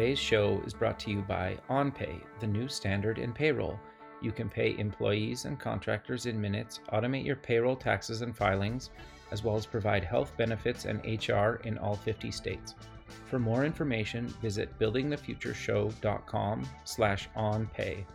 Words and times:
Today's 0.00 0.18
show 0.18 0.62
is 0.64 0.72
brought 0.72 0.98
to 1.00 1.10
you 1.10 1.20
by 1.20 1.58
OnPay, 1.68 2.22
the 2.40 2.46
new 2.46 2.68
standard 2.68 3.18
in 3.18 3.34
payroll. 3.34 3.78
You 4.22 4.32
can 4.32 4.48
pay 4.48 4.74
employees 4.78 5.44
and 5.44 5.60
contractors 5.60 6.24
in 6.24 6.40
minutes, 6.40 6.80
automate 6.90 7.26
your 7.26 7.36
payroll 7.36 7.76
taxes 7.76 8.22
and 8.22 8.34
filings, 8.34 8.88
as 9.30 9.44
well 9.44 9.56
as 9.56 9.66
provide 9.66 10.02
health 10.02 10.34
benefits 10.38 10.86
and 10.86 11.04
HR 11.04 11.60
in 11.64 11.76
all 11.76 11.96
50 11.96 12.30
states. 12.30 12.76
For 13.26 13.38
more 13.38 13.66
information, 13.66 14.26
visit 14.40 14.70
buildingthefutureshow.com 14.78 16.68
slash 16.84 17.28
onpay. 17.36 18.06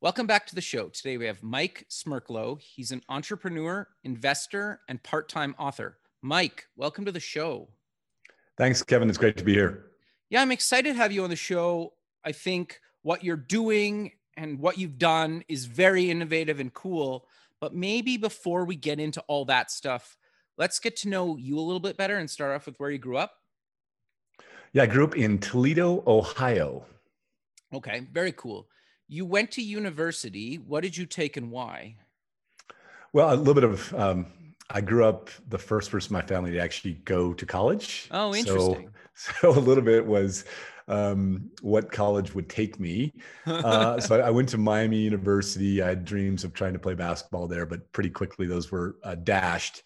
Welcome 0.00 0.26
back 0.26 0.46
to 0.46 0.54
the 0.54 0.62
show. 0.62 0.88
Today 0.88 1.18
we 1.18 1.26
have 1.26 1.42
Mike 1.42 1.84
Smerklo. 1.90 2.58
He's 2.58 2.90
an 2.90 3.02
entrepreneur, 3.10 3.86
investor, 4.02 4.80
and 4.88 5.02
part-time 5.02 5.54
author. 5.58 5.98
Mike, 6.22 6.68
welcome 6.74 7.04
to 7.04 7.12
the 7.12 7.20
show. 7.20 7.68
Thanks, 8.56 8.82
Kevin. 8.82 9.10
It's 9.10 9.18
great 9.18 9.36
to 9.36 9.44
be 9.44 9.52
here. 9.52 9.90
Yeah, 10.30 10.42
I'm 10.42 10.52
excited 10.52 10.92
to 10.92 10.96
have 10.96 11.12
you 11.12 11.24
on 11.24 11.30
the 11.30 11.36
show. 11.36 11.94
I 12.24 12.32
think 12.32 12.80
what 13.02 13.22
you're 13.22 13.36
doing 13.36 14.12
and 14.36 14.58
what 14.58 14.78
you've 14.78 14.98
done 14.98 15.44
is 15.48 15.66
very 15.66 16.10
innovative 16.10 16.60
and 16.60 16.72
cool. 16.72 17.26
But 17.60 17.74
maybe 17.74 18.16
before 18.16 18.64
we 18.64 18.76
get 18.76 18.98
into 18.98 19.22
all 19.28 19.44
that 19.46 19.70
stuff, 19.70 20.16
let's 20.58 20.80
get 20.80 20.96
to 20.98 21.08
know 21.08 21.36
you 21.36 21.58
a 21.58 21.60
little 21.60 21.80
bit 21.80 21.96
better 21.96 22.16
and 22.16 22.28
start 22.28 22.54
off 22.54 22.66
with 22.66 22.78
where 22.78 22.90
you 22.90 22.98
grew 22.98 23.16
up. 23.16 23.32
Yeah, 24.72 24.82
I 24.82 24.86
grew 24.86 25.04
up 25.04 25.16
in 25.16 25.38
Toledo, 25.38 26.02
Ohio. 26.06 26.84
Okay, 27.72 28.06
very 28.12 28.32
cool. 28.32 28.68
You 29.06 29.24
went 29.24 29.52
to 29.52 29.62
university. 29.62 30.56
What 30.56 30.82
did 30.82 30.96
you 30.96 31.06
take 31.06 31.36
and 31.36 31.50
why? 31.50 31.96
Well, 33.12 33.32
a 33.32 33.36
little 33.36 33.54
bit 33.54 33.64
of 33.64 33.94
um, 33.94 34.26
I 34.70 34.80
grew 34.80 35.04
up 35.04 35.30
the 35.48 35.58
first 35.58 35.90
person 35.90 36.14
in 36.14 36.20
my 36.20 36.26
family 36.26 36.52
to 36.52 36.58
actually 36.58 36.94
go 37.04 37.34
to 37.34 37.46
college. 37.46 38.08
Oh, 38.10 38.34
interesting. 38.34 38.90
So, 39.14 39.32
so 39.54 39.58
a 39.58 39.60
little 39.60 39.84
bit 39.84 40.04
was 40.04 40.44
um, 40.88 41.50
what 41.62 41.90
college 41.90 42.34
would 42.34 42.48
take 42.48 42.80
me. 42.80 43.12
Uh, 43.46 44.00
so 44.00 44.20
I, 44.20 44.28
I, 44.28 44.30
went 44.30 44.48
to 44.50 44.58
Miami 44.58 44.98
University. 44.98 45.82
I 45.82 45.88
had 45.88 46.04
dreams 46.04 46.44
of 46.44 46.54
trying 46.54 46.72
to 46.72 46.78
play 46.78 46.94
basketball 46.94 47.46
there, 47.46 47.66
but 47.66 47.90
pretty 47.92 48.10
quickly 48.10 48.46
those 48.46 48.70
were 48.70 48.96
uh, 49.04 49.14
dashed. 49.14 49.82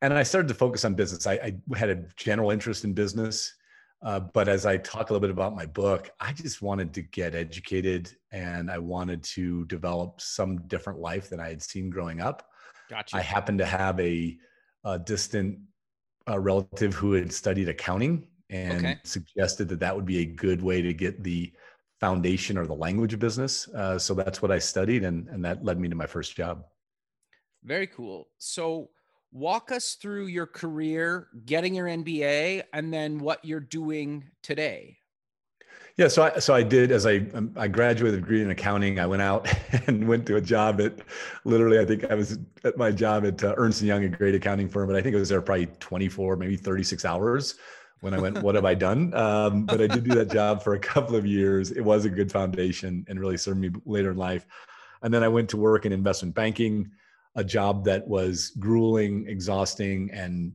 And 0.00 0.12
I 0.12 0.22
started 0.22 0.48
to 0.48 0.54
focus 0.54 0.84
on 0.84 0.94
business. 0.94 1.26
I, 1.26 1.34
I 1.34 1.78
had 1.78 1.90
a 1.90 2.04
general 2.16 2.50
interest 2.50 2.84
in 2.84 2.92
business. 2.94 3.54
Uh, 4.02 4.18
but 4.18 4.48
as 4.48 4.66
I 4.66 4.78
talk 4.78 5.10
a 5.10 5.12
little 5.12 5.20
bit 5.20 5.30
about 5.30 5.54
my 5.54 5.66
book, 5.66 6.10
I 6.20 6.32
just 6.32 6.60
wanted 6.60 6.92
to 6.94 7.02
get 7.02 7.34
educated 7.34 8.10
and 8.32 8.70
I 8.70 8.78
wanted 8.78 9.22
to 9.24 9.64
develop 9.66 10.20
some 10.20 10.66
different 10.66 10.98
life 10.98 11.30
than 11.30 11.38
I 11.38 11.48
had 11.48 11.62
seen 11.62 11.88
growing 11.88 12.20
up. 12.20 12.50
Gotcha. 12.92 13.16
I 13.16 13.20
happened 13.20 13.58
to 13.58 13.64
have 13.64 13.98
a, 13.98 14.36
a 14.84 14.98
distant 14.98 15.58
uh, 16.28 16.38
relative 16.38 16.92
who 16.92 17.14
had 17.14 17.32
studied 17.32 17.70
accounting 17.70 18.26
and 18.50 18.80
okay. 18.80 18.98
suggested 19.02 19.66
that 19.70 19.80
that 19.80 19.96
would 19.96 20.04
be 20.04 20.18
a 20.18 20.26
good 20.26 20.60
way 20.60 20.82
to 20.82 20.92
get 20.92 21.24
the 21.24 21.50
foundation 22.00 22.58
or 22.58 22.66
the 22.66 22.74
language 22.74 23.14
of 23.14 23.18
business. 23.18 23.66
Uh, 23.68 23.98
so 23.98 24.12
that's 24.12 24.42
what 24.42 24.50
I 24.50 24.58
studied, 24.58 25.04
and 25.04 25.26
and 25.28 25.42
that 25.42 25.64
led 25.64 25.80
me 25.80 25.88
to 25.88 25.94
my 25.94 26.04
first 26.04 26.36
job. 26.36 26.64
Very 27.64 27.86
cool. 27.86 28.28
So 28.36 28.90
walk 29.32 29.72
us 29.72 29.94
through 29.94 30.26
your 30.26 30.46
career, 30.46 31.28
getting 31.46 31.74
your 31.74 31.86
MBA, 31.86 32.64
and 32.74 32.92
then 32.92 33.20
what 33.20 33.42
you're 33.42 33.60
doing 33.60 34.24
today. 34.42 34.98
Yeah, 35.98 36.08
so 36.08 36.22
I 36.22 36.38
so 36.38 36.54
I 36.54 36.62
did 36.62 36.90
as 36.90 37.04
I 37.04 37.18
um, 37.34 37.52
I 37.54 37.68
graduated 37.68 38.18
a 38.18 38.22
degree 38.22 38.42
in 38.42 38.50
accounting. 38.50 38.98
I 38.98 39.06
went 39.06 39.20
out 39.20 39.46
and 39.86 40.08
went 40.08 40.26
to 40.26 40.36
a 40.36 40.40
job 40.40 40.80
at 40.80 41.00
literally 41.44 41.78
I 41.78 41.84
think 41.84 42.10
I 42.10 42.14
was 42.14 42.38
at 42.64 42.78
my 42.78 42.90
job 42.90 43.26
at 43.26 43.42
uh, 43.44 43.54
Ernst 43.58 43.82
and 43.82 43.88
Young, 43.88 44.04
a 44.04 44.08
great 44.08 44.34
accounting 44.34 44.68
firm, 44.68 44.86
but 44.88 44.96
I 44.96 45.02
think 45.02 45.14
it 45.14 45.18
was 45.18 45.28
there 45.28 45.42
probably 45.42 45.66
24, 45.66 46.36
maybe 46.36 46.56
36 46.56 47.04
hours 47.04 47.56
when 48.00 48.14
I 48.14 48.18
went, 48.18 48.42
what 48.42 48.56
have 48.56 48.64
I 48.64 48.74
done? 48.74 49.14
Um, 49.14 49.64
but 49.64 49.80
I 49.80 49.86
did 49.86 50.02
do 50.02 50.14
that 50.16 50.30
job 50.30 50.62
for 50.62 50.74
a 50.74 50.78
couple 50.78 51.14
of 51.14 51.24
years. 51.24 51.70
It 51.70 51.82
was 51.82 52.04
a 52.04 52.10
good 52.10 52.32
foundation 52.32 53.04
and 53.08 53.20
really 53.20 53.36
served 53.36 53.60
me 53.60 53.70
later 53.86 54.10
in 54.10 54.16
life. 54.16 54.44
And 55.02 55.14
then 55.14 55.22
I 55.22 55.28
went 55.28 55.48
to 55.50 55.56
work 55.56 55.86
in 55.86 55.92
investment 55.92 56.34
banking, 56.34 56.90
a 57.36 57.44
job 57.44 57.84
that 57.84 58.06
was 58.06 58.50
grueling, 58.58 59.28
exhausting, 59.28 60.10
and 60.12 60.52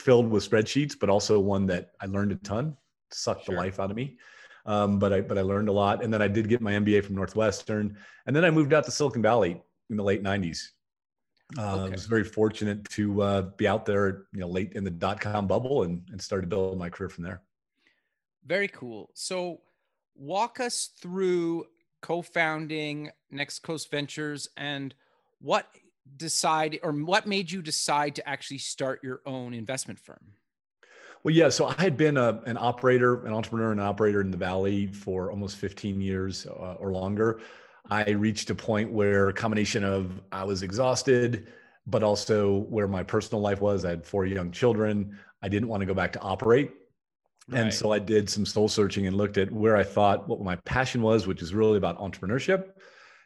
filled 0.00 0.30
with 0.30 0.48
spreadsheets, 0.48 0.98
but 0.98 1.10
also 1.10 1.38
one 1.38 1.66
that 1.66 1.90
I 2.00 2.06
learned 2.06 2.32
a 2.32 2.36
ton 2.36 2.78
sucked 3.14 3.46
sure. 3.46 3.54
the 3.54 3.60
life 3.60 3.80
out 3.80 3.90
of 3.90 3.96
me. 3.96 4.18
Um, 4.64 4.98
but 4.98 5.12
I 5.12 5.20
but 5.20 5.38
I 5.38 5.42
learned 5.42 5.68
a 5.68 5.72
lot, 5.72 6.04
and 6.04 6.12
then 6.12 6.22
I 6.22 6.28
did 6.28 6.48
get 6.48 6.60
my 6.60 6.72
MBA 6.72 7.04
from 7.04 7.16
Northwestern, 7.16 7.96
and 8.26 8.36
then 8.36 8.44
I 8.44 8.50
moved 8.50 8.72
out 8.72 8.84
to 8.84 8.90
Silicon 8.90 9.22
Valley 9.22 9.60
in 9.90 9.96
the 9.96 10.04
late 10.04 10.22
'90s. 10.22 10.68
Uh, 11.58 11.74
okay. 11.74 11.86
I 11.86 11.88
was 11.90 12.06
very 12.06 12.24
fortunate 12.24 12.88
to 12.90 13.22
uh, 13.22 13.42
be 13.42 13.66
out 13.66 13.84
there, 13.84 14.26
you 14.32 14.40
know, 14.40 14.48
late 14.48 14.72
in 14.74 14.84
the 14.84 14.90
dot 14.90 15.20
com 15.20 15.46
bubble, 15.46 15.82
and 15.82 16.02
and 16.10 16.20
started 16.20 16.48
building 16.48 16.78
my 16.78 16.90
career 16.90 17.08
from 17.08 17.24
there. 17.24 17.42
Very 18.46 18.68
cool. 18.68 19.10
So, 19.14 19.62
walk 20.14 20.60
us 20.60 20.90
through 21.00 21.66
co-founding 22.00 23.10
Next 23.30 23.60
Coast 23.60 23.90
Ventures 23.90 24.48
and 24.56 24.94
what 25.40 25.66
decide 26.16 26.78
or 26.82 26.92
what 26.92 27.26
made 27.26 27.50
you 27.50 27.62
decide 27.62 28.14
to 28.16 28.28
actually 28.28 28.58
start 28.58 29.00
your 29.02 29.20
own 29.26 29.54
investment 29.54 29.98
firm. 29.98 30.34
Well, 31.24 31.34
yeah. 31.34 31.48
So 31.48 31.66
I 31.66 31.74
had 31.78 31.96
been 31.96 32.16
a, 32.16 32.40
an 32.46 32.56
operator, 32.58 33.24
an 33.26 33.32
entrepreneur, 33.32 33.70
and 33.70 33.80
operator 33.80 34.20
in 34.20 34.30
the 34.30 34.36
Valley 34.36 34.88
for 34.88 35.30
almost 35.30 35.56
15 35.56 36.00
years 36.00 36.46
uh, 36.46 36.74
or 36.78 36.92
longer. 36.92 37.40
I 37.90 38.10
reached 38.10 38.50
a 38.50 38.54
point 38.54 38.90
where 38.90 39.28
a 39.28 39.32
combination 39.32 39.84
of 39.84 40.20
I 40.30 40.44
was 40.44 40.62
exhausted, 40.62 41.48
but 41.86 42.02
also 42.02 42.58
where 42.68 42.88
my 42.88 43.02
personal 43.02 43.40
life 43.40 43.60
was. 43.60 43.84
I 43.84 43.90
had 43.90 44.04
four 44.04 44.24
young 44.26 44.50
children. 44.50 45.18
I 45.42 45.48
didn't 45.48 45.68
want 45.68 45.80
to 45.80 45.86
go 45.86 45.94
back 45.94 46.12
to 46.12 46.20
operate. 46.20 46.72
Right. 47.48 47.62
And 47.62 47.74
so 47.74 47.92
I 47.92 47.98
did 47.98 48.30
some 48.30 48.46
soul 48.46 48.68
searching 48.68 49.06
and 49.06 49.16
looked 49.16 49.36
at 49.36 49.50
where 49.50 49.76
I 49.76 49.82
thought 49.82 50.28
what 50.28 50.40
my 50.40 50.56
passion 50.56 51.02
was, 51.02 51.26
which 51.26 51.42
is 51.42 51.52
really 51.52 51.76
about 51.76 51.98
entrepreneurship 51.98 52.70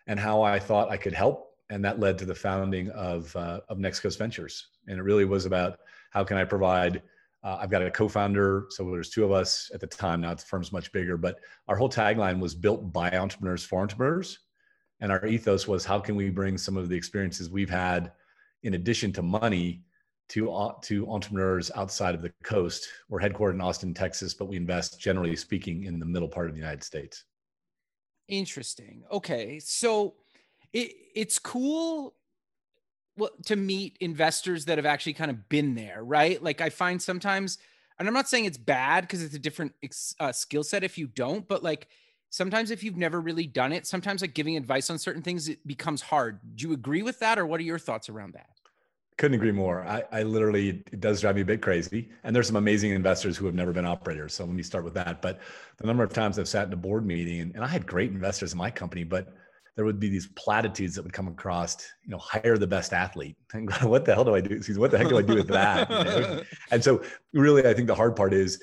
and 0.07 0.19
how 0.19 0.43
I 0.43 0.59
thought 0.59 0.91
I 0.91 0.97
could 0.97 1.13
help. 1.13 1.55
And 1.69 1.85
that 1.85 2.01
led 2.01 2.19
to 2.19 2.25
the 2.25 2.35
founding 2.35 2.91
of, 2.91 3.35
uh, 3.37 3.61
of 3.69 3.79
Next 3.79 4.01
Coast 4.01 4.19
Ventures. 4.19 4.69
And 4.87 4.99
it 4.99 5.03
really 5.03 5.25
was 5.25 5.45
about 5.45 5.81
how 6.11 6.25
can 6.25 6.39
I 6.39 6.45
provide 6.45 7.03
uh, 7.45 7.59
I've 7.61 7.71
got 7.71 7.83
a 7.83 7.91
co-founder, 7.91 8.67
so 8.71 8.91
there's 8.91 9.11
two 9.11 9.25
of 9.25 9.33
us 9.33 9.71
at 9.73 9.81
the 9.81 9.87
time. 9.87 10.23
Now 10.23 10.35
the 10.35 10.43
firm's 10.43 10.73
much 10.73 10.91
bigger, 10.93 11.17
but 11.17 11.41
our 11.69 11.77
whole 11.77 11.89
tagline 11.89 12.41
was 12.41 12.55
built 12.55 12.93
by 12.93 13.11
entrepreneurs 13.11 13.65
for 13.65 13.81
entrepreneurs, 13.83 14.41
and 15.01 15.13
our 15.13 15.25
ethos 15.27 15.69
was 15.69 15.85
how 15.85 16.01
can 16.01 16.17
we 16.17 16.31
bring 16.31 16.59
some 16.59 16.77
of 16.77 16.89
the 16.89 16.97
experiences 16.97 17.51
we've 17.51 17.71
had, 17.71 18.13
in 18.63 18.75
addition 18.75 19.13
to 19.13 19.23
money, 19.23 19.83
to 20.29 20.53
uh, 20.53 20.73
to 20.83 21.09
entrepreneurs 21.09 21.71
outside 21.77 22.15
of 22.15 22.23
the 22.23 22.33
coast. 22.43 22.89
We're 23.09 23.21
headquartered 23.21 23.55
in 23.55 23.61
Austin, 23.61 23.95
Texas, 23.95 24.35
but 24.35 24.47
we 24.47 24.57
invest 24.57 25.01
generally 25.01 25.37
speaking 25.37 25.85
in 25.85 25.99
the 25.99 26.07
middle 26.07 26.29
part 26.29 26.49
of 26.49 26.55
the 26.55 26.61
United 26.61 26.83
States. 26.83 27.25
Interesting. 28.29 29.05
Okay, 29.13 29.61
so 29.61 30.15
it, 30.73 30.93
it's 31.15 31.39
cool 31.39 32.15
well 33.17 33.31
to 33.47 33.57
meet 33.57 33.97
investors 34.01 34.65
that 34.67 34.79
have 34.79 34.87
actually 34.87 35.15
kind 35.15 35.31
of 35.31 35.49
been 35.49 35.75
there, 35.75 36.03
right? 36.03 36.43
Like 36.43 36.61
I 36.61 36.71
find 36.71 37.01
sometimes, 37.01 37.59
and 37.99 38.07
I'm 38.07 38.15
not 38.15 38.29
saying 38.29 38.45
it's 38.45 38.59
bad 38.59 39.03
because 39.03 39.23
it's 39.23 39.35
a 39.35 39.39
different 39.39 39.73
uh, 40.21 40.33
skill 40.33 40.63
set 40.63 40.85
if 40.85 40.99
you 40.99 41.07
don't, 41.07 41.47
but 41.49 41.63
like 41.63 41.89
sometimes 42.31 42.71
if 42.71 42.83
you've 42.83 42.97
never 42.97 43.21
really 43.21 43.47
done 43.47 43.73
it, 43.73 43.87
sometimes 43.87 44.21
like 44.21 44.35
giving 44.35 44.57
advice 44.57 44.91
on 44.91 44.99
certain 44.99 45.23
things 45.23 45.49
it 45.49 45.67
becomes 45.67 46.03
hard. 46.03 46.41
Do 46.57 46.69
you 46.69 46.75
agree 46.75 47.03
with 47.03 47.19
that, 47.21 47.39
or 47.39 47.47
what 47.47 47.61
are 47.61 47.65
your 47.65 47.79
thoughts 47.79 48.09
around 48.09 48.35
that? 48.35 48.49
Couldn't 49.17 49.37
agree 49.37 49.53
more. 49.53 49.83
I, 49.87 50.05
I 50.13 50.23
literally 50.25 50.85
it 50.93 51.01
does 51.01 51.23
drive 51.23 51.37
me 51.37 51.41
a 51.41 51.47
bit 51.47 51.63
crazy, 51.63 52.11
and 52.23 52.37
there's 52.37 52.47
some 52.47 52.57
amazing 52.57 52.91
investors 52.91 53.37
who 53.37 53.47
have 53.47 53.55
never 53.55 53.73
been 53.73 53.87
operators. 53.87 54.35
So 54.35 54.45
let 54.45 54.55
me 54.55 54.63
start 54.63 54.85
with 54.85 54.93
that. 54.95 55.23
But 55.23 55.41
the 55.79 55.87
number 55.87 56.05
of 56.05 56.13
times 56.13 56.39
I've 56.39 56.49
sat 56.49 56.67
in 56.67 56.73
a 56.75 56.77
board 56.77 57.07
meeting, 57.07 57.41
and, 57.41 57.55
and 57.55 57.65
I 57.65 57.69
had 57.69 57.87
great 57.87 58.11
investors 58.11 58.53
in 58.53 58.59
my 58.59 58.71
company, 58.71 59.05
but 59.05 59.33
there 59.77 59.85
would 59.85 60.01
be 60.01 60.09
these 60.09 60.29
platitudes 60.29 60.95
that 60.95 61.03
would 61.03 61.13
come 61.13 61.29
across, 61.29 61.77
you 62.03 62.11
know, 62.11 62.19
hire 62.19 62.57
the 62.57 62.67
best 62.67 62.93
athlete. 62.93 63.37
And 63.53 63.71
what 63.83 64.05
the 64.05 64.15
hell 64.15 64.25
do 64.25 64.35
I 64.35 64.41
do? 64.41 64.61
What 64.77 64.91
the 64.91 64.99
heck 64.99 65.09
do 65.09 65.19
I 65.19 65.23
do 65.23 65.37
with 65.37 65.49
that? 65.49 65.91
You 65.91 65.97
know? 65.97 66.43
And 66.71 66.83
so 66.83 67.03
really, 67.33 67.67
I 67.67 67.75
think 67.75 67.87
the 67.87 67.95
hard 67.95 68.17
part 68.17 68.33
is 68.33 68.63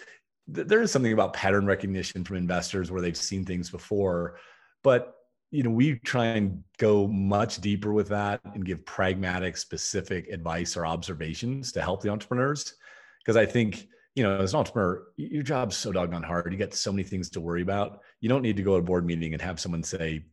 th- 0.54 0.68
there 0.68 0.82
is 0.82 0.92
something 0.92 1.14
about 1.14 1.34
pattern 1.34 1.66
recognition 1.66 2.24
from 2.24 2.38
investors 2.38 2.92
where 2.92 3.02
they've 3.02 3.16
seen 3.16 3.46
things 3.46 3.70
before, 3.70 4.40
but 4.84 5.16
you 5.52 5.62
know, 5.62 5.70
we 5.70 6.00
try 6.00 6.26
and 6.26 6.64
go 6.80 7.08
much 7.08 7.62
deeper 7.62 7.94
with 7.94 8.08
that 8.08 8.42
and 8.56 8.66
give 8.66 8.84
pragmatic, 8.88 9.56
specific 9.56 10.28
advice 10.30 10.76
or 10.76 10.84
observations 10.84 11.72
to 11.72 11.82
help 11.82 12.02
the 12.02 12.10
entrepreneurs. 12.10 12.74
Because 13.20 13.38
I 13.38 13.46
think, 13.46 13.88
you 14.16 14.24
know, 14.24 14.40
as 14.40 14.54
an 14.54 14.60
entrepreneur, 14.60 15.04
your 15.16 15.44
job's 15.44 15.78
so 15.78 15.92
doggone 15.92 16.24
hard. 16.24 16.52
You 16.52 16.58
got 16.58 16.74
so 16.74 16.92
many 16.92 17.04
things 17.04 17.30
to 17.30 17.40
worry 17.40 17.62
about. 17.62 18.00
You 18.20 18.30
don't 18.30 18.42
need 18.42 18.58
to 18.58 18.64
go 18.64 18.72
to 18.72 18.78
a 18.78 18.82
board 18.82 19.06
meeting 19.06 19.34
and 19.34 19.42
have 19.44 19.60
someone 19.60 19.84
say, 19.84 20.26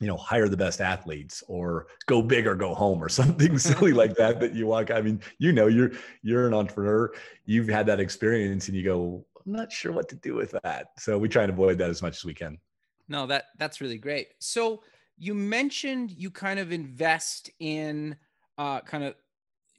you 0.00 0.06
know, 0.06 0.16
hire 0.16 0.48
the 0.48 0.56
best 0.56 0.80
athletes 0.80 1.42
or 1.48 1.86
go 2.06 2.20
big 2.20 2.46
or 2.46 2.54
go 2.54 2.74
home 2.74 3.02
or 3.02 3.08
something 3.20 3.58
silly 3.58 3.92
like 3.92 4.14
that 4.16 4.40
that 4.40 4.54
you 4.54 4.66
walk. 4.66 4.90
I 4.90 5.00
mean, 5.00 5.20
you 5.38 5.52
know, 5.52 5.66
you're 5.66 5.92
you're 6.22 6.46
an 6.46 6.54
entrepreneur. 6.54 7.12
You've 7.44 7.68
had 7.68 7.86
that 7.86 8.00
experience 8.00 8.68
and 8.68 8.76
you 8.76 8.84
go, 8.84 9.24
I'm 9.44 9.52
not 9.52 9.72
sure 9.72 9.92
what 9.92 10.08
to 10.10 10.16
do 10.16 10.34
with 10.34 10.54
that. 10.62 10.88
So 10.98 11.18
we 11.18 11.28
try 11.28 11.42
and 11.42 11.52
avoid 11.52 11.78
that 11.78 11.90
as 11.90 12.02
much 12.02 12.16
as 12.16 12.24
we 12.24 12.34
can. 12.34 12.58
No, 13.08 13.26
that 13.26 13.44
that's 13.58 13.80
really 13.80 13.98
great. 13.98 14.28
So 14.38 14.82
you 15.16 15.34
mentioned 15.34 16.10
you 16.10 16.30
kind 16.30 16.58
of 16.58 16.72
invest 16.72 17.50
in 17.60 18.16
uh 18.58 18.80
kind 18.80 19.04
of 19.04 19.14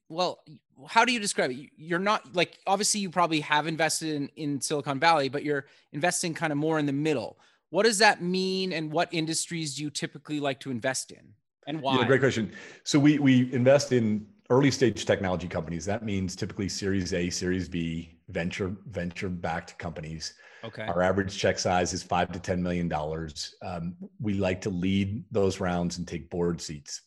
well, 0.08 0.44
how 0.88 1.04
do 1.04 1.12
you 1.12 1.20
describe 1.20 1.50
it? 1.52 1.70
You're 1.78 2.00
not 2.00 2.36
like 2.36 2.60
obviously 2.68 3.02
you 3.02 3.10
probably 3.10 3.40
have 3.42 3.68
invested 3.68 4.10
in 4.10 4.30
in 4.36 4.62
Silicon 4.62 5.00
Valley, 5.00 5.30
but 5.30 5.44
you're 5.44 5.66
investing 5.94 6.34
kind 6.34 6.52
of 6.54 6.58
more 6.58 6.80
in 6.80 6.86
the 6.86 6.94
middle. 6.94 7.40
What 7.70 7.84
does 7.84 7.98
that 8.00 8.22
mean 8.22 8.72
and 8.74 8.92
what 8.92 9.10
industries 9.14 9.76
do 9.76 9.84
you 9.84 9.90
typically 9.90 10.40
like 10.40 10.60
to 10.62 10.72
invest 10.72 11.12
in? 11.12 11.34
And 11.68 11.82
why? 11.82 12.00
Yeah, 12.00 12.06
great 12.06 12.22
question. 12.22 12.52
So 12.84 13.00
we 13.00 13.20
we 13.20 13.52
invest 13.54 13.92
in 13.92 14.28
early 14.50 14.72
stage 14.72 15.06
technology 15.06 15.48
companies. 15.48 15.86
That 15.86 16.04
means 16.04 16.36
typically 16.36 16.70
Series 16.70 17.14
A, 17.14 17.30
Series 17.30 17.68
B, 17.68 18.18
venture 18.30 18.76
venture 18.88 19.30
backed 19.30 19.78
companies. 19.80 20.34
Okay. 20.64 20.84
Our 20.84 21.02
average 21.02 21.38
check 21.38 21.60
size 21.60 21.94
is 21.94 22.04
five 22.04 22.32
to 22.32 22.40
ten 22.40 22.62
million 22.62 22.88
dollars. 22.88 23.56
Um, 23.64 23.96
we 24.20 24.34
like 24.34 24.62
to 24.62 24.70
lead 24.70 25.24
those 25.32 25.60
rounds 25.60 25.98
and 25.98 26.08
take 26.08 26.30
board 26.30 26.62
seats. 26.62 27.02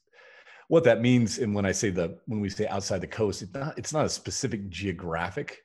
What 0.68 0.84
that 0.84 1.00
means, 1.00 1.38
and 1.38 1.54
when 1.54 1.64
I 1.64 1.72
say 1.72 1.90
the 1.90 2.18
when 2.26 2.40
we 2.40 2.50
say 2.50 2.66
outside 2.66 3.00
the 3.00 3.06
coast, 3.06 3.42
it's 3.42 3.54
not 3.54 3.78
it's 3.78 3.92
not 3.92 4.04
a 4.04 4.08
specific 4.08 4.68
geographic. 4.68 5.62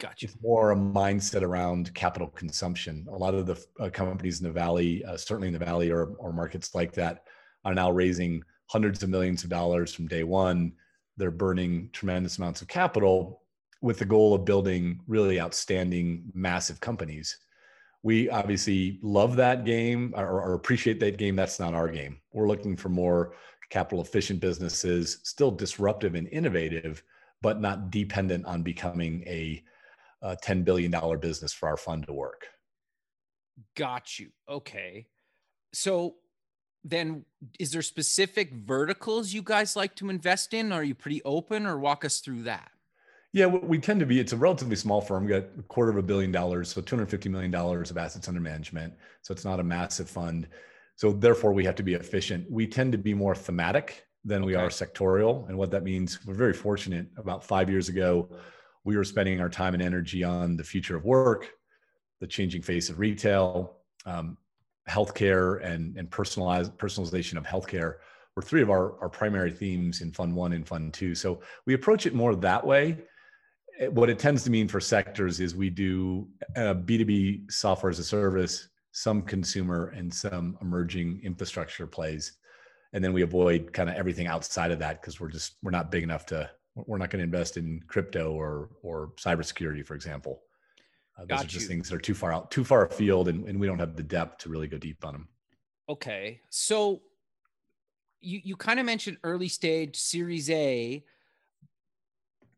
Gotcha. 0.00 0.26
It's 0.26 0.36
more 0.42 0.72
a 0.72 0.76
mindset 0.76 1.42
around 1.42 1.94
capital 1.94 2.28
consumption. 2.28 3.06
A 3.10 3.16
lot 3.16 3.34
of 3.34 3.46
the 3.46 3.64
uh, 3.78 3.90
companies 3.90 4.40
in 4.40 4.46
the 4.46 4.52
valley, 4.52 5.04
uh, 5.04 5.16
certainly 5.16 5.48
in 5.48 5.54
the 5.54 5.64
valley 5.64 5.90
or 5.90 6.14
or 6.18 6.32
markets 6.32 6.74
like 6.74 6.92
that, 6.92 7.24
are 7.64 7.74
now 7.74 7.90
raising 7.90 8.42
hundreds 8.66 9.02
of 9.02 9.08
millions 9.08 9.44
of 9.44 9.50
dollars 9.50 9.94
from 9.94 10.08
day 10.08 10.24
one. 10.24 10.72
They're 11.16 11.30
burning 11.30 11.90
tremendous 11.92 12.38
amounts 12.38 12.60
of 12.60 12.68
capital 12.68 13.42
with 13.80 13.98
the 13.98 14.04
goal 14.04 14.34
of 14.34 14.44
building 14.44 15.00
really 15.06 15.40
outstanding, 15.40 16.24
massive 16.34 16.80
companies. 16.80 17.38
We 18.02 18.28
obviously 18.30 18.98
love 19.02 19.36
that 19.36 19.64
game 19.64 20.12
or, 20.16 20.40
or, 20.40 20.54
appreciate 20.54 21.00
that 21.00 21.18
game. 21.18 21.36
That's 21.36 21.60
not 21.60 21.74
our 21.74 21.88
game. 21.88 22.18
We're 22.32 22.48
looking 22.48 22.76
for 22.76 22.88
more 22.88 23.34
capital 23.70 24.02
efficient 24.02 24.40
businesses, 24.40 25.20
still 25.22 25.50
disruptive 25.50 26.14
and 26.14 26.28
innovative, 26.28 27.02
but 27.42 27.60
not 27.60 27.90
dependent 27.90 28.46
on 28.46 28.62
becoming 28.62 29.22
a, 29.26 29.62
a 30.24 30.36
$10 30.36 30.64
billion 30.64 30.90
business 31.20 31.52
for 31.52 31.68
our 31.68 31.76
fund 31.76 32.06
to 32.06 32.12
work. 32.12 32.46
Got 33.76 34.18
you. 34.18 34.30
Okay. 34.48 35.06
So 35.72 36.16
then 36.82 37.24
is 37.60 37.72
there 37.72 37.82
specific 37.82 38.52
verticals 38.52 39.32
you 39.32 39.42
guys 39.42 39.76
like 39.76 39.94
to 39.96 40.08
invest 40.08 40.54
in? 40.54 40.72
Are 40.72 40.82
you 40.82 40.94
pretty 40.94 41.22
open 41.24 41.66
or 41.66 41.78
walk 41.78 42.04
us 42.04 42.20
through 42.20 42.44
that? 42.44 42.70
Yeah, 43.32 43.46
we 43.46 43.78
tend 43.78 43.98
to 44.00 44.06
be. 44.06 44.20
It's 44.20 44.32
a 44.32 44.36
relatively 44.36 44.76
small 44.76 45.00
firm. 45.00 45.24
We 45.24 45.30
got 45.30 45.44
a 45.58 45.62
quarter 45.64 45.90
of 45.90 45.96
a 45.96 46.02
billion 46.02 46.30
dollars, 46.30 46.68
so 46.72 46.80
two 46.80 46.94
hundred 46.94 47.10
fifty 47.10 47.28
million 47.28 47.50
dollars 47.50 47.90
of 47.90 47.98
assets 47.98 48.28
under 48.28 48.40
management. 48.40 48.94
So 49.22 49.32
it's 49.32 49.44
not 49.44 49.58
a 49.58 49.64
massive 49.64 50.08
fund. 50.08 50.46
So 50.94 51.12
therefore, 51.12 51.52
we 51.52 51.64
have 51.64 51.74
to 51.74 51.82
be 51.82 51.94
efficient. 51.94 52.48
We 52.48 52.68
tend 52.68 52.92
to 52.92 52.98
be 52.98 53.12
more 53.12 53.34
thematic 53.34 54.06
than 54.24 54.42
okay. 54.42 54.46
we 54.46 54.54
are 54.54 54.68
sectorial, 54.68 55.48
and 55.48 55.58
what 55.58 55.72
that 55.72 55.82
means, 55.82 56.24
we're 56.24 56.34
very 56.34 56.52
fortunate. 56.52 57.08
About 57.16 57.42
five 57.42 57.68
years 57.68 57.88
ago, 57.88 58.28
we 58.84 58.96
were 58.96 59.04
spending 59.04 59.40
our 59.40 59.48
time 59.48 59.74
and 59.74 59.82
energy 59.82 60.22
on 60.24 60.56
the 60.56 60.64
future 60.64 60.96
of 60.96 61.04
work, 61.04 61.50
the 62.20 62.26
changing 62.26 62.62
face 62.62 62.90
of 62.90 62.98
retail, 62.98 63.78
um, 64.06 64.36
healthcare, 64.88 65.64
and 65.64 65.96
and 65.96 66.10
personalized 66.10 66.76
personalization 66.76 67.36
of 67.36 67.44
healthcare 67.44 67.96
were 68.36 68.42
three 68.42 68.62
of 68.62 68.70
our, 68.70 69.00
our 69.00 69.08
primary 69.08 69.52
themes 69.52 70.00
in 70.00 70.12
Fund 70.12 70.34
One 70.34 70.52
and 70.52 70.66
Fund 70.66 70.92
Two. 70.92 71.14
So 71.14 71.40
we 71.66 71.74
approach 71.74 72.06
it 72.06 72.14
more 72.14 72.34
that 72.34 72.66
way 72.66 72.98
what 73.90 74.08
it 74.08 74.18
tends 74.18 74.44
to 74.44 74.50
mean 74.50 74.68
for 74.68 74.80
sectors 74.80 75.40
is 75.40 75.54
we 75.54 75.70
do 75.70 76.28
uh, 76.56 76.74
B2B 76.74 77.50
software 77.50 77.90
as 77.90 77.98
a 77.98 78.04
service, 78.04 78.68
some 78.92 79.22
consumer, 79.22 79.88
and 79.96 80.12
some 80.12 80.56
emerging 80.62 81.20
infrastructure 81.24 81.86
plays. 81.86 82.32
And 82.92 83.02
then 83.02 83.12
we 83.12 83.22
avoid 83.22 83.72
kind 83.72 83.90
of 83.90 83.96
everything 83.96 84.28
outside 84.28 84.70
of 84.70 84.78
that 84.78 85.00
because 85.00 85.18
we're 85.18 85.30
just 85.30 85.56
we're 85.62 85.72
not 85.72 85.90
big 85.90 86.04
enough 86.04 86.26
to 86.26 86.48
we're 86.74 86.98
not 86.98 87.10
going 87.10 87.20
to 87.20 87.24
invest 87.24 87.56
in 87.56 87.82
crypto 87.86 88.32
or 88.32 88.70
or 88.82 89.12
cybersecurity, 89.16 89.86
for 89.86 89.94
example. 89.94 90.42
Uh, 91.16 91.20
those 91.20 91.28
Got 91.28 91.44
are 91.44 91.48
just 91.48 91.62
you. 91.62 91.68
things 91.68 91.88
that 91.88 91.96
are 91.96 92.00
too 92.00 92.14
far 92.14 92.32
out, 92.32 92.50
too 92.50 92.64
far 92.64 92.86
afield, 92.86 93.28
and, 93.28 93.48
and 93.48 93.58
we 93.60 93.66
don't 93.66 93.78
have 93.78 93.96
the 93.96 94.02
depth 94.02 94.38
to 94.38 94.48
really 94.48 94.66
go 94.66 94.78
deep 94.78 95.04
on 95.04 95.12
them. 95.12 95.28
Okay, 95.88 96.40
so 96.50 97.02
you 98.20 98.40
you 98.42 98.56
kind 98.56 98.80
of 98.80 98.86
mentioned 98.86 99.18
early 99.22 99.48
stage 99.48 99.96
Series 99.96 100.50
A 100.50 101.04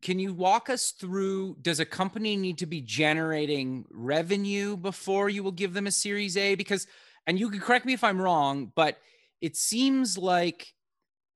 can 0.01 0.19
you 0.19 0.33
walk 0.33 0.69
us 0.69 0.91
through 0.91 1.57
does 1.61 1.79
a 1.79 1.85
company 1.85 2.35
need 2.35 2.57
to 2.59 2.65
be 2.65 2.81
generating 2.81 3.85
revenue 3.89 4.77
before 4.77 5.29
you 5.29 5.43
will 5.43 5.51
give 5.51 5.73
them 5.73 5.87
a 5.87 5.91
series 5.91 6.37
a 6.37 6.55
because 6.55 6.87
and 7.25 7.39
you 7.39 7.49
can 7.49 7.59
correct 7.59 7.85
me 7.85 7.93
if 7.93 8.03
i'm 8.03 8.21
wrong 8.21 8.71
but 8.75 8.97
it 9.41 9.55
seems 9.55 10.17
like 10.17 10.73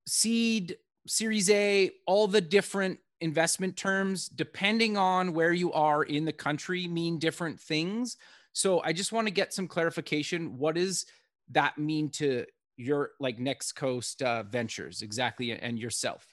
seed 0.07 0.77
series 1.07 1.49
a 1.49 1.91
all 2.05 2.27
the 2.27 2.41
different 2.41 2.99
investment 3.19 3.75
terms 3.75 4.27
depending 4.27 4.97
on 4.97 5.33
where 5.33 5.53
you 5.53 5.71
are 5.73 6.03
in 6.03 6.25
the 6.25 6.33
country 6.33 6.87
mean 6.87 7.19
different 7.19 7.59
things 7.59 8.17
so 8.53 8.81
i 8.83 8.91
just 8.91 9.11
want 9.11 9.27
to 9.27 9.31
get 9.31 9.53
some 9.53 9.67
clarification 9.67 10.57
what 10.57 10.75
does 10.75 11.05
that 11.49 11.77
mean 11.77 12.09
to 12.09 12.45
your 12.77 13.11
like 13.19 13.37
next 13.39 13.73
coast 13.73 14.21
uh, 14.21 14.43
ventures 14.43 15.01
exactly 15.01 15.51
and 15.51 15.77
yourself 15.77 16.25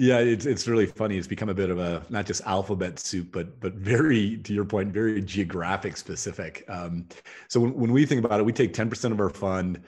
yeah, 0.00 0.16
it's 0.16 0.46
it's 0.46 0.66
really 0.66 0.86
funny. 0.86 1.18
It's 1.18 1.26
become 1.26 1.50
a 1.50 1.54
bit 1.54 1.68
of 1.68 1.78
a 1.78 2.02
not 2.08 2.24
just 2.24 2.40
alphabet 2.46 2.98
soup, 2.98 3.32
but 3.32 3.60
but 3.60 3.74
very 3.74 4.38
to 4.38 4.54
your 4.54 4.64
point, 4.64 4.94
very 4.94 5.20
geographic 5.20 5.94
specific. 5.98 6.64
Um, 6.68 7.06
so 7.48 7.60
when, 7.60 7.74
when 7.74 7.92
we 7.92 8.06
think 8.06 8.24
about 8.24 8.40
it, 8.40 8.44
we 8.44 8.52
take 8.54 8.72
ten 8.72 8.88
percent 8.88 9.12
of 9.12 9.20
our 9.20 9.28
fund 9.28 9.82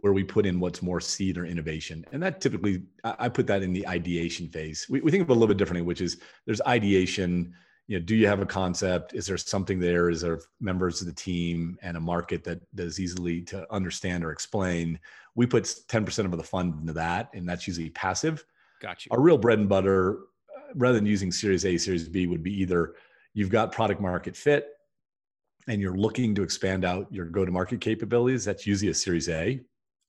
where 0.00 0.12
we 0.12 0.24
put 0.24 0.46
in 0.46 0.60
what's 0.60 0.82
more 0.82 1.00
seed 1.00 1.38
or 1.38 1.46
innovation, 1.46 2.04
and 2.12 2.22
that 2.22 2.40
typically 2.40 2.82
I 3.04 3.28
put 3.28 3.46
that 3.46 3.62
in 3.62 3.72
the 3.72 3.86
ideation 3.86 4.48
phase. 4.48 4.86
We, 4.88 5.00
we 5.00 5.10
think 5.10 5.22
of 5.22 5.30
it 5.30 5.32
a 5.32 5.34
little 5.34 5.48
bit 5.48 5.56
differently, 5.56 5.86
which 5.86 6.00
is 6.00 6.18
there's 6.46 6.60
ideation. 6.62 7.54
You 7.86 7.98
know, 7.98 8.04
do 8.04 8.16
you 8.16 8.26
have 8.26 8.40
a 8.40 8.46
concept? 8.46 9.14
Is 9.14 9.26
there 9.26 9.36
something 9.36 9.78
there? 9.78 10.08
Is 10.08 10.22
there 10.22 10.40
members 10.58 11.02
of 11.02 11.06
the 11.06 11.12
team 11.12 11.78
and 11.82 11.96
a 11.96 12.00
market 12.00 12.42
that 12.44 12.60
is 12.78 12.98
easily 12.98 13.42
to 13.42 13.70
understand 13.70 14.24
or 14.24 14.32
explain? 14.32 14.98
We 15.34 15.46
put 15.46 15.74
ten 15.88 16.04
percent 16.04 16.26
of 16.26 16.36
the 16.36 16.44
fund 16.44 16.80
into 16.80 16.94
that, 16.94 17.30
and 17.34 17.48
that's 17.48 17.66
usually 17.66 17.90
passive 17.90 18.44
Got 18.80 19.06
you. 19.06 19.10
Our 19.12 19.20
real 19.20 19.38
bread 19.38 19.58
and 19.58 19.68
butter, 19.68 20.18
uh, 20.54 20.72
rather 20.74 20.96
than 20.96 21.06
using 21.06 21.32
Series 21.32 21.64
A, 21.64 21.78
Series 21.78 22.08
B, 22.08 22.26
would 22.26 22.42
be 22.42 22.52
either 22.60 22.94
you've 23.32 23.50
got 23.50 23.72
product 23.72 24.00
market 24.00 24.36
fit 24.36 24.68
and 25.66 25.80
you're 25.80 25.96
looking 25.96 26.34
to 26.34 26.42
expand 26.42 26.84
out 26.84 27.06
your 27.10 27.24
go 27.24 27.44
to 27.44 27.50
market 27.50 27.80
capabilities. 27.80 28.44
That's 28.44 28.66
usually 28.66 28.90
a 28.90 28.94
Series 28.94 29.28
A. 29.28 29.60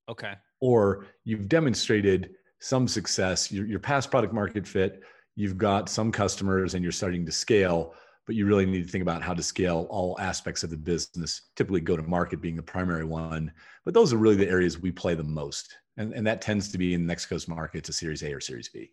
Okay. 0.10 0.34
Or 0.60 1.08
you've 1.24 1.48
demonstrated 1.48 2.36
some 2.60 2.88
success, 2.88 3.52
your, 3.52 3.66
your 3.66 3.80
past 3.80 4.10
product 4.10 4.34
market 4.34 4.68
fit, 4.68 5.02
you've 5.36 5.58
got 5.58 5.90
some 5.90 6.12
customers 6.12 6.74
and 6.74 6.84
you're 6.84 6.92
starting 6.92 7.26
to 7.26 7.32
scale, 7.32 7.94
but 8.26 8.36
you 8.36 8.46
really 8.46 8.66
need 8.66 8.86
to 8.86 8.92
think 8.92 9.02
about 9.02 9.22
how 9.22 9.34
to 9.34 9.44
scale 9.44 9.88
all 9.90 10.18
aspects 10.20 10.64
of 10.64 10.70
the 10.70 10.78
business, 10.78 11.50
typically 11.56 11.82
go 11.82 11.98
to 11.98 12.04
market 12.04 12.42
being 12.42 12.56
the 12.56 12.64
primary 12.64 13.06
one. 13.06 13.52
But 13.84 13.94
those 13.94 14.14
are 14.14 14.18
really 14.18 14.38
the 14.38 14.50
areas 14.50 14.80
we 14.80 14.92
play 14.92 15.16
the 15.16 15.24
most 15.24 15.76
and 15.98 16.14
and 16.14 16.26
that 16.28 16.42
tends 16.42 16.72
to 16.72 16.78
be 16.78 16.94
in 16.94 17.02
the 17.02 17.08
next 17.08 17.28
coast 17.28 17.48
market 17.48 17.84
to 17.86 17.94
Series 17.94 18.24
A 18.24 18.34
or 18.34 18.40
Series 18.40 18.70
B. 18.70 18.92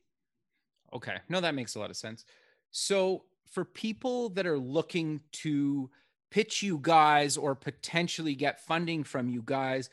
Okay, 0.92 1.16
no, 1.28 1.40
that 1.40 1.54
makes 1.54 1.74
a 1.74 1.78
lot 1.78 1.90
of 1.90 1.96
sense. 1.96 2.24
So 2.70 3.24
for 3.50 3.64
people 3.64 4.28
that 4.30 4.46
are 4.46 4.58
looking 4.58 5.20
to 5.32 5.90
pitch 6.30 6.62
you 6.62 6.78
guys 6.80 7.36
or 7.36 7.54
potentially 7.54 8.34
get 8.34 8.60
funding 8.60 9.04
from 9.04 9.28
you 9.28 9.42
guys, 9.44 9.90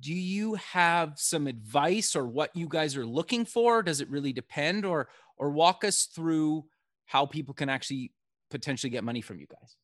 do 0.00 0.12
you 0.14 0.54
have 0.54 1.14
some 1.16 1.46
advice 1.46 2.16
or 2.16 2.26
what 2.26 2.54
you 2.54 2.68
guys 2.68 2.96
are 2.96 3.06
looking 3.06 3.44
for? 3.44 3.82
Does 3.82 4.00
it 4.00 4.10
really 4.10 4.32
depend, 4.32 4.84
or 4.84 5.08
or 5.36 5.50
walk 5.50 5.84
us 5.84 6.04
through 6.04 6.64
how 7.06 7.26
people 7.26 7.54
can 7.54 7.68
actually 7.68 8.12
potentially 8.50 8.90
get 8.90 9.04
money 9.04 9.20
from 9.20 9.38
you 9.38 9.46
guys? 9.46 9.76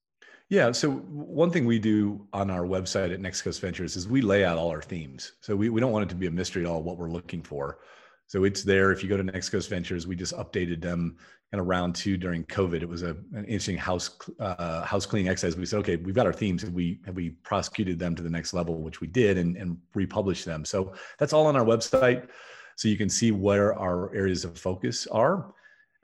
Yeah. 0.49 0.73
So 0.73 0.90
one 0.90 1.52
thing 1.52 1.64
we 1.64 1.79
do 1.79 2.26
on 2.33 2.50
our 2.50 2.62
website 2.62 3.12
at 3.12 3.21
Next 3.21 3.43
Coast 3.43 3.61
Ventures 3.61 3.95
is 3.95 4.09
we 4.09 4.21
lay 4.21 4.45
out 4.45 4.59
all 4.59 4.71
our 4.71 4.83
themes. 4.83 5.33
So 5.40 5.55
we, 5.55 5.69
we 5.69 5.81
don't 5.81 5.93
want 5.93 6.02
it 6.05 6.09
to 6.09 6.17
be 6.17 6.26
a 6.26 6.31
mystery 6.31 6.64
at 6.64 6.69
all 6.69 6.83
what 6.83 6.99
we're 6.99 7.11
looking 7.11 7.40
for. 7.40 7.79
So 8.30 8.44
it's 8.44 8.62
there. 8.62 8.92
If 8.92 9.02
you 9.02 9.08
go 9.08 9.16
to 9.16 9.25
Next 9.25 9.49
Coast 9.49 9.68
Ventures, 9.68 10.06
we 10.06 10.14
just 10.14 10.37
updated 10.37 10.80
them 10.80 11.16
kind 11.50 11.60
of 11.60 11.66
round 11.66 11.96
two 11.96 12.16
during 12.16 12.44
COVID. 12.44 12.80
It 12.80 12.88
was 12.88 13.02
a, 13.02 13.16
an 13.34 13.44
interesting 13.46 13.76
house 13.76 14.16
uh, 14.38 14.84
house 14.84 15.04
cleaning 15.04 15.28
exercise. 15.28 15.56
We 15.56 15.66
said, 15.66 15.80
okay, 15.80 15.96
we've 15.96 16.14
got 16.14 16.26
our 16.26 16.32
themes. 16.32 16.62
Have 16.62 16.72
we 16.72 17.00
have 17.06 17.16
we 17.16 17.30
prosecuted 17.30 17.99
them 17.99 18.14
to 18.14 18.22
the 18.22 18.30
next 18.30 18.54
level, 18.54 18.82
which 18.82 19.00
we 19.00 19.08
did, 19.08 19.37
and, 19.37 19.56
and 19.56 19.76
republished 19.94 20.44
them. 20.44 20.64
So 20.64 20.92
that's 21.18 21.32
all 21.32 21.44
on 21.49 21.56
our 21.56 21.64
website, 21.64 22.28
so 22.76 22.87
you 22.87 22.96
can 22.96 23.08
see 23.08 23.32
where 23.32 23.76
our 23.76 24.14
areas 24.14 24.44
of 24.44 24.56
focus 24.56 25.08
are. 25.08 25.52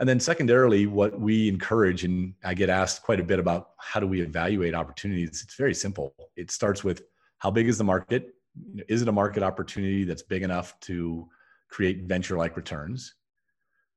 And 0.01 0.09
then 0.09 0.19
secondarily, 0.19 0.89
what 0.89 1.21
we 1.21 1.49
encourage, 1.49 2.03
and 2.03 2.35
I 2.43 2.55
get 2.55 2.71
asked 2.71 3.05
quite 3.05 3.21
a 3.21 3.25
bit 3.25 3.39
about 3.39 3.71
how 3.79 4.01
do 4.01 4.09
we 4.09 4.21
evaluate 4.21 4.75
opportunities. 4.75 5.43
It's 5.45 5.55
very 5.55 5.75
simple. 5.75 6.13
It 6.35 6.51
starts 6.51 6.83
with 6.83 7.03
how 7.39 7.53
big 7.53 7.69
is 7.69 7.79
the 7.79 7.85
market? 7.85 8.35
Is 8.89 9.01
it 9.01 9.07
a 9.07 9.13
market 9.13 9.45
opportunity 9.45 10.03
that's 10.03 10.23
big 10.23 10.43
enough 10.43 10.75
to 10.81 11.29
create 11.69 12.05
venture-like 12.05 12.57
returns? 12.57 13.15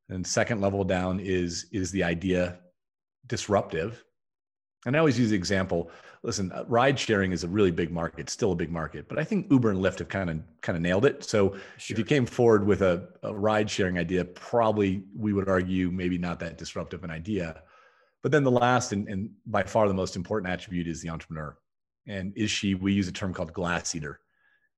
And 0.10 0.26
second 0.26 0.62
level 0.62 0.84
down 0.84 1.20
is 1.20 1.68
is 1.72 1.92
the 1.92 2.04
idea 2.04 2.60
disruptive? 3.28 4.04
And 4.86 4.96
I 4.96 5.00
always 5.00 5.20
use 5.20 5.30
the 5.30 5.36
example. 5.36 5.92
Listen, 6.24 6.52
uh, 6.52 6.66
ride 6.68 7.00
sharing 7.00 7.32
is 7.32 7.44
a 7.44 7.48
really 7.48 7.72
big 7.72 7.92
market, 7.92 8.30
still 8.30 8.52
a 8.52 8.56
big 8.56 8.72
market, 8.72 9.08
but 9.08 9.20
I 9.20 9.24
think 9.24 9.50
Uber 9.52 9.72
and 9.72 9.80
Lyft 9.80 10.00
have 10.00 10.10
kind 10.10 10.30
of 10.30 10.40
kind 10.62 10.76
of 10.76 10.82
nailed 10.82 11.06
it. 11.06 11.24
So 11.24 11.56
sure. 11.78 11.94
if 11.94 12.00
you 12.00 12.04
came 12.04 12.26
forward 12.26 12.66
with 12.66 12.82
a, 12.82 13.08
a 13.24 13.34
ride 13.34 13.70
sharing 13.70 13.98
idea, 13.98 14.26
probably 14.26 15.04
we 15.16 15.32
would 15.34 15.48
argue 15.48 15.92
maybe 15.92 16.18
not 16.18 16.40
that 16.40 16.58
disruptive 16.58 17.04
an 17.04 17.12
idea. 17.12 17.62
But 18.22 18.32
then 18.34 18.44
the 18.44 18.52
last 18.52 18.92
and, 18.92 19.08
and 19.08 19.30
by 19.46 19.64
far 19.64 19.88
the 19.88 19.94
most 19.94 20.16
important 20.16 20.52
attribute 20.52 20.88
is 20.88 21.02
the 21.02 21.10
entrepreneur. 21.10 21.58
And 22.08 22.34
is 22.36 22.52
she? 22.52 22.76
We 22.76 22.94
use 22.94 23.08
a 23.08 23.14
term 23.14 23.34
called 23.34 23.54
glass 23.54 23.96
eater, 23.96 24.20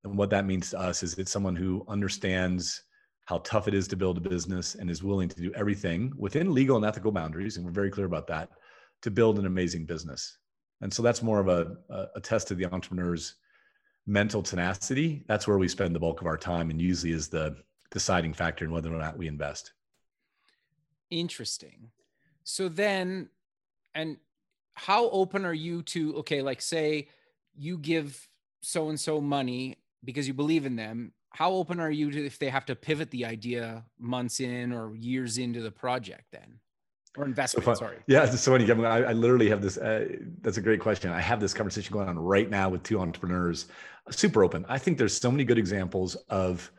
and 0.04 0.18
what 0.18 0.30
that 0.32 0.46
means 0.46 0.72
to 0.72 0.80
us 0.80 1.04
is 1.04 1.14
it's 1.16 1.32
someone 1.32 1.56
who 1.56 1.86
understands 1.88 2.84
how 3.26 3.40
tough 3.40 3.68
it 3.68 3.74
is 3.74 3.88
to 3.88 3.96
build 3.96 4.18
a 4.18 4.30
business 4.30 4.76
and 4.76 4.90
is 4.90 5.04
willing 5.04 5.30
to 5.30 5.42
do 5.42 5.54
everything 5.54 6.12
within 6.18 6.54
legal 6.54 6.76
and 6.76 6.86
ethical 6.86 7.12
boundaries. 7.12 7.58
And 7.58 7.66
we're 7.66 7.72
very 7.72 7.92
clear 7.92 8.08
about 8.08 8.28
that 8.28 8.50
to 9.04 9.12
build 9.12 9.38
an 9.38 9.46
amazing 9.46 9.86
business. 9.86 10.38
And 10.82 10.92
so 10.92 11.04
that's 11.04 11.22
more 11.22 11.40
of 11.40 11.48
a, 11.48 11.78
a 12.16 12.20
test 12.20 12.50
of 12.50 12.58
the 12.58 12.66
entrepreneur's 12.66 13.36
mental 14.08 14.42
tenacity. 14.42 15.24
That's 15.28 15.48
where 15.48 15.60
we 15.60 15.68
spend 15.68 15.94
the 15.94 16.00
bulk 16.00 16.22
of 16.22 16.28
our 16.28 16.38
time 16.38 16.72
and 16.72 16.82
usually 16.82 17.14
is 17.14 17.28
the 17.28 17.56
deciding 17.92 18.34
factor 18.34 18.66
in 18.66 18.72
whether 18.72 18.94
or 18.94 18.98
not 18.98 19.18
we 19.18 19.28
invest. 19.28 19.74
Interesting. 21.12 21.92
So 22.44 22.68
then, 22.68 23.30
and 23.94 24.18
how 24.74 25.10
open 25.12 25.46
are 25.46 25.54
you 25.54 25.84
to, 25.84 26.18
okay, 26.18 26.42
like 26.42 26.62
say 26.62 27.10
you 27.56 27.78
give 27.78 28.28
so 28.62 28.90
and 28.90 29.00
so 29.00 29.22
money 29.22 29.78
because 30.04 30.28
you 30.28 30.34
believe 30.34 30.66
in 30.66 30.76
them 30.76 31.14
how 31.34 31.52
open 31.54 31.80
are 31.80 31.92
you 31.92 32.12
to 32.12 32.26
if 32.26 32.38
they 32.40 32.50
have 32.50 32.66
to 32.66 32.76
pivot 32.76 33.10
the 33.12 33.26
idea 33.26 33.84
months 33.98 34.40
in 34.40 34.72
or 34.72 34.96
years 34.96 35.38
into 35.38 35.62
the 35.62 35.72
project 35.72 36.26
then? 36.32 36.60
Or 37.18 37.26
investment 37.26 37.66
so 37.66 37.74
sorry. 37.74 37.98
Yeah 38.08 38.24
it's 38.24 38.40
so 38.40 38.52
funny 38.52 38.66
Kevin. 38.66 38.86
I, 38.86 39.04
I 39.04 39.14
literally 39.14 39.50
have 39.50 39.62
this 39.62 39.78
uh, 39.78 40.08
that's 40.42 40.58
a 40.58 40.62
great 40.62 40.80
question. 40.80 41.12
I 41.12 41.20
have 41.20 41.40
this 41.40 41.54
conversation 41.54 41.94
going 41.94 42.08
on 42.08 42.18
right 42.18 42.50
now 42.50 42.70
with 42.70 42.84
two 42.84 43.00
entrepreneurs 43.00 43.68
super 44.10 44.44
open. 44.44 44.66
I 44.70 44.78
think 44.78 44.98
there's 44.98 45.16
so 45.16 45.32
many 45.32 45.44
good 45.44 45.58
examples 45.58 46.16
of 46.30 46.72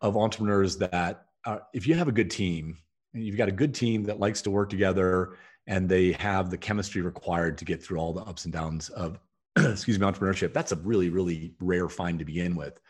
of 0.00 0.16
entrepreneurs 0.16 0.76
that 0.78 1.26
are, 1.44 1.62
if 1.72 1.86
you 1.86 1.94
have 1.94 2.08
a 2.08 2.12
good 2.12 2.30
team 2.30 2.78
and 3.14 3.24
you've 3.24 3.36
got 3.36 3.48
a 3.48 3.52
good 3.52 3.74
team 3.74 4.04
that 4.04 4.20
likes 4.20 4.42
to 4.42 4.50
work 4.50 4.70
together 4.70 5.36
and 5.66 5.88
they 5.88 6.12
have 6.12 6.50
the 6.50 6.58
chemistry 6.58 7.02
required 7.02 7.58
to 7.58 7.64
get 7.64 7.82
through 7.82 7.98
all 7.98 8.12
the 8.12 8.22
ups 8.22 8.44
and 8.44 8.52
downs 8.52 8.88
of 8.90 9.18
excuse 9.72 9.98
me 9.98 10.06
entrepreneurship 10.06 10.52
that's 10.52 10.72
a 10.72 10.76
really 10.76 11.08
really 11.08 11.54
rare 11.60 11.88
find 11.88 12.18
to 12.18 12.24
begin 12.24 12.54
with 12.56 12.80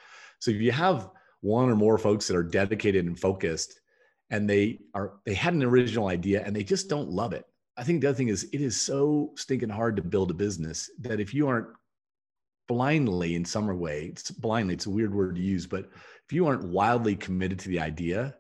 so 0.41 0.51
if 0.51 0.61
you 0.61 0.73
have 0.73 1.11
one 1.41 1.71
or 1.71 1.77
more 1.77 1.99
folks 1.99 2.27
that 2.27 2.37
are 2.37 2.43
dedicated 2.43 3.07
and 3.07 3.19
focused 3.19 3.81
and 4.31 4.49
they 4.49 4.79
are 4.95 5.15
they 5.25 5.35
had 5.35 5.55
an 5.55 5.63
original 5.63 6.09
idea 6.09 6.43
and 6.45 6.55
they 6.55 6.65
just 6.65 6.89
don't 6.89 7.11
love 7.11 7.33
it. 7.33 7.45
I 7.77 7.85
think 7.85 8.01
the 8.01 8.09
other 8.09 8.17
thing 8.17 8.29
is 8.29 8.49
it 8.53 8.61
is 8.61 8.81
so 8.81 9.33
stinking 9.37 9.69
hard 9.69 9.97
to 9.97 10.03
build 10.03 10.31
a 10.31 10.35
business 10.35 10.91
that 11.01 11.21
if 11.21 11.33
you 11.33 11.49
aren't 11.49 11.69
blindly 12.67 13.37
in 13.37 13.45
some 13.45 13.67
way, 13.79 14.07
it's 14.07 14.31
blindly, 14.31 14.75
it's 14.75 14.87
a 14.87 14.91
weird 14.91 15.15
word 15.15 15.37
to 15.37 15.41
use, 15.41 15.67
but 15.67 15.89
if 16.27 16.33
you 16.33 16.47
aren't 16.47 16.69
wildly 16.69 17.15
committed 17.15 17.59
to 17.61 17.69
the 17.69 17.81
idea, 17.81 18.35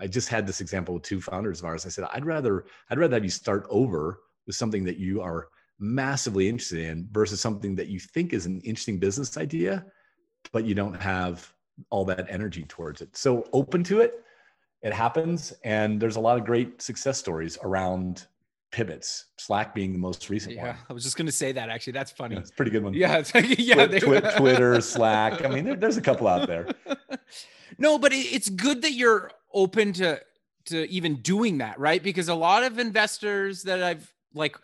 I 0.00 0.06
just 0.08 0.28
had 0.28 0.46
this 0.46 0.60
example 0.60 0.94
with 0.94 1.04
two 1.04 1.20
founders 1.20 1.60
of 1.60 1.66
ours. 1.66 1.86
I 1.86 1.90
said, 1.90 2.08
I'd 2.12 2.24
rather, 2.24 2.64
I'd 2.90 2.98
rather 2.98 3.14
have 3.14 3.24
you 3.24 3.30
start 3.30 3.66
over 3.70 4.20
with 4.46 4.56
something 4.56 4.84
that 4.84 4.96
you 4.96 5.20
are 5.20 5.48
massively 5.78 6.48
interested 6.48 6.78
in 6.78 7.08
versus 7.12 7.40
something 7.40 7.74
that 7.76 7.88
you 7.88 8.00
think 8.00 8.32
is 8.32 8.46
an 8.46 8.60
interesting 8.62 8.98
business 8.98 9.36
idea 9.36 9.84
but 10.52 10.64
you 10.64 10.74
don't 10.74 10.94
have 10.94 11.52
all 11.90 12.04
that 12.06 12.26
energy 12.28 12.64
towards 12.68 13.02
it. 13.02 13.16
So 13.16 13.46
open 13.52 13.84
to 13.84 14.00
it. 14.00 14.22
It 14.82 14.92
happens. 14.92 15.52
And 15.64 16.00
there's 16.00 16.16
a 16.16 16.20
lot 16.20 16.38
of 16.38 16.44
great 16.44 16.80
success 16.80 17.18
stories 17.18 17.58
around 17.62 18.26
pivots, 18.72 19.26
Slack 19.38 19.74
being 19.74 19.92
the 19.92 19.98
most 19.98 20.28
recent 20.28 20.54
yeah, 20.54 20.68
one. 20.68 20.76
I 20.88 20.92
was 20.92 21.02
just 21.02 21.16
going 21.16 21.26
to 21.26 21.32
say 21.32 21.52
that 21.52 21.68
actually. 21.68 21.94
That's 21.94 22.10
funny. 22.10 22.34
Yeah, 22.34 22.40
it's 22.40 22.50
pretty 22.50 22.70
good 22.70 22.84
one. 22.84 22.94
Yeah. 22.94 23.18
It's 23.18 23.34
like, 23.34 23.58
yeah. 23.58 23.86
Twi- 23.86 24.20
Twitter, 24.20 24.80
Slack. 24.80 25.44
I 25.44 25.48
mean, 25.48 25.64
there, 25.64 25.76
there's 25.76 25.96
a 25.96 26.02
couple 26.02 26.26
out 26.26 26.46
there. 26.46 26.68
no, 27.78 27.98
but 27.98 28.12
it's 28.12 28.48
good 28.48 28.82
that 28.82 28.92
you're 28.92 29.30
open 29.52 29.92
to, 29.94 30.20
to 30.66 30.90
even 30.90 31.16
doing 31.16 31.58
that, 31.58 31.78
right? 31.78 32.02
Because 32.02 32.28
a 32.28 32.34
lot 32.34 32.64
of 32.64 32.78
investors 32.78 33.62
that 33.64 33.82
I've 33.82 34.12
like, 34.34 34.56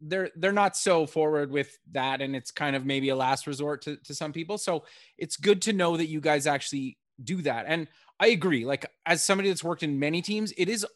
they're 0.00 0.30
they're 0.36 0.52
not 0.52 0.76
so 0.76 1.06
forward 1.06 1.50
with 1.50 1.78
that 1.92 2.20
and 2.20 2.36
it's 2.36 2.50
kind 2.50 2.76
of 2.76 2.84
maybe 2.84 3.08
a 3.08 3.16
last 3.16 3.46
resort 3.46 3.82
to, 3.82 3.96
to 4.04 4.14
some 4.14 4.32
people. 4.32 4.58
So 4.58 4.84
it's 5.18 5.36
good 5.36 5.62
to 5.62 5.72
know 5.72 5.96
that 5.96 6.06
you 6.06 6.20
guys 6.20 6.46
actually 6.46 6.98
do 7.22 7.42
that. 7.42 7.66
And 7.66 7.88
i 8.18 8.28
agree 8.28 8.64
like 8.64 8.86
as 9.04 9.22
somebody 9.22 9.48
that's 9.48 9.64
worked 9.64 9.82
in 9.82 9.98
many 9.98 10.22
teams 10.22 10.52
it 10.56 10.68
is 10.68 10.86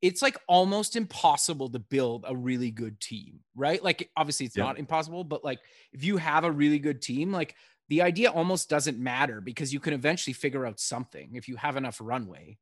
it's 0.00 0.20
like 0.20 0.36
almost 0.48 0.96
impossible 0.96 1.70
to 1.70 1.78
build 1.78 2.24
a 2.26 2.36
really 2.36 2.70
good 2.70 3.00
team 3.00 3.40
right? 3.54 3.82
Like 3.82 4.10
obviously 4.16 4.46
it's 4.46 4.56
yeah. 4.56 4.64
not 4.64 4.78
impossible 4.78 5.24
but 5.24 5.44
like 5.44 5.60
if 5.92 6.04
you 6.04 6.16
have 6.16 6.44
a 6.44 6.50
really 6.50 6.78
good 6.78 7.00
team 7.00 7.32
like 7.32 7.54
the 7.88 8.02
idea 8.02 8.30
almost 8.30 8.70
doesn't 8.70 8.98
matter 8.98 9.40
because 9.40 9.72
you 9.72 9.80
can 9.80 9.92
eventually 9.92 10.32
figure 10.32 10.64
out 10.66 10.80
something 10.80 11.30
if 11.34 11.48
you 11.48 11.56
have 11.56 11.76
enough 11.76 11.98
runway. 12.00 12.56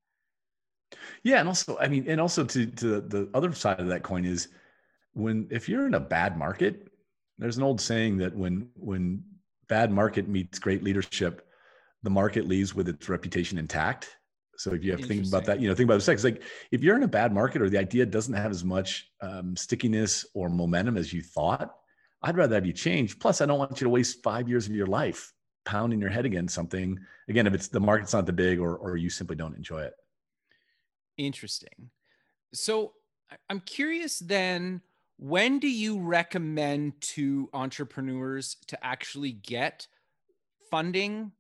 Yeah 1.23 1.39
and 1.39 1.49
also 1.49 1.79
i 1.79 1.87
mean 1.89 2.05
and 2.09 2.21
also 2.21 2.45
to 2.45 2.67
to 2.67 3.00
the 3.00 3.29
other 3.33 3.53
side 3.53 3.79
of 3.81 3.87
that 3.89 4.03
coin 4.03 4.25
is 4.25 4.49
when 5.14 5.49
if 5.50 5.69
you're 5.69 5.87
in 5.87 5.95
a 5.95 6.00
bad 6.00 6.37
market, 6.37 6.88
there's 7.38 7.57
an 7.57 7.62
old 7.62 7.81
saying 7.81 8.19
that 8.19 8.35
when 8.37 8.69
when 8.75 9.25
bad 9.69 9.90
market 9.90 10.29
meets 10.29 10.59
great 10.59 10.83
leadership, 10.83 11.47
the 12.02 12.11
market 12.11 12.47
leaves 12.47 12.75
with 12.75 12.88
its 12.88 13.09
reputation 13.09 13.59
intact. 13.59 14.17
So 14.57 14.75
if 14.75 14.85
you 14.85 14.90
have 14.90 15.00
to 15.00 15.07
think 15.07 15.26
about 15.26 15.47
that, 15.47 15.59
you 15.59 15.69
know, 15.69 15.75
think 15.75 15.87
about 15.87 15.95
the 15.95 16.02
sex. 16.02 16.23
Like 16.23 16.43
if 16.71 16.83
you're 16.83 16.97
in 16.97 17.02
a 17.02 17.09
bad 17.09 17.33
market 17.33 17.62
or 17.62 17.71
the 17.71 17.79
idea 17.79 18.05
doesn't 18.05 18.35
have 18.35 18.50
as 18.50 18.62
much 18.62 19.11
um, 19.23 19.57
stickiness 19.57 20.26
or 20.35 20.50
momentum 20.50 20.99
as 20.99 21.14
you 21.14 21.23
thought, 21.23 21.75
I'd 22.23 22.37
rather 22.37 22.57
have 22.57 22.67
you 22.67 22.75
change. 22.75 23.19
Plus, 23.19 23.40
I 23.40 23.47
don't 23.47 23.59
want 23.59 23.81
you 23.81 23.87
to 23.87 23.90
waste 23.90 24.23
five 24.23 24.50
years 24.50 24.67
of 24.67 24.75
your 24.75 24.87
life 24.87 25.33
pounding 25.64 25.99
your 25.99 26.11
head 26.11 26.26
against 26.26 26.55
something. 26.55 26.99
Again, 27.31 27.47
if 27.47 27.55
it's 27.55 27.69
the 27.69 27.81
market's 27.81 28.12
not 28.12 28.26
the 28.26 28.35
big 28.35 28.61
or 28.61 28.76
or 28.76 28.97
you 28.97 29.09
simply 29.09 29.37
don't 29.37 29.57
enjoy 29.57 29.81
it. 29.81 29.95
Interesting. 31.17 31.90
So 32.52 32.93
I'm 33.49 33.61
curious 33.61 34.19
then 34.19 34.83
when 35.21 35.59
do 35.59 35.69
you 35.69 35.99
recommend 35.99 36.99
to 37.03 37.50
entrepreneurs 37.53 38.57
to 38.69 38.85
actually 38.85 39.33
get 39.33 39.87
funding? 40.71 41.33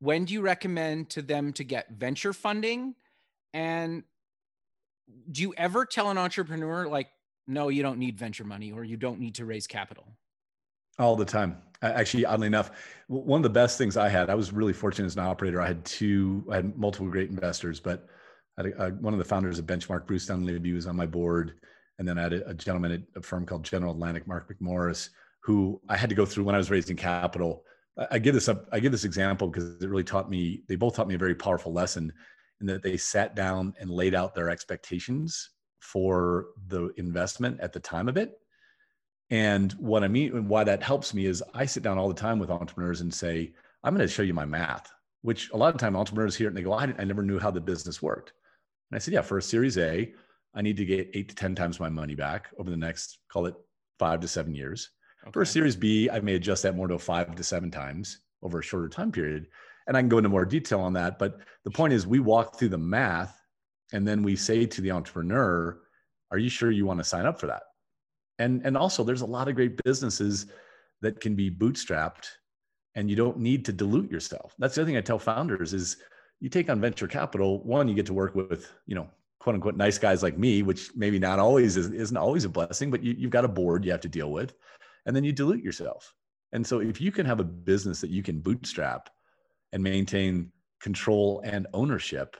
When 0.00 0.24
do 0.24 0.32
you 0.32 0.40
recommend 0.40 1.10
to 1.10 1.20
them 1.20 1.52
to 1.52 1.62
get 1.64 1.90
venture 1.90 2.32
funding? 2.32 2.94
And 3.52 4.04
do 5.30 5.42
you 5.42 5.52
ever 5.58 5.84
tell 5.84 6.10
an 6.10 6.16
entrepreneur 6.16 6.88
like 6.88 7.08
no 7.46 7.68
you 7.68 7.82
don't 7.82 7.98
need 7.98 8.18
venture 8.18 8.44
money 8.44 8.72
or 8.72 8.82
you 8.82 8.96
don't 8.96 9.20
need 9.20 9.34
to 9.34 9.44
raise 9.44 9.66
capital 9.66 10.06
all 10.98 11.16
the 11.16 11.24
time. 11.24 11.56
Actually 11.80 12.24
oddly 12.24 12.46
enough 12.46 12.70
one 13.06 13.38
of 13.38 13.42
the 13.42 13.50
best 13.50 13.78
things 13.78 13.96
i 13.96 14.08
had 14.08 14.28
i 14.28 14.34
was 14.34 14.52
really 14.52 14.72
fortunate 14.72 15.06
as 15.06 15.16
an 15.16 15.22
operator. 15.22 15.60
I 15.60 15.66
had 15.66 15.84
two 15.84 16.44
i 16.50 16.56
had 16.56 16.78
multiple 16.78 17.08
great 17.08 17.30
investors 17.30 17.80
but 17.80 18.06
a, 18.58 18.90
one 19.00 19.14
of 19.14 19.18
the 19.18 19.24
founders 19.24 19.58
of 19.58 19.66
benchmark 19.66 20.06
bruce 20.06 20.26
dunlevie 20.26 20.74
was 20.74 20.86
on 20.86 20.96
my 20.96 21.06
board 21.06 21.54
and 21.98 22.06
then 22.06 22.18
I 22.18 22.22
had 22.22 22.32
a, 22.32 22.48
a 22.50 22.54
gentleman 22.54 22.92
at 22.92 23.02
a 23.16 23.22
firm 23.22 23.44
called 23.44 23.64
General 23.64 23.92
Atlantic, 23.92 24.26
Marc 24.26 24.52
McMorris, 24.52 25.10
who 25.42 25.80
I 25.88 25.96
had 25.96 26.08
to 26.10 26.16
go 26.16 26.26
through 26.26 26.44
when 26.44 26.54
I 26.54 26.58
was 26.58 26.70
raising 26.70 26.96
capital. 26.96 27.64
I, 27.98 28.06
I 28.12 28.18
give 28.18 28.34
this 28.34 28.48
up, 28.48 28.68
I 28.72 28.80
give 28.80 28.92
this 28.92 29.04
example 29.04 29.48
because 29.48 29.82
it 29.82 29.88
really 29.88 30.04
taught 30.04 30.30
me, 30.30 30.62
they 30.68 30.76
both 30.76 30.94
taught 30.94 31.08
me 31.08 31.14
a 31.14 31.18
very 31.18 31.34
powerful 31.34 31.72
lesson 31.72 32.12
in 32.60 32.66
that 32.66 32.82
they 32.82 32.96
sat 32.96 33.34
down 33.34 33.74
and 33.80 33.90
laid 33.90 34.14
out 34.14 34.34
their 34.34 34.50
expectations 34.50 35.50
for 35.80 36.46
the 36.66 36.92
investment 36.96 37.60
at 37.60 37.72
the 37.72 37.80
time 37.80 38.08
of 38.08 38.16
it. 38.16 38.38
And 39.30 39.72
what 39.72 40.04
I 40.04 40.08
mean, 40.08 40.34
and 40.34 40.48
why 40.48 40.64
that 40.64 40.82
helps 40.82 41.12
me 41.12 41.26
is 41.26 41.42
I 41.54 41.66
sit 41.66 41.82
down 41.82 41.98
all 41.98 42.08
the 42.08 42.14
time 42.14 42.38
with 42.38 42.50
entrepreneurs 42.50 43.00
and 43.00 43.12
say, 43.12 43.52
I'm 43.84 43.94
going 43.94 44.06
to 44.06 44.12
show 44.12 44.22
you 44.22 44.34
my 44.34 44.46
math, 44.46 44.90
which 45.22 45.50
a 45.50 45.56
lot 45.56 45.74
of 45.74 45.80
time 45.80 45.96
entrepreneurs 45.96 46.34
hear 46.34 46.46
it 46.46 46.50
and 46.50 46.56
they 46.56 46.62
go, 46.62 46.72
I, 46.72 46.92
I 46.98 47.04
never 47.04 47.22
knew 47.22 47.38
how 47.38 47.50
the 47.50 47.60
business 47.60 48.02
worked. 48.02 48.32
And 48.90 48.96
I 48.96 48.98
said, 48.98 49.14
yeah, 49.14 49.22
for 49.22 49.38
a 49.38 49.42
series 49.42 49.76
A, 49.78 50.12
I 50.58 50.60
need 50.60 50.76
to 50.78 50.84
get 50.84 51.08
eight 51.14 51.28
to 51.28 51.36
10 51.36 51.54
times 51.54 51.78
my 51.78 51.88
money 51.88 52.16
back 52.16 52.48
over 52.58 52.68
the 52.68 52.76
next, 52.76 53.18
call 53.30 53.46
it 53.46 53.54
five 54.00 54.18
to 54.20 54.28
seven 54.28 54.56
years. 54.56 54.90
Okay. 55.22 55.30
For 55.30 55.42
a 55.42 55.46
Series 55.46 55.76
B, 55.76 56.10
I 56.10 56.18
may 56.18 56.34
adjust 56.34 56.64
that 56.64 56.74
more 56.74 56.88
to 56.88 56.98
five 56.98 57.32
to 57.36 57.44
seven 57.44 57.70
times 57.70 58.22
over 58.42 58.58
a 58.58 58.62
shorter 58.62 58.88
time 58.88 59.12
period. 59.12 59.46
and 59.86 59.96
I 59.96 60.00
can 60.00 60.08
go 60.08 60.18
into 60.18 60.28
more 60.28 60.44
detail 60.44 60.80
on 60.80 60.92
that. 60.94 61.18
But 61.18 61.38
the 61.64 61.70
point 61.70 61.92
is, 61.92 62.06
we 62.06 62.18
walk 62.18 62.58
through 62.58 62.70
the 62.70 62.78
math, 62.78 63.40
and 63.92 64.06
then 64.06 64.22
we 64.22 64.36
say 64.36 64.66
to 64.66 64.80
the 64.82 64.90
entrepreneur, 64.90 65.80
"Are 66.30 66.38
you 66.38 66.50
sure 66.50 66.70
you 66.70 66.84
want 66.84 66.98
to 66.98 67.04
sign 67.04 67.24
up 67.24 67.40
for 67.40 67.46
that?" 67.46 67.62
And 68.38 68.60
and 68.66 68.76
also, 68.76 69.02
there's 69.02 69.22
a 69.22 69.26
lot 69.26 69.48
of 69.48 69.54
great 69.54 69.82
businesses 69.84 70.46
that 71.00 71.20
can 71.20 71.34
be 71.34 71.50
bootstrapped, 71.50 72.26
and 72.96 73.08
you 73.08 73.16
don't 73.16 73.38
need 73.38 73.64
to 73.64 73.72
dilute 73.72 74.10
yourself. 74.10 74.54
That's 74.58 74.74
the 74.74 74.82
other 74.82 74.88
thing 74.90 74.98
I 74.98 75.00
tell 75.00 75.18
founders 75.18 75.72
is 75.72 75.96
you 76.40 76.50
take 76.50 76.68
on 76.68 76.80
venture 76.82 77.08
capital. 77.08 77.64
One, 77.64 77.88
you 77.88 77.94
get 77.94 78.06
to 78.06 78.14
work 78.14 78.34
with 78.34 78.70
you 78.86 78.94
know 78.94 79.08
quote 79.48 79.54
unquote 79.54 79.76
nice 79.76 79.96
guys 79.96 80.22
like 80.22 80.36
me, 80.36 80.62
which 80.62 80.90
maybe 80.94 81.18
not 81.18 81.38
always 81.38 81.78
is, 81.78 81.90
isn't 81.90 82.18
always 82.18 82.44
a 82.44 82.50
blessing, 82.50 82.90
but 82.90 83.02
you, 83.02 83.14
you've 83.16 83.30
got 83.30 83.46
a 83.46 83.48
board 83.48 83.82
you 83.82 83.90
have 83.90 84.02
to 84.02 84.08
deal 84.08 84.30
with, 84.30 84.52
and 85.06 85.16
then 85.16 85.24
you 85.24 85.32
dilute 85.32 85.64
yourself. 85.64 86.12
And 86.52 86.66
so 86.66 86.80
if 86.80 87.00
you 87.00 87.10
can 87.10 87.24
have 87.24 87.40
a 87.40 87.44
business 87.44 88.02
that 88.02 88.10
you 88.10 88.22
can 88.22 88.40
bootstrap 88.40 89.08
and 89.72 89.82
maintain 89.82 90.52
control 90.82 91.40
and 91.46 91.66
ownership, 91.72 92.36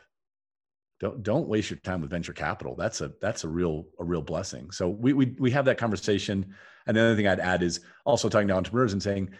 don't 1.00 1.22
don't 1.22 1.48
waste 1.48 1.70
your 1.70 1.78
time 1.78 2.02
with 2.02 2.10
venture 2.10 2.34
capital. 2.34 2.74
That's 2.76 3.00
a 3.00 3.10
that's 3.22 3.44
a 3.44 3.48
real 3.48 3.86
a 3.98 4.04
real 4.04 4.20
blessing. 4.20 4.70
So 4.70 4.90
we 4.90 5.14
we 5.14 5.34
we 5.38 5.50
have 5.52 5.64
that 5.64 5.78
conversation. 5.78 6.54
And 6.86 6.94
the 6.94 7.00
other 7.00 7.16
thing 7.16 7.26
I'd 7.26 7.40
add 7.40 7.62
is 7.62 7.80
also 8.04 8.28
talking 8.28 8.48
to 8.48 8.54
entrepreneurs 8.54 8.92
and 8.92 9.02
saying, 9.02 9.30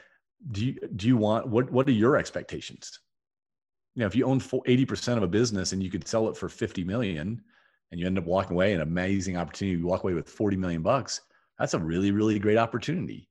do 0.52 0.64
you 0.64 0.78
do 0.96 1.06
you 1.06 1.18
want 1.18 1.48
what 1.48 1.70
what 1.70 1.87
are 1.87 1.92
your 1.92 2.16
expectations? 2.16 2.98
You 3.94 4.00
know, 4.00 4.06
if 4.06 4.16
you 4.16 4.25
own 4.25 4.40
80% 4.40 5.18
of 5.18 5.22
a 5.22 5.28
business 5.28 5.72
and 5.72 5.82
you 5.82 5.90
could 5.90 6.08
sell 6.08 6.28
it 6.28 6.37
for 6.37 6.48
50 6.48 6.84
million 6.84 7.42
and 7.90 8.00
you 8.00 8.07
end 8.07 8.18
up 8.18 8.25
walking 8.25 8.52
away 8.52 8.73
an 8.73 8.80
amazing 8.80 9.37
opportunity, 9.37 9.78
you 9.78 9.87
walk 9.87 10.04
away 10.04 10.14
with 10.14 10.28
40 10.28 10.57
million 10.57 10.83
bucks, 10.83 11.21
that's 11.59 11.75
a 11.75 11.78
really, 11.78 12.11
really 12.11 12.38
great 12.38 12.59
opportunity. 12.59 13.28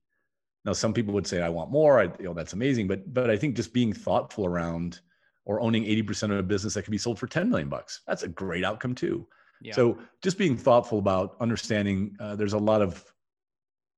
Now, 0.66 0.74
some 0.74 0.94
people 0.94 1.14
would 1.14 1.28
say, 1.28 1.42
I 1.42 1.50
want 1.50 1.72
more. 1.72 2.00
I, 2.00 2.04
you 2.04 2.26
know, 2.26 2.34
that's 2.34 2.54
amazing. 2.54 2.88
But, 2.88 3.14
but 3.14 3.30
I 3.30 3.38
think 3.38 3.56
just 3.56 3.74
being 3.74 3.94
thoughtful 3.94 4.46
around 4.46 5.00
or 5.46 5.62
owning 5.62 5.86
80% 5.86 6.32
of 6.32 6.40
a 6.40 6.44
business 6.44 6.74
that 6.74 6.84
can 6.84 6.92
be 6.92 6.98
sold 6.98 7.18
for 7.18 7.28
10 7.28 7.50
million 7.50 7.70
bucks, 7.70 8.02
that's 8.06 8.24
a 8.24 8.28
great 8.28 8.66
outcome 8.66 8.94
too. 8.94 9.26
Yeah. 9.62 9.74
So 9.74 9.98
just 10.22 10.38
being 10.38 10.58
thoughtful 10.58 11.00
about 11.00 11.38
understanding 11.40 12.16
uh, 12.20 12.36
there's 12.36 12.54
a 12.54 12.58
lot 12.58 12.82
of, 12.82 13.04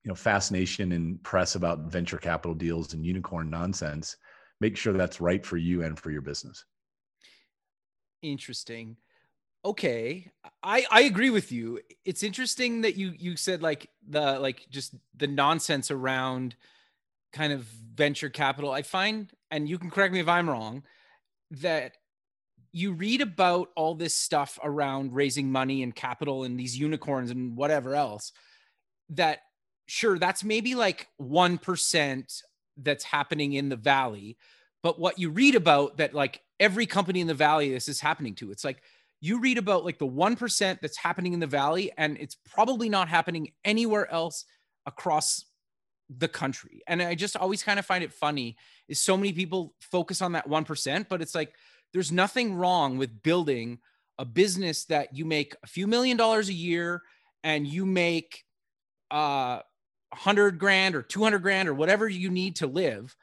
you 0.04 0.10
know, 0.10 0.16
fascination 0.16 0.92
and 0.92 1.22
press 1.24 1.56
about 1.56 1.92
venture 1.92 2.18
capital 2.18 2.54
deals 2.54 2.94
and 2.94 3.06
unicorn 3.06 3.50
nonsense. 3.50 4.16
Make 4.62 4.78
sure 4.78 4.94
that's 4.94 5.20
right 5.20 5.46
for 5.46 5.58
you 5.58 5.84
and 5.84 5.98
for 5.98 6.12
your 6.12 6.22
business. 6.22 6.63
Interesting 8.22 8.98
okay 9.66 10.32
i 10.63 10.86
i 10.92 11.01
agree 11.01 11.30
with 11.30 11.51
you. 11.51 11.80
It's 12.06 12.24
interesting 12.24 12.82
that 12.82 12.96
you 12.96 13.13
you 13.18 13.36
said 13.36 13.62
like 13.62 13.89
the 14.08 14.39
like 14.39 14.66
just 14.70 14.96
the 15.16 15.28
nonsense 15.28 15.92
around 15.92 16.56
kind 17.34 17.54
of 17.54 17.62
venture 17.63 18.30
capital. 18.30 18.72
I 18.72 18.82
find 18.82 19.32
and 19.51 19.68
you 19.68 19.78
can 19.78 19.89
correct 19.89 20.13
me 20.13 20.20
if 20.20 20.28
i'm 20.28 20.50
wrong 20.50 20.84
that 21.51 21.94
you 22.72 22.94
read 22.94 23.22
about 23.22 23.70
all 23.75 23.96
this 23.96 24.13
stuff 24.13 24.60
around 24.63 25.13
raising 25.13 25.51
money 25.51 25.82
and 25.82 25.96
capital 25.96 26.44
and 26.44 26.60
these 26.60 26.78
unicorns 26.78 27.32
and 27.32 27.58
whatever 27.58 27.96
else 27.96 28.32
that 29.10 29.39
sure 29.88 30.20
that's 30.20 30.44
maybe 30.44 30.75
like 30.75 31.08
1% 31.20 32.44
that's 32.78 33.04
happening 33.04 33.54
in 33.54 33.70
the 33.70 33.75
valley 33.75 34.38
but 34.84 35.00
what 35.00 35.18
you 35.18 35.30
read 35.30 35.56
about 35.56 35.98
that 35.98 36.13
like 36.13 36.42
every 36.60 36.86
company 36.86 37.22
in 37.22 37.28
the 37.28 37.34
valley 37.34 37.72
this 37.72 37.88
is 37.88 38.00
happening 38.00 38.36
to 38.36 38.51
it's 38.51 38.63
like 38.63 38.82
you 39.22 39.40
read 39.40 39.58
about 39.58 39.86
like 39.86 40.00
the 40.00 40.08
1% 40.08 40.80
that's 40.82 40.98
happening 40.98 41.34
in 41.34 41.40
the 41.40 41.48
valley 41.48 41.92
and 41.98 42.18
it's 42.20 42.36
probably 42.36 42.90
not 42.90 43.10
happening 43.10 43.52
anywhere 43.66 44.12
else 44.12 44.46
across 44.86 45.46
the 46.10 46.28
country. 46.28 46.82
And 46.88 47.02
i 47.02 47.14
just 47.16 47.38
always 47.38 47.62
kind 47.64 47.78
of 47.78 47.86
find 47.86 48.04
it 48.04 48.14
funny 48.14 48.58
is 48.88 49.00
so 49.00 49.16
many 49.16 49.32
people 49.32 49.76
focus 49.80 50.22
on 50.22 50.32
that 50.34 50.48
1% 50.48 51.06
but 51.08 51.22
it's 51.22 51.36
like 51.36 51.54
there's 51.94 52.12
nothing 52.12 52.56
wrong 52.56 52.98
with 52.98 53.22
building 53.24 53.80
a 54.18 54.26
business 54.26 54.86
that 54.86 55.16
you 55.16 55.26
make 55.26 55.56
a 55.64 55.68
few 55.68 55.88
million 55.88 56.18
dollars 56.18 56.50
a 56.50 56.54
year 56.54 57.04
and 57.44 57.68
you 57.68 57.86
make 57.86 58.44
uh 59.12 59.60
100 60.12 60.58
grand 60.58 60.96
or 60.96 61.04
200 61.04 61.40
grand 61.40 61.70
or 61.70 61.74
whatever 61.74 62.10
you 62.10 62.30
need 62.32 62.56
to 62.56 62.68
live 62.68 63.16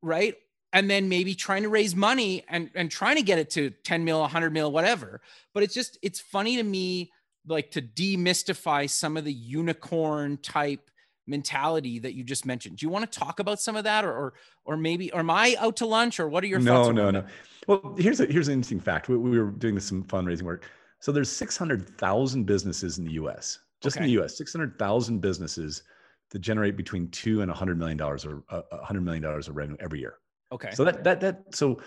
right 0.00 0.36
and 0.72 0.90
then 0.90 1.08
maybe 1.08 1.34
trying 1.34 1.62
to 1.62 1.68
raise 1.68 1.94
money 1.96 2.44
and 2.48 2.70
and 2.74 2.90
trying 2.90 3.16
to 3.16 3.22
get 3.22 3.38
it 3.38 3.50
to 3.50 3.70
10 3.84 4.04
mil 4.04 4.20
100 4.20 4.52
mil 4.52 4.70
whatever. 4.70 5.20
But 5.54 5.62
it's 5.62 5.74
just 5.74 5.98
it's 6.02 6.20
funny 6.20 6.56
to 6.56 6.62
me 6.62 7.10
like 7.46 7.70
to 7.72 7.82
demystify 7.82 8.88
some 8.90 9.16
of 9.16 9.24
the 9.24 9.32
unicorn 9.32 10.38
type 10.38 10.90
mentality 11.26 11.98
that 11.98 12.14
you 12.14 12.24
just 12.24 12.46
mentioned. 12.46 12.78
Do 12.78 12.86
you 12.86 12.90
want 12.90 13.10
to 13.10 13.18
talk 13.18 13.40
about 13.40 13.60
some 13.60 13.76
of 13.76 13.84
that 13.84 14.04
or 14.04 14.12
or, 14.12 14.34
or 14.64 14.76
maybe 14.76 15.10
or 15.12 15.20
am 15.20 15.30
i 15.30 15.56
out 15.58 15.76
to 15.76 15.86
lunch 15.86 16.20
or 16.20 16.28
what 16.28 16.44
are 16.44 16.48
your 16.48 16.60
no 16.60 16.84
thoughts 16.84 16.96
no 16.96 17.10
no 17.10 17.20
no. 17.20 17.26
well 17.66 17.94
here's 17.98 18.20
a 18.20 18.26
here's 18.26 18.48
an 18.48 18.54
interesting 18.54 18.80
fact. 18.80 19.08
We, 19.08 19.16
we 19.16 19.38
were 19.38 19.50
doing 19.50 19.78
some 19.80 20.04
fundraising 20.04 20.42
work. 20.42 20.68
So 21.00 21.12
there's 21.12 21.30
600000 21.30 22.44
businesses 22.44 22.98
in 22.98 23.04
the 23.04 23.12
us 23.12 23.58
just 23.80 23.96
okay. 23.96 24.04
in 24.04 24.14
the 24.14 24.22
us 24.22 24.36
600000 24.36 25.20
businesses 25.20 25.82
that 26.30 26.40
generate 26.40 26.76
between 26.76 27.08
two 27.10 27.40
and 27.40 27.48
100 27.48 27.78
million 27.78 27.96
dollars 27.96 28.26
or 28.26 28.42
uh, 28.50 28.62
100 28.70 29.00
million 29.00 29.22
dollars 29.22 29.48
of 29.48 29.56
revenue 29.56 29.78
every 29.80 30.00
year 30.00 30.18
Okay. 30.52 30.70
So 30.72 30.84
that 30.84 31.04
that 31.04 31.20
that 31.20 31.54
so 31.54 31.80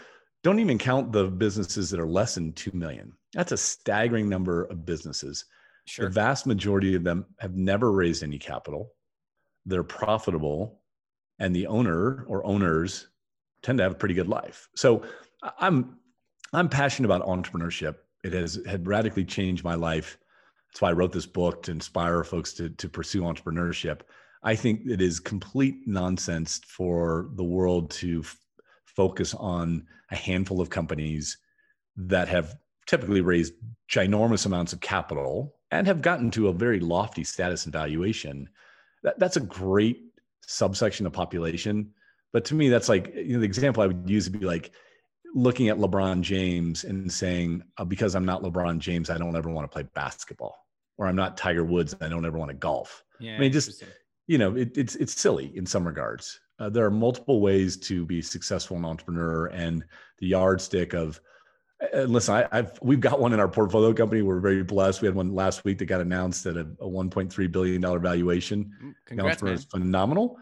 don't 0.43 0.60
even 0.60 0.78
count 0.78 1.12
the 1.12 1.28
businesses 1.28 1.89
that 1.89 2.00
are 2.00 2.08
less 2.08 2.36
than 2.36 2.54
2 2.54 2.71
million. 2.74 3.13
That's 3.34 3.52
a 3.52 3.58
staggering 3.58 4.28
number 4.28 4.65
of 4.65 4.86
businesses. 4.86 5.45
Sure. 5.86 6.06
The 6.06 6.12
vast 6.12 6.47
majority 6.47 6.95
of 6.95 7.04
them 7.04 7.26
have 7.39 7.56
never 7.56 7.91
raised 7.91 8.24
any 8.24 8.39
capital. 8.39 8.93
They're 9.65 9.84
profitable 9.84 10.82
and 11.39 11.56
the 11.56 11.67
owner 11.67 12.24
or 12.28 12.45
owners 12.45 13.08
tend 13.63 13.78
to 13.80 13.84
have 13.84 13.91
a 13.91 13.95
pretty 13.95 14.15
good 14.15 14.30
life. 14.30 14.67
So 14.76 15.04
I'm 15.60 15.97
I'm 16.54 16.69
passionate 16.69 17.08
about 17.08 17.28
entrepreneurship. 17.28 17.95
It 18.24 18.34
has 18.34 18.60
had 18.67 18.88
radically 18.88 19.26
changed 19.26 19.63
my 19.63 19.76
life. 19.76 20.17
That's 20.69 20.82
why 20.82 20.89
I 20.89 20.93
wrote 20.93 21.12
this 21.12 21.26
book 21.26 21.63
to 21.63 21.71
inspire 21.71 22.24
folks 22.24 22.54
to 22.54 22.69
to 22.69 22.89
pursue 22.89 23.21
entrepreneurship. 23.21 24.02
I 24.43 24.56
think 24.56 24.82
it 24.88 25.02
is 25.02 25.19
complete 25.19 25.76
nonsense 25.86 26.62
for 26.65 27.30
the 27.36 27.43
world 27.43 27.91
to 27.91 28.24
focus 28.96 29.34
on 29.34 29.86
a 30.12 30.16
handful 30.16 30.62
of 30.62 30.70
companies 30.70 31.38
that 31.96 32.28
have 32.28 32.56
typically 32.88 33.22
raised 33.22 33.54
ginormous 33.90 34.46
amounts 34.46 34.74
of 34.74 34.82
capital 34.82 35.56
and 35.72 35.88
have 35.88 36.02
gotten 36.02 36.32
to 36.32 36.50
a 36.50 36.54
very 36.54 36.80
lofty 36.80 37.24
status 37.24 37.66
and 37.66 37.74
valuation. 37.74 38.50
That, 39.04 39.18
that's 39.20 39.38
a 39.38 39.42
great 39.42 40.04
subsection 40.46 41.06
of 41.06 41.14
population. 41.14 41.92
But 42.34 42.46
to 42.46 42.56
me, 42.56 42.70
that's 42.70 42.90
like 42.90 43.14
you 43.16 43.34
know, 43.34 43.40
the 43.40 43.46
example 43.46 43.84
I 43.84 43.88
would 43.88 44.10
use 44.10 44.30
would 44.30 44.40
be 44.40 44.46
like 44.46 44.72
looking 45.34 45.70
at 45.70 45.78
LeBron 45.78 46.22
James 46.22 46.84
and 46.84 47.12
saying, 47.12 47.64
uh, 47.78 47.86
because 47.86 48.16
I'm 48.16 48.26
not 48.26 48.44
LeBron 48.44 48.80
James, 48.80 49.10
I 49.10 49.18
don't 49.18 49.36
ever 49.36 49.50
want 49.50 49.70
to 49.70 49.74
play 49.74 49.84
basketball, 49.94 50.66
or 50.98 51.08
I'm 51.08 51.16
not 51.16 51.38
Tiger 51.38 51.64
Woods, 51.64 51.96
I 52.02 52.10
don't 52.10 52.26
ever 52.26 52.38
want 52.38 52.50
to 52.50 52.56
golf. 52.56 53.04
Yeah, 53.20 53.36
I 53.36 53.40
mean, 53.40 53.52
just 53.52 53.84
you 54.28 54.38
know, 54.38 54.56
it, 54.56 54.78
it's 54.78 54.96
it's 54.96 55.20
silly 55.20 55.52
in 55.56 55.66
some 55.66 55.86
regards 55.86 56.40
uh, 56.60 56.70
there 56.70 56.86
are 56.86 56.92
multiple 56.92 57.42
ways 57.42 57.78
to 57.78 58.06
be 58.06 58.22
successful 58.22 58.78
an 58.78 58.86
entrepreneur 58.86 59.48
and 59.48 59.84
the 60.20 60.28
yardstick 60.28 60.94
of 60.94 61.20
uh, 61.94 62.02
listen 62.02 62.48
I, 62.52 62.56
have 62.56 62.78
we've 62.82 63.00
got 63.00 63.20
one 63.20 63.34
in 63.34 63.40
our 63.40 63.48
portfolio 63.48 63.94
company. 63.94 64.22
We're 64.22 64.40
very 64.40 64.64
blessed. 64.64 65.02
We 65.02 65.08
had 65.08 65.16
one 65.16 65.34
last 65.34 65.64
week 65.64 65.80
that 65.80 65.86
got 65.86 66.02
announced 66.02 66.46
at 66.46 66.56
a, 66.56 66.68
a 66.80 66.88
1.3 66.88 67.52
billion 67.52 67.82
dollar 67.82 68.00
valuation. 68.00 68.72
Mm, 68.84 68.94
Congrats, 69.08 69.42
man. 69.42 69.54
is 69.54 69.66
phenomenal. 69.66 70.38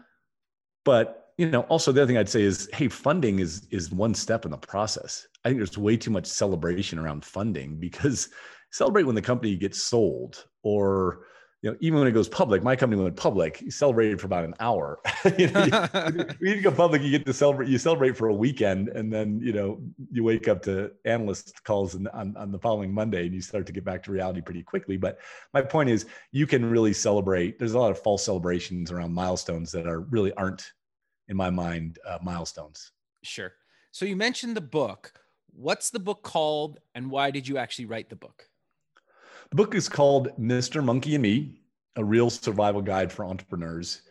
But 0.84 1.20
you 1.38 1.48
know 1.48 1.62
also 1.62 1.90
the 1.90 2.02
other 2.02 2.06
thing 2.06 2.18
i'd 2.18 2.28
say 2.28 2.42
is 2.42 2.68
hey 2.74 2.86
funding 2.86 3.38
is 3.38 3.66
is 3.70 3.90
one 3.90 4.14
step 4.14 4.44
in 4.44 4.50
the 4.50 4.58
process. 4.58 5.26
I 5.44 5.48
think 5.48 5.58
there's 5.58 5.78
way 5.78 5.96
too 5.96 6.10
much 6.10 6.26
celebration 6.26 6.98
around 6.98 7.24
funding 7.24 7.78
because 7.78 8.28
celebrate 8.72 9.04
when 9.04 9.14
the 9.14 9.22
company 9.22 9.56
gets 9.56 9.82
sold 9.82 10.44
or 10.62 11.20
you 11.62 11.70
know, 11.70 11.76
even 11.80 11.98
when 11.98 12.08
it 12.08 12.12
goes 12.12 12.28
public, 12.28 12.62
my 12.62 12.74
company 12.74 13.02
went 13.02 13.16
public, 13.16 13.60
you 13.60 13.70
celebrated 13.70 14.18
for 14.18 14.26
about 14.26 14.44
an 14.44 14.54
hour. 14.60 14.98
you 15.38 15.48
know, 15.50 15.66
you, 16.40 16.60
go 16.62 16.70
public, 16.70 17.02
you 17.02 17.10
get 17.10 17.26
to 17.26 17.34
celebrate, 17.34 17.68
you 17.68 17.76
celebrate 17.76 18.16
for 18.16 18.28
a 18.28 18.34
weekend, 18.34 18.88
and 18.88 19.12
then 19.12 19.40
you 19.42 19.52
know 19.52 19.80
you 20.10 20.24
wake 20.24 20.48
up 20.48 20.62
to 20.62 20.90
analyst 21.04 21.62
calls 21.64 21.94
on, 21.94 22.34
on 22.36 22.50
the 22.50 22.58
following 22.58 22.92
Monday, 22.92 23.26
and 23.26 23.34
you 23.34 23.42
start 23.42 23.66
to 23.66 23.72
get 23.72 23.84
back 23.84 24.02
to 24.04 24.10
reality 24.10 24.40
pretty 24.40 24.62
quickly. 24.62 24.96
But 24.96 25.18
my 25.52 25.60
point 25.60 25.90
is, 25.90 26.06
you 26.32 26.46
can 26.46 26.64
really 26.64 26.94
celebrate. 26.94 27.58
There's 27.58 27.74
a 27.74 27.78
lot 27.78 27.90
of 27.90 27.98
false 27.98 28.24
celebrations 28.24 28.90
around 28.90 29.12
milestones 29.12 29.70
that 29.72 29.86
are 29.86 30.00
really 30.00 30.32
aren't, 30.34 30.72
in 31.28 31.36
my 31.36 31.50
mind, 31.50 31.98
uh, 32.06 32.18
milestones. 32.22 32.92
Sure. 33.22 33.52
So 33.90 34.06
you 34.06 34.16
mentioned 34.16 34.56
the 34.56 34.62
book. 34.62 35.12
What's 35.52 35.90
the 35.90 35.98
book 35.98 36.22
called, 36.22 36.78
and 36.94 37.10
why 37.10 37.30
did 37.30 37.46
you 37.46 37.58
actually 37.58 37.84
write 37.84 38.08
the 38.08 38.16
book? 38.16 38.49
The 39.50 39.56
book 39.56 39.74
is 39.74 39.88
called 39.88 40.28
Mr. 40.38 40.82
Monkey 40.82 41.16
and 41.16 41.22
Me, 41.22 41.60
a 41.96 42.04
real 42.04 42.30
survival 42.30 42.80
guide 42.80 43.10
for 43.10 43.24
entrepreneurs. 43.24 44.02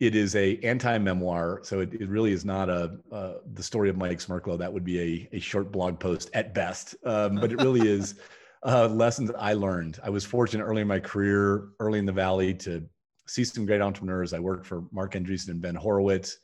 It 0.00 0.14
is 0.14 0.34
a 0.34 0.58
anti-memoir, 0.60 1.60
so 1.62 1.80
it, 1.80 1.92
it 1.92 2.08
really 2.08 2.32
is 2.32 2.46
not 2.46 2.70
a 2.70 2.96
uh, 3.12 3.34
the 3.52 3.62
story 3.62 3.90
of 3.90 3.98
Mike 3.98 4.18
Smerklo. 4.18 4.56
That 4.56 4.72
would 4.72 4.84
be 4.84 5.28
a, 5.32 5.36
a 5.36 5.40
short 5.40 5.70
blog 5.70 6.00
post 6.00 6.30
at 6.32 6.54
best, 6.54 6.94
um, 7.04 7.34
but 7.34 7.52
it 7.52 7.60
really 7.60 7.86
is 7.86 8.14
uh, 8.62 8.88
lessons 8.88 9.30
I 9.38 9.52
learned. 9.52 9.98
I 10.02 10.08
was 10.08 10.24
fortunate 10.24 10.64
early 10.64 10.80
in 10.80 10.88
my 10.88 11.00
career, 11.00 11.68
early 11.80 11.98
in 11.98 12.06
the 12.06 12.12
valley, 12.12 12.54
to 12.54 12.82
see 13.26 13.44
some 13.44 13.66
great 13.66 13.82
entrepreneurs. 13.82 14.32
I 14.32 14.38
worked 14.38 14.64
for 14.64 14.84
Marc 14.90 15.12
Andreessen 15.12 15.48
and 15.48 15.60
Ben 15.60 15.74
Horowitz, 15.74 16.38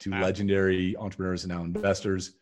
two 0.00 0.10
wow. 0.10 0.22
legendary 0.22 0.96
entrepreneurs 0.96 1.44
and 1.44 1.52
now 1.52 1.62
investors. 1.62 2.32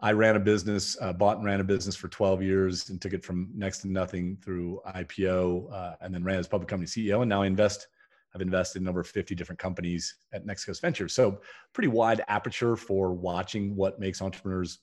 I 0.00 0.12
ran 0.12 0.36
a 0.36 0.40
business, 0.40 0.96
uh, 1.00 1.12
bought 1.12 1.38
and 1.38 1.46
ran 1.46 1.60
a 1.60 1.64
business 1.64 1.96
for 1.96 2.08
12 2.08 2.42
years 2.42 2.90
and 2.90 3.00
took 3.00 3.14
it 3.14 3.24
from 3.24 3.48
next 3.54 3.78
to 3.78 3.88
nothing 3.88 4.36
through 4.42 4.80
IPO 4.94 5.72
uh, 5.72 5.96
and 6.02 6.14
then 6.14 6.22
ran 6.22 6.38
as 6.38 6.46
public 6.46 6.68
company 6.68 6.86
CEO. 6.86 7.22
And 7.22 7.28
now 7.28 7.42
I 7.42 7.46
invest, 7.46 7.88
I've 8.34 8.42
invested 8.42 8.82
in 8.82 8.88
over 8.88 9.02
50 9.02 9.34
different 9.34 9.58
companies 9.58 10.16
at 10.34 10.44
Next 10.44 10.66
Coast 10.66 10.82
Ventures. 10.82 11.14
So 11.14 11.40
pretty 11.72 11.88
wide 11.88 12.22
aperture 12.28 12.76
for 12.76 13.14
watching 13.14 13.74
what 13.74 13.98
makes 13.98 14.20
entrepreneurs 14.20 14.80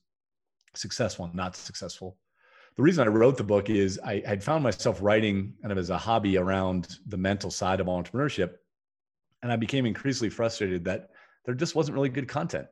successful 0.73 1.25
and 1.25 1.35
not 1.35 1.55
successful. 1.55 2.17
The 2.75 2.81
reason 2.81 3.07
I 3.07 3.11
wrote 3.11 3.37
the 3.37 3.43
book 3.43 3.69
is 3.69 3.99
I 4.03 4.23
had 4.25 4.43
found 4.43 4.63
myself 4.63 4.97
writing 4.99 5.53
kind 5.61 5.71
of 5.71 5.77
as 5.77 5.91
a 5.91 5.97
hobby 5.97 6.37
around 6.37 6.97
the 7.05 7.17
mental 7.17 7.51
side 7.51 7.79
of 7.79 7.85
entrepreneurship. 7.85 8.55
And 9.43 9.51
I 9.51 9.57
became 9.57 9.85
increasingly 9.85 10.31
frustrated 10.31 10.83
that 10.85 11.09
there 11.45 11.53
just 11.53 11.75
wasn't 11.75 11.93
really 11.93 12.09
good 12.09 12.27
content. 12.27 12.67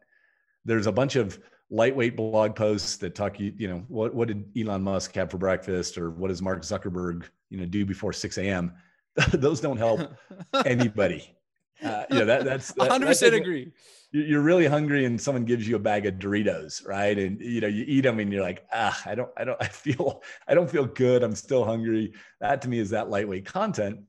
There's 0.65 0.87
a 0.87 0.91
bunch 0.91 1.17
of 1.17 1.39
lightweight 1.71 2.17
blog 2.17 2.53
posts 2.53 2.97
that 2.97 3.15
talk 3.15 3.39
you 3.39 3.53
you 3.57 3.67
know 3.67 3.83
what 3.87 4.13
what 4.13 4.27
did 4.27 4.45
Elon 4.57 4.83
Musk 4.83 5.15
have 5.15 5.31
for 5.31 5.37
breakfast 5.37 5.97
or 5.97 6.11
what 6.11 6.27
does 6.27 6.41
Mark 6.41 6.61
Zuckerberg 6.61 7.23
you 7.49 7.57
know 7.57 7.65
do 7.65 7.85
before 7.85 8.13
6 8.13 8.37
a.m. 8.37 8.73
Those 9.33 9.61
don't 9.61 9.77
help 9.77 10.01
anybody. 10.65 11.35
Uh, 11.83 12.05
yeah, 12.11 12.23
that, 12.25 12.43
that's 12.45 12.73
that, 12.73 12.91
100% 12.91 13.33
agree. 13.33 13.71
You're 14.11 14.41
really 14.41 14.67
hungry, 14.67 15.05
and 15.05 15.19
someone 15.19 15.45
gives 15.45 15.67
you 15.67 15.77
a 15.77 15.79
bag 15.79 16.05
of 16.05 16.15
Doritos, 16.15 16.85
right? 16.85 17.17
And 17.17 17.39
you 17.41 17.61
know 17.61 17.67
you 17.67 17.85
eat 17.87 18.01
them, 18.01 18.19
and 18.19 18.31
you're 18.31 18.43
like, 18.43 18.65
ah, 18.71 19.01
I 19.05 19.15
don't, 19.15 19.29
I 19.37 19.45
don't, 19.45 19.57
I 19.59 19.67
feel, 19.67 20.21
I 20.47 20.53
don't 20.53 20.69
feel 20.69 20.85
good. 20.85 21.23
I'm 21.23 21.33
still 21.33 21.63
hungry. 21.63 22.13
That 22.39 22.61
to 22.63 22.69
me 22.69 22.79
is 22.79 22.91
that 22.91 23.09
lightweight 23.09 23.45
content. 23.45 24.01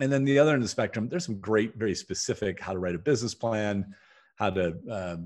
And 0.00 0.12
then 0.12 0.24
the 0.24 0.38
other 0.38 0.50
end 0.50 0.58
of 0.58 0.64
the 0.64 0.68
spectrum, 0.68 1.08
there's 1.08 1.24
some 1.24 1.40
great, 1.40 1.76
very 1.76 1.94
specific 1.94 2.60
how 2.60 2.72
to 2.72 2.78
write 2.78 2.94
a 2.94 2.98
business 2.98 3.34
plan, 3.34 3.94
how 4.36 4.50
to 4.50 4.76
uh, 4.90 5.16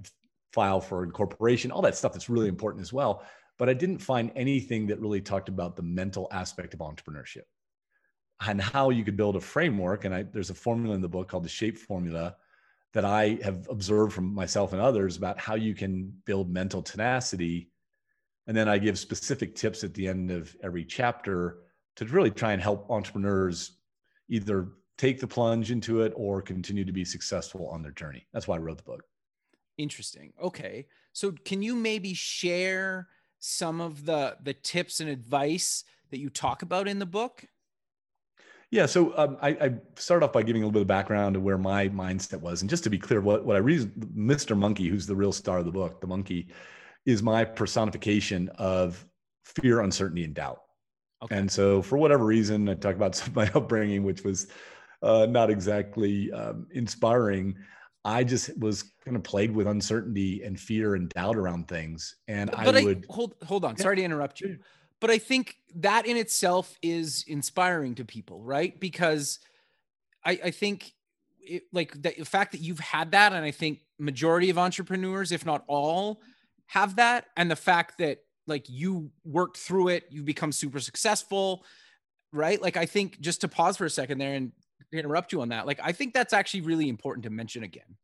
file 0.52 0.80
for 0.80 1.04
incorporation, 1.04 1.70
all 1.70 1.82
that 1.82 1.96
stuff 1.96 2.12
that's 2.12 2.28
really 2.28 2.48
important 2.48 2.82
as 2.82 2.92
well. 2.92 3.24
But 3.58 3.68
I 3.68 3.74
didn't 3.74 3.98
find 3.98 4.30
anything 4.36 4.86
that 4.86 5.00
really 5.00 5.20
talked 5.20 5.48
about 5.48 5.76
the 5.76 5.82
mental 5.82 6.28
aspect 6.30 6.74
of 6.74 6.80
entrepreneurship 6.80 7.42
and 8.46 8.60
how 8.60 8.90
you 8.90 9.04
could 9.04 9.16
build 9.16 9.36
a 9.36 9.40
framework. 9.40 10.04
And 10.04 10.14
I, 10.14 10.22
there's 10.22 10.50
a 10.50 10.54
formula 10.54 10.94
in 10.94 11.00
the 11.00 11.08
book 11.08 11.28
called 11.28 11.44
the 11.44 11.48
SHAPE 11.48 11.76
formula 11.76 12.36
that 12.94 13.04
I 13.04 13.38
have 13.42 13.68
observed 13.68 14.12
from 14.12 14.32
myself 14.32 14.72
and 14.72 14.80
others 14.80 15.16
about 15.16 15.38
how 15.38 15.56
you 15.56 15.74
can 15.74 16.12
build 16.24 16.50
mental 16.50 16.82
tenacity. 16.82 17.70
And 18.46 18.56
then 18.56 18.68
I 18.68 18.78
give 18.78 18.98
specific 18.98 19.54
tips 19.56 19.84
at 19.84 19.92
the 19.92 20.08
end 20.08 20.30
of 20.30 20.54
every 20.62 20.84
chapter 20.84 21.58
to 21.96 22.04
really 22.06 22.30
try 22.30 22.52
and 22.52 22.62
help 22.62 22.90
entrepreneurs 22.90 23.72
either 24.28 24.68
take 24.96 25.20
the 25.20 25.26
plunge 25.26 25.70
into 25.70 26.02
it 26.02 26.12
or 26.16 26.40
continue 26.40 26.84
to 26.84 26.92
be 26.92 27.04
successful 27.04 27.68
on 27.68 27.82
their 27.82 27.92
journey. 27.92 28.26
That's 28.32 28.48
why 28.48 28.56
I 28.56 28.60
wrote 28.60 28.78
the 28.78 28.84
book. 28.84 29.02
Interesting. 29.78 30.32
Okay. 30.42 30.86
So 31.12 31.32
can 31.44 31.62
you 31.62 31.74
maybe 31.74 32.12
share 32.12 33.08
some 33.38 33.80
of 33.80 34.04
the 34.04 34.36
the 34.42 34.52
tips 34.52 35.00
and 35.00 35.08
advice 35.08 35.84
that 36.10 36.18
you 36.18 36.28
talk 36.28 36.62
about 36.62 36.88
in 36.88 36.98
the 36.98 37.06
book? 37.06 37.44
Yeah, 38.70 38.84
so 38.84 39.16
um, 39.16 39.38
I, 39.40 39.48
I 39.48 39.74
start 39.96 40.22
off 40.22 40.32
by 40.34 40.42
giving 40.42 40.62
a 40.62 40.66
little 40.66 40.72
bit 40.72 40.82
of 40.82 40.88
background 40.88 41.34
to 41.34 41.40
where 41.40 41.56
my 41.56 41.88
mindset 41.88 42.40
was, 42.40 42.60
and 42.60 42.68
just 42.68 42.84
to 42.84 42.90
be 42.90 42.98
clear, 42.98 43.22
what 43.22 43.44
what 43.44 43.56
I 43.56 43.60
read, 43.60 43.94
Mr. 44.14 44.56
Monkey, 44.56 44.88
who's 44.88 45.06
the 45.06 45.16
real 45.16 45.32
star 45.32 45.58
of 45.58 45.64
the 45.64 45.72
book, 45.72 46.02
the 46.02 46.06
monkey, 46.06 46.48
is 47.06 47.22
my 47.22 47.44
personification 47.44 48.50
of 48.56 49.06
fear, 49.44 49.80
uncertainty, 49.80 50.24
and 50.24 50.34
doubt. 50.34 50.60
Okay. 51.22 51.36
And 51.36 51.50
so, 51.50 51.80
for 51.80 51.96
whatever 51.96 52.26
reason, 52.26 52.68
I 52.68 52.74
talk 52.74 52.94
about 52.94 53.14
some 53.14 53.28
of 53.30 53.36
my 53.36 53.50
upbringing, 53.54 54.04
which 54.04 54.22
was 54.22 54.48
uh, 55.02 55.26
not 55.30 55.48
exactly 55.48 56.30
um, 56.32 56.66
inspiring. 56.72 57.56
I 58.04 58.24
just 58.24 58.56
was 58.58 58.84
kind 59.04 59.16
of 59.16 59.22
plagued 59.22 59.54
with 59.54 59.66
uncertainty 59.66 60.42
and 60.42 60.58
fear 60.58 60.94
and 60.94 61.08
doubt 61.08 61.36
around 61.36 61.68
things. 61.68 62.16
And 62.26 62.50
but 62.50 62.76
I 62.76 62.84
would 62.84 63.06
I, 63.08 63.12
hold 63.12 63.34
hold 63.44 63.64
on. 63.64 63.76
Sorry 63.76 63.96
to 63.96 64.02
interrupt 64.02 64.40
you. 64.40 64.58
But 65.00 65.10
I 65.10 65.18
think 65.18 65.56
that 65.76 66.06
in 66.06 66.16
itself 66.16 66.76
is 66.82 67.24
inspiring 67.28 67.94
to 67.96 68.04
people, 68.04 68.42
right? 68.42 68.78
Because 68.78 69.38
I, 70.24 70.40
I 70.44 70.50
think 70.50 70.92
it, 71.40 71.64
like 71.72 72.00
the 72.00 72.10
fact 72.24 72.52
that 72.52 72.60
you've 72.60 72.80
had 72.80 73.12
that, 73.12 73.32
and 73.32 73.44
I 73.44 73.50
think 73.52 73.80
majority 73.98 74.50
of 74.50 74.58
entrepreneurs, 74.58 75.30
if 75.30 75.46
not 75.46 75.64
all, 75.68 76.20
have 76.66 76.96
that, 76.96 77.26
and 77.36 77.50
the 77.50 77.56
fact 77.56 77.98
that 77.98 78.18
like 78.46 78.68
you 78.68 79.10
worked 79.24 79.56
through 79.56 79.88
it, 79.88 80.04
you've 80.10 80.24
become 80.24 80.52
super 80.52 80.80
successful, 80.80 81.64
right? 82.32 82.60
Like 82.60 82.76
I 82.76 82.86
think 82.86 83.20
just 83.20 83.42
to 83.42 83.48
pause 83.48 83.76
for 83.76 83.84
a 83.84 83.90
second 83.90 84.18
there 84.18 84.34
and 84.34 84.52
interrupt 84.92 85.32
you 85.32 85.40
on 85.42 85.48
that. 85.50 85.66
Like, 85.66 85.80
I 85.82 85.92
think 85.92 86.14
that's 86.14 86.32
actually 86.32 86.62
really 86.62 86.88
important 86.88 87.24
to 87.24 87.30
mention 87.30 87.62
again. 87.62 87.96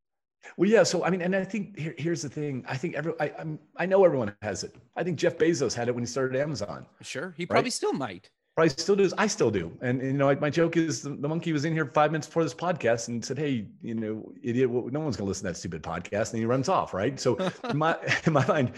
Well, 0.57 0.69
yeah. 0.69 0.83
So, 0.83 1.05
I 1.05 1.11
mean, 1.11 1.23
and 1.23 1.35
I 1.35 1.45
think 1.45 1.79
here, 1.79 1.95
here's 1.97 2.23
the 2.23 2.29
thing. 2.29 2.65
I 2.69 2.77
think 2.77 2.95
every 2.95 3.15
I, 3.19 3.33
I'm, 3.39 3.59
I 3.77 3.87
know 3.87 4.05
everyone 4.05 4.35
has 4.43 4.63
it. 4.63 4.75
I 4.95 5.03
think 5.03 5.19
Jeff 5.19 5.39
Bezos 5.39 5.75
had 5.75 5.89
it 5.89 5.95
when 5.95 6.03
he 6.03 6.07
started 6.07 6.39
Amazon. 6.39 6.87
Sure, 7.01 7.33
he 7.37 7.47
probably 7.47 7.65
right? 7.65 7.73
still 7.73 7.95
might. 7.95 8.31
Probably 8.55 8.69
still 8.69 8.95
does. 8.95 9.13
I 9.19 9.27
still 9.27 9.51
do. 9.51 9.77
And, 9.81 10.01
and 10.01 10.13
you 10.13 10.17
know, 10.17 10.33
my 10.37 10.49
joke 10.49 10.77
is 10.77 11.03
the, 11.03 11.11
the, 11.11 11.29
monkey 11.29 11.53
was 11.53 11.65
in 11.65 11.73
here 11.73 11.91
five 11.93 12.13
minutes 12.13 12.29
before 12.29 12.45
this 12.45 12.55
podcast 12.55 13.09
and 13.09 13.25
said, 13.25 13.37
"Hey, 13.37 13.67
you 13.83 13.95
know, 13.97 14.33
idiot, 14.45 14.71
no 14.71 15.01
one's 15.01 15.17
going 15.17 15.25
to 15.27 15.29
listen 15.29 15.45
to 15.47 15.51
that 15.51 15.57
stupid 15.57 15.83
podcast." 15.83 16.31
And 16.31 16.39
he 16.39 16.47
runs 16.47 16.69
off. 16.69 16.95
Right. 16.95 17.19
So, 17.19 17.37
in 17.69 17.77
my 17.77 17.99
in 18.27 18.33
my 18.33 18.47
mind, 18.47 18.73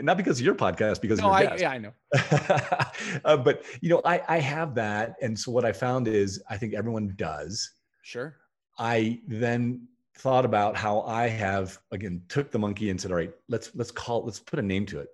not 0.00 0.16
because 0.16 0.40
of 0.40 0.46
your 0.46 0.54
podcast, 0.54 1.02
because 1.02 1.20
no, 1.20 1.30
of 1.30 1.40
your 1.40 1.50
I, 1.50 1.56
guest. 1.56 1.60
yeah, 1.60 1.70
I 1.70 1.78
know. 1.78 1.92
uh, 3.26 3.36
but 3.36 3.64
you 3.82 3.90
know, 3.90 4.00
I 4.02 4.22
I 4.28 4.38
have 4.38 4.74
that, 4.76 5.16
and 5.20 5.38
so 5.38 5.52
what 5.52 5.66
I 5.66 5.72
found 5.72 6.08
is, 6.08 6.42
I 6.48 6.56
think 6.56 6.72
everyone 6.72 7.12
does. 7.16 7.70
Sure. 8.02 8.34
I 8.78 9.20
then 9.28 9.88
thought 10.16 10.46
about 10.46 10.74
how 10.74 11.02
I 11.02 11.28
have 11.28 11.78
again 11.90 12.22
took 12.28 12.50
the 12.50 12.58
monkey 12.58 12.88
and 12.88 12.98
said, 12.98 13.10
"All 13.10 13.18
right, 13.18 13.32
let's 13.50 13.74
let's 13.74 13.90
call 13.90 14.24
let's 14.24 14.40
put 14.40 14.58
a 14.58 14.62
name 14.62 14.86
to 14.86 15.00
it. 15.00 15.08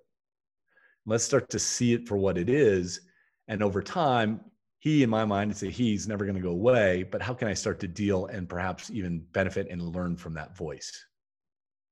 Let's 1.05 1.25
start 1.25 1.49
to 1.49 1.59
see 1.59 1.91
it 1.91 2.07
for 2.07 2.15
what 2.15 2.37
it 2.37 2.47
is." 2.47 3.01
And 3.49 3.61
over 3.61 3.81
time, 3.81 4.39
he, 4.77 5.03
in 5.03 5.09
my 5.09 5.25
mind, 5.25 5.51
it's 5.51 5.63
a 5.63 5.69
he's 5.69 6.07
never 6.07 6.23
going 6.23 6.35
to 6.35 6.41
go 6.41 6.51
away. 6.51 7.03
But 7.03 7.21
how 7.21 7.33
can 7.33 7.49
I 7.49 7.53
start 7.53 7.81
to 7.81 7.87
deal 7.87 8.27
and 8.27 8.47
perhaps 8.47 8.89
even 8.91 9.25
benefit 9.33 9.67
and 9.69 9.81
learn 9.81 10.15
from 10.15 10.35
that 10.35 10.55
voice? 10.55 11.05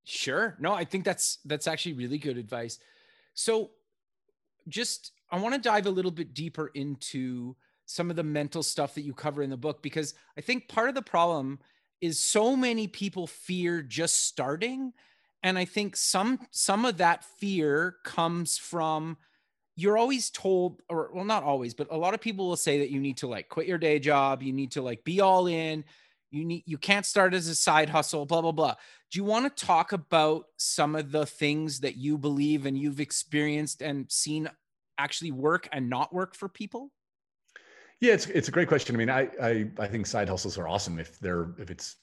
Sure. 0.05 0.55
No, 0.59 0.71
I 0.71 0.85
think 0.85 1.03
that's 1.03 1.39
that's 1.43 1.67
actually 1.67 1.93
really 1.93 2.17
good 2.17 2.37
advice. 2.37 2.79
So, 3.33 3.71
just 4.69 5.11
I 5.29 5.39
want 5.39 5.55
to 5.55 5.59
dive 5.59 5.85
a 5.85 5.91
little 5.91 6.11
bit 6.11 6.33
deeper 6.33 6.67
into 6.67 7.57
some 7.85 8.09
of 8.09 8.15
the 8.15 8.23
mental 8.23 8.63
stuff 8.63 8.93
that 8.95 9.01
you 9.01 9.13
cover 9.13 9.41
in 9.41 9.49
the 9.49 9.57
book 9.57 9.81
because 9.81 10.13
I 10.37 10.41
think 10.41 10.69
part 10.69 10.89
of 10.89 10.95
the 10.95 11.01
problem 11.01 11.59
is 11.99 12.19
so 12.19 12.55
many 12.55 12.87
people 12.87 13.27
fear 13.27 13.81
just 13.81 14.25
starting 14.25 14.93
and 15.43 15.57
I 15.57 15.65
think 15.65 15.95
some 15.95 16.39
some 16.51 16.85
of 16.85 16.97
that 16.97 17.23
fear 17.23 17.95
comes 18.03 18.57
from 18.57 19.17
you're 19.77 19.97
always 19.97 20.29
told 20.29 20.81
or 20.89 21.09
well 21.13 21.23
not 21.23 21.43
always 21.43 21.73
but 21.73 21.87
a 21.91 21.97
lot 21.97 22.13
of 22.13 22.19
people 22.19 22.49
will 22.49 22.57
say 22.57 22.79
that 22.79 22.89
you 22.89 22.99
need 22.99 23.15
to 23.15 23.27
like 23.27 23.47
quit 23.47 23.67
your 23.67 23.77
day 23.77 23.99
job 23.99 24.43
you 24.43 24.51
need 24.51 24.71
to 24.71 24.81
like 24.81 25.03
be 25.05 25.21
all 25.21 25.47
in 25.47 25.85
you 26.31 26.43
need 26.43 26.63
you 26.65 26.77
can't 26.77 27.05
start 27.05 27.33
as 27.33 27.47
a 27.47 27.55
side 27.55 27.89
hustle 27.89 28.25
blah 28.25 28.41
blah 28.41 28.51
blah. 28.51 28.75
Do 29.11 29.19
you 29.19 29.23
want 29.23 29.55
to 29.55 29.65
talk 29.65 29.93
about 29.93 30.45
some 30.57 30.95
of 30.95 31.11
the 31.11 31.25
things 31.25 31.79
that 31.79 31.95
you 31.95 32.17
believe 32.17 32.65
and 32.65 32.77
you've 32.77 32.99
experienced 32.99 33.81
and 33.81 34.11
seen 34.11 34.49
actually 34.97 35.31
work 35.31 35.69
and 35.71 35.89
not 35.89 36.13
work 36.13 36.35
for 36.35 36.49
people? 36.49 36.91
Yeah 38.01 38.13
it's 38.13 38.27
it's 38.27 38.47
a 38.47 38.51
great 38.51 38.67
question. 38.67 38.95
I 38.95 38.99
mean 38.99 39.09
i 39.09 39.29
i, 39.41 39.69
I 39.79 39.87
think 39.87 40.05
side 40.05 40.29
hustles 40.29 40.57
are 40.57 40.67
awesome 40.67 40.99
if 40.99 41.19
they're 41.19 41.53
if 41.57 41.71
it's 41.71 41.95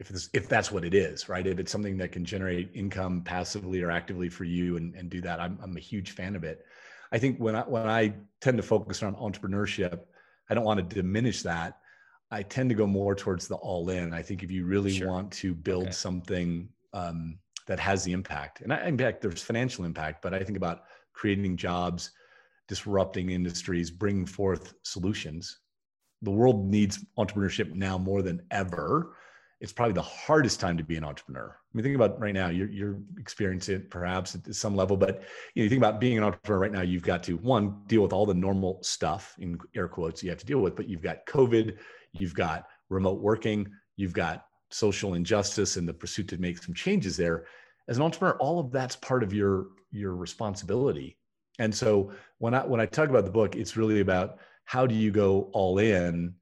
if 0.00 0.10
it's 0.10 0.30
if 0.32 0.48
that's 0.48 0.72
what 0.72 0.84
it 0.84 0.94
is 0.94 1.28
right? 1.28 1.46
If 1.46 1.58
it's 1.58 1.70
something 1.70 1.96
that 1.98 2.12
can 2.12 2.24
generate 2.24 2.70
income 2.74 3.22
passively 3.22 3.82
or 3.82 3.90
actively 3.90 4.28
for 4.28 4.44
you 4.44 4.76
and, 4.76 4.94
and 4.94 5.10
do 5.10 5.20
that 5.20 5.38
I'm, 5.38 5.58
I'm 5.62 5.76
a 5.76 5.80
huge 5.80 6.12
fan 6.12 6.34
of 6.34 6.42
it 6.42 6.64
I 7.12 7.18
think 7.18 7.38
when 7.38 7.56
I 7.56 7.62
when 7.62 7.88
I 7.88 8.14
tend 8.40 8.56
to 8.58 8.62
focus 8.62 9.02
on 9.02 9.14
entrepreneurship, 9.16 10.00
I 10.48 10.54
don't 10.54 10.64
want 10.64 10.78
to 10.78 10.94
diminish 10.94 11.42
that. 11.42 11.78
I 12.30 12.42
tend 12.42 12.70
to 12.70 12.76
go 12.76 12.86
more 12.86 13.14
towards 13.14 13.48
the 13.48 13.56
all 13.56 13.90
in. 13.90 14.14
I 14.14 14.22
think 14.22 14.42
if 14.42 14.50
you 14.50 14.64
really 14.64 14.92
sure. 14.98 15.08
want 15.08 15.32
to 15.32 15.54
build 15.54 15.84
okay. 15.84 15.92
something 15.92 16.68
um, 16.92 17.38
that 17.66 17.80
has 17.80 18.04
the 18.04 18.12
impact, 18.12 18.60
and 18.60 18.72
I, 18.72 18.86
in 18.86 18.96
fact, 18.96 19.20
there's 19.20 19.42
financial 19.42 19.84
impact, 19.84 20.22
but 20.22 20.32
I 20.32 20.42
think 20.44 20.56
about 20.56 20.82
creating 21.12 21.56
jobs, 21.56 22.12
disrupting 22.68 23.30
industries, 23.30 23.90
bringing 23.90 24.26
forth 24.26 24.74
solutions. 24.84 25.58
The 26.22 26.30
world 26.30 26.68
needs 26.68 27.04
entrepreneurship 27.18 27.74
now 27.74 27.98
more 27.98 28.22
than 28.22 28.42
ever 28.50 29.16
it's 29.60 29.72
probably 29.72 29.92
the 29.92 30.02
hardest 30.02 30.58
time 30.58 30.78
to 30.78 30.82
be 30.82 30.96
an 30.96 31.04
entrepreneur. 31.04 31.54
I 31.54 31.76
mean, 31.76 31.84
think 31.84 31.94
about 31.94 32.18
right 32.18 32.32
now, 32.32 32.48
you're, 32.48 32.70
you're 32.70 32.98
experiencing 33.18 33.76
it 33.76 33.90
perhaps 33.90 34.34
at 34.34 34.54
some 34.54 34.74
level, 34.74 34.96
but 34.96 35.22
you 35.54 35.60
know, 35.60 35.64
you 35.64 35.68
think 35.68 35.80
about 35.80 36.00
being 36.00 36.16
an 36.16 36.24
entrepreneur 36.24 36.58
right 36.58 36.72
now, 36.72 36.80
you've 36.80 37.02
got 37.02 37.22
to 37.24 37.36
one, 37.36 37.82
deal 37.86 38.00
with 38.00 38.14
all 38.14 38.24
the 38.24 38.34
normal 38.34 38.82
stuff 38.82 39.34
in 39.38 39.58
air 39.76 39.86
quotes 39.86 40.22
you 40.22 40.30
have 40.30 40.38
to 40.38 40.46
deal 40.46 40.60
with, 40.60 40.76
but 40.76 40.88
you've 40.88 41.02
got 41.02 41.26
COVID, 41.26 41.76
you've 42.12 42.34
got 42.34 42.66
remote 42.88 43.20
working, 43.20 43.70
you've 43.96 44.14
got 44.14 44.46
social 44.70 45.14
injustice 45.14 45.76
and 45.76 45.86
the 45.86 45.92
pursuit 45.92 46.28
to 46.28 46.38
make 46.38 46.62
some 46.62 46.74
changes 46.74 47.16
there. 47.16 47.44
As 47.86 47.98
an 47.98 48.02
entrepreneur, 48.02 48.36
all 48.38 48.60
of 48.60 48.72
that's 48.72 48.96
part 48.96 49.22
of 49.22 49.34
your, 49.34 49.66
your 49.90 50.14
responsibility. 50.14 51.18
And 51.58 51.74
so 51.74 52.12
when 52.38 52.54
I, 52.54 52.64
when 52.64 52.80
I 52.80 52.86
talk 52.86 53.10
about 53.10 53.26
the 53.26 53.30
book, 53.30 53.56
it's 53.56 53.76
really 53.76 54.00
about 54.00 54.38
how 54.64 54.86
do 54.86 54.94
you 54.94 55.10
go 55.10 55.50
all 55.52 55.78
in 55.78 56.34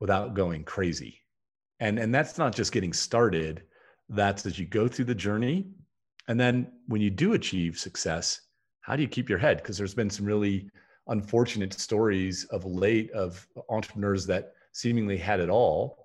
without 0.00 0.34
going 0.34 0.64
crazy? 0.64 1.20
And 1.80 1.98
and 1.98 2.14
that's 2.14 2.38
not 2.38 2.54
just 2.54 2.72
getting 2.72 2.92
started. 2.92 3.62
That's 4.08 4.46
as 4.46 4.58
you 4.58 4.66
go 4.66 4.88
through 4.88 5.06
the 5.06 5.14
journey. 5.14 5.66
And 6.28 6.38
then 6.38 6.72
when 6.86 7.00
you 7.00 7.10
do 7.10 7.34
achieve 7.34 7.78
success, 7.78 8.40
how 8.80 8.96
do 8.96 9.02
you 9.02 9.08
keep 9.08 9.28
your 9.28 9.38
head? 9.38 9.58
Because 9.58 9.76
there's 9.76 9.94
been 9.94 10.10
some 10.10 10.26
really 10.26 10.70
unfortunate 11.08 11.72
stories 11.72 12.44
of 12.44 12.64
late 12.64 13.10
of 13.12 13.46
entrepreneurs 13.68 14.26
that 14.26 14.52
seemingly 14.72 15.18
had 15.18 15.40
it 15.40 15.50
all 15.50 16.04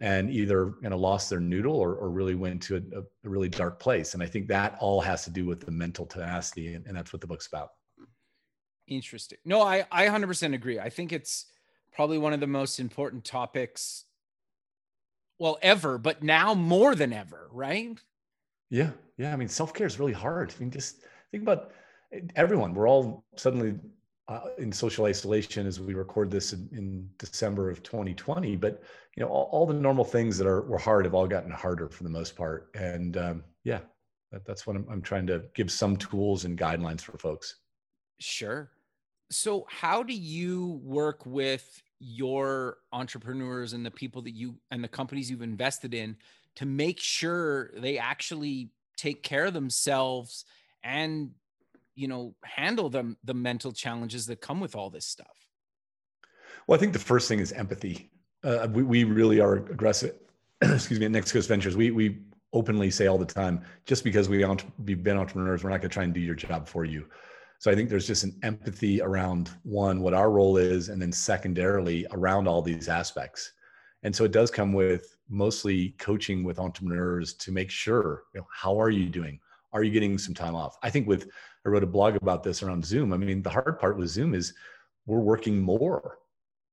and 0.00 0.30
either 0.30 0.74
you 0.82 0.90
know 0.90 0.98
lost 0.98 1.30
their 1.30 1.40
noodle 1.40 1.74
or, 1.74 1.94
or 1.94 2.10
really 2.10 2.34
went 2.34 2.62
to 2.62 2.76
a, 2.76 2.98
a, 2.98 3.02
really 3.28 3.48
dark 3.48 3.80
place. 3.80 4.14
And 4.14 4.22
i 4.22 4.26
think 4.26 4.46
that 4.48 4.76
all 4.78 5.00
has 5.00 5.24
to 5.24 5.30
do 5.30 5.46
with 5.46 5.60
the 5.60 5.72
mental 5.72 6.06
tenacity 6.06 6.74
and, 6.74 6.86
and 6.86 6.96
that's 6.96 7.12
what 7.12 7.20
the 7.20 7.26
book's 7.26 7.46
about. 7.46 7.70
Interesting. 8.86 9.38
No 9.44 9.62
i 9.62 9.84
i 9.90 10.06
100% 10.06 10.54
agree. 10.54 10.78
I 10.78 10.90
think 10.90 11.12
it's 11.12 11.46
probably 11.92 12.18
one 12.18 12.32
of 12.32 12.40
the 12.40 12.46
most 12.46 12.78
important 12.78 13.24
topics 13.24 14.04
well 15.38 15.58
ever 15.62 15.98
but 15.98 16.22
now 16.22 16.54
more 16.54 16.94
than 16.94 17.12
ever 17.12 17.48
right 17.52 17.98
yeah 18.70 18.90
yeah 19.16 19.32
i 19.32 19.36
mean 19.36 19.48
self-care 19.48 19.86
is 19.86 19.98
really 19.98 20.12
hard 20.12 20.52
i 20.54 20.60
mean 20.60 20.70
just 20.70 21.02
think 21.30 21.42
about 21.42 21.72
everyone 22.34 22.74
we're 22.74 22.88
all 22.88 23.24
suddenly 23.36 23.74
uh, 24.28 24.48
in 24.58 24.72
social 24.72 25.04
isolation 25.04 25.66
as 25.66 25.80
we 25.80 25.94
record 25.94 26.30
this 26.30 26.52
in, 26.52 26.68
in, 26.72 27.08
December 27.18 27.70
of 27.70 27.82
2020. 27.82 28.56
But 28.56 28.82
you 29.16 29.22
know, 29.22 29.28
all, 29.30 29.48
all, 29.52 29.66
the 29.66 29.74
normal 29.74 30.04
things 30.04 30.36
that 30.38 30.46
are 30.46 30.62
were 30.62 30.78
hard 30.78 31.04
have 31.04 31.14
all 31.14 31.28
gotten 31.28 31.50
harder 31.50 31.88
for 31.88 32.02
the 32.02 32.10
most 32.10 32.34
part. 32.34 32.70
And 32.74 33.16
um, 33.16 33.44
yeah, 33.62 33.80
that, 34.32 34.44
that's 34.44 34.66
what 34.66 34.76
I'm, 34.76 34.86
I'm 34.90 35.02
trying 35.02 35.26
to 35.28 35.44
give 35.54 35.70
some 35.70 35.96
tools 35.96 36.44
and 36.44 36.58
guidelines 36.58 37.02
for 37.02 37.16
folks. 37.18 37.56
Sure. 38.18 38.70
So, 39.30 39.66
how 39.68 40.02
do 40.02 40.14
you 40.14 40.80
work 40.82 41.24
with 41.24 41.82
your 41.98 42.78
entrepreneurs 42.92 43.72
and 43.72 43.84
the 43.84 43.90
people 43.90 44.22
that 44.22 44.32
you 44.32 44.56
and 44.70 44.82
the 44.82 44.88
companies 44.88 45.30
you've 45.30 45.42
invested 45.42 45.94
in 45.94 46.16
to 46.56 46.66
make 46.66 47.00
sure 47.00 47.70
they 47.76 47.98
actually 47.98 48.70
take 48.96 49.22
care 49.22 49.46
of 49.46 49.54
themselves 49.54 50.44
and 50.82 51.30
you 51.94 52.08
know 52.08 52.34
handle 52.44 52.88
the 52.90 53.16
the 53.24 53.34
mental 53.34 53.72
challenges 53.72 54.26
that 54.26 54.40
come 54.40 54.60
with 54.60 54.74
all 54.74 54.90
this 54.90 55.06
stuff? 55.06 55.48
Well 56.66 56.76
i 56.76 56.80
think 56.80 56.92
the 56.92 56.98
first 56.98 57.28
thing 57.28 57.40
is 57.40 57.52
empathy. 57.52 58.10
Uh, 58.44 58.68
we, 58.70 58.82
we 58.82 59.04
really 59.04 59.40
are 59.40 59.56
aggressive 59.56 60.14
excuse 60.60 61.00
me 61.00 61.06
at 61.06 61.12
next 61.12 61.32
coast 61.32 61.48
ventures. 61.48 61.76
We 61.76 61.90
we 61.90 62.18
openly 62.52 62.90
say 62.90 63.06
all 63.06 63.18
the 63.18 63.26
time 63.26 63.62
just 63.84 64.04
because 64.04 64.28
we 64.28 64.44
we've 64.84 65.02
been 65.02 65.16
entrepreneurs 65.16 65.64
we're 65.64 65.70
not 65.70 65.80
going 65.80 65.90
to 65.90 65.94
try 65.94 66.04
and 66.04 66.14
do 66.14 66.20
your 66.20 66.34
job 66.34 66.68
for 66.68 66.84
you 66.84 67.06
so 67.58 67.70
i 67.70 67.74
think 67.74 67.88
there's 67.88 68.06
just 68.06 68.24
an 68.24 68.38
empathy 68.42 69.00
around 69.00 69.50
one 69.62 70.00
what 70.00 70.14
our 70.14 70.30
role 70.30 70.56
is 70.56 70.88
and 70.88 71.00
then 71.00 71.12
secondarily 71.12 72.06
around 72.12 72.46
all 72.46 72.62
these 72.62 72.88
aspects 72.88 73.52
and 74.02 74.14
so 74.14 74.24
it 74.24 74.32
does 74.32 74.50
come 74.50 74.72
with 74.72 75.16
mostly 75.28 75.90
coaching 75.98 76.44
with 76.44 76.58
entrepreneurs 76.58 77.34
to 77.34 77.50
make 77.50 77.70
sure 77.70 78.24
you 78.34 78.40
know, 78.40 78.46
how 78.52 78.80
are 78.80 78.90
you 78.90 79.08
doing 79.08 79.38
are 79.72 79.82
you 79.82 79.90
getting 79.90 80.18
some 80.18 80.34
time 80.34 80.54
off 80.54 80.76
i 80.82 80.90
think 80.90 81.06
with 81.06 81.28
I 81.66 81.68
wrote 81.68 81.82
a 81.82 81.86
blog 81.86 82.14
about 82.14 82.44
this 82.44 82.62
around 82.62 82.84
Zoom. 82.84 83.12
I 83.12 83.16
mean, 83.16 83.42
the 83.42 83.50
hard 83.50 83.80
part 83.80 83.98
with 83.98 84.08
Zoom 84.08 84.34
is 84.34 84.54
we're 85.04 85.18
working 85.18 85.58
more. 85.58 86.18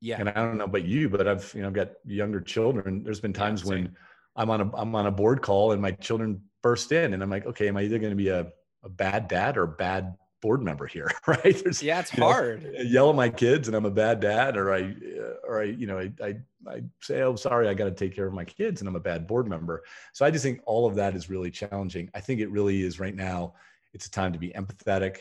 Yeah. 0.02 0.18
And 0.20 0.30
I 0.30 0.34
don't 0.34 0.58
know 0.58 0.66
about 0.66 0.86
you, 0.86 1.10
but 1.10 1.28
I've, 1.28 1.52
you 1.56 1.62
know, 1.62 1.68
I've 1.68 1.74
got 1.74 1.92
younger 2.06 2.40
children. 2.40 3.04
There's 3.04 3.20
been 3.20 3.34
times 3.34 3.66
when 3.66 3.96
I'm 4.36 4.52
on 4.52 4.62
a 4.62 4.76
I'm 4.76 4.94
on 4.94 5.08
a 5.08 5.12
board 5.12 5.42
call 5.42 5.72
and 5.72 5.82
my 5.82 5.92
children 5.92 6.42
burst 6.62 6.92
in 6.92 7.14
and 7.14 7.24
I'm 7.24 7.30
like, 7.30 7.48
okay, 7.48 7.68
am 7.68 7.78
I 7.78 7.84
either 7.84 7.98
going 7.98 8.12
to 8.12 8.16
be 8.16 8.30
a, 8.30 8.52
a 8.84 8.90
bad 8.90 9.28
dad 9.28 9.58
or 9.58 9.64
a 9.64 9.68
bad 9.68 10.16
board 10.44 10.62
member 10.62 10.86
here? 10.86 11.10
right. 11.28 11.64
There's, 11.64 11.82
yeah, 11.82 12.02
it's 12.02 12.12
hard. 12.12 12.64
Know, 12.64 12.82
yell 12.82 13.10
at 13.10 13.16
my 13.16 13.30
kids 13.30 13.68
and 13.68 13.76
I'm 13.76 13.86
a 13.86 13.92
bad 13.92 14.20
dad, 14.20 14.58
or 14.58 14.72
I 14.72 14.82
uh, 14.82 15.48
or 15.48 15.62
I, 15.62 15.64
you 15.64 15.88
know, 15.88 15.98
I 15.98 16.12
I, 16.24 16.36
I 16.68 16.84
say, 17.02 17.24
oh, 17.24 17.36
sorry, 17.36 17.68
I 17.68 17.74
got 17.74 17.86
to 17.86 17.92
take 17.92 18.16
care 18.16 18.28
of 18.28 18.34
my 18.34 18.46
kids 18.46 18.82
and 18.82 18.88
I'm 18.88 18.96
a 18.96 19.00
bad 19.00 19.26
board 19.26 19.48
member. 19.48 19.84
So 20.14 20.26
I 20.26 20.30
just 20.30 20.44
think 20.44 20.62
all 20.66 20.86
of 20.86 20.94
that 20.96 21.16
is 21.16 21.30
really 21.30 21.50
challenging. 21.50 22.12
I 22.14 22.20
think 22.20 22.42
it 22.42 22.52
really 22.52 22.84
is 22.84 23.00
right 23.00 23.16
now 23.16 23.56
it's 23.94 24.08
a 24.08 24.12
time 24.12 24.34
to 24.34 24.40
be 24.40 24.50
empathetic. 24.50 25.20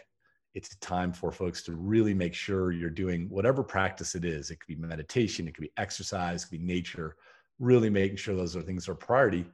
It's 0.54 0.72
a 0.72 0.78
time 0.80 1.12
for 1.12 1.30
folks 1.30 1.62
to 1.64 1.74
really 1.74 2.14
make 2.14 2.34
sure 2.34 2.72
you're 2.72 2.90
doing 2.90 3.28
whatever 3.28 3.62
practice 3.62 4.14
it 4.14 4.24
is. 4.24 4.50
It 4.50 4.60
could 4.60 4.66
be 4.66 4.74
meditation, 4.76 5.46
it 5.46 5.54
could 5.54 5.62
be 5.62 5.72
exercise, 5.76 6.42
it 6.42 6.46
could 6.48 6.58
be 6.58 6.64
nature, 6.64 7.16
really 7.58 7.90
making 7.90 8.16
sure 8.16 8.34
those 8.34 8.56
are 8.56 8.62
things 8.62 8.86
that 8.86 8.92
are 8.92 8.96
priority. 8.96 9.46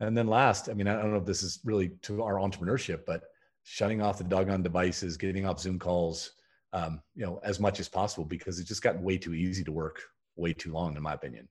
And 0.00 0.16
then 0.16 0.26
last, 0.26 0.68
I 0.68 0.74
mean, 0.74 0.88
I 0.88 1.00
don't 1.00 1.10
know 1.10 1.18
if 1.18 1.24
this 1.24 1.42
is 1.42 1.60
really 1.64 1.90
to 2.02 2.22
our 2.22 2.34
entrepreneurship, 2.34 3.06
but 3.06 3.22
shutting 3.68 4.00
off 4.00 4.16
the 4.16 4.24
doggone 4.24 4.62
devices, 4.62 5.16
getting 5.16 5.44
off 5.44 5.58
Zoom 5.58 5.76
calls, 5.76 6.30
um, 6.72 7.00
you 7.16 7.26
know, 7.26 7.40
as 7.42 7.58
much 7.58 7.80
as 7.80 7.88
possible 7.88 8.24
because 8.24 8.60
it's 8.60 8.68
just 8.68 8.80
gotten 8.80 9.02
way 9.02 9.18
too 9.18 9.34
easy 9.34 9.64
to 9.64 9.72
work 9.72 10.00
way 10.36 10.52
too 10.52 10.72
long, 10.72 10.96
in 10.96 11.02
my 11.02 11.14
opinion. 11.14 11.48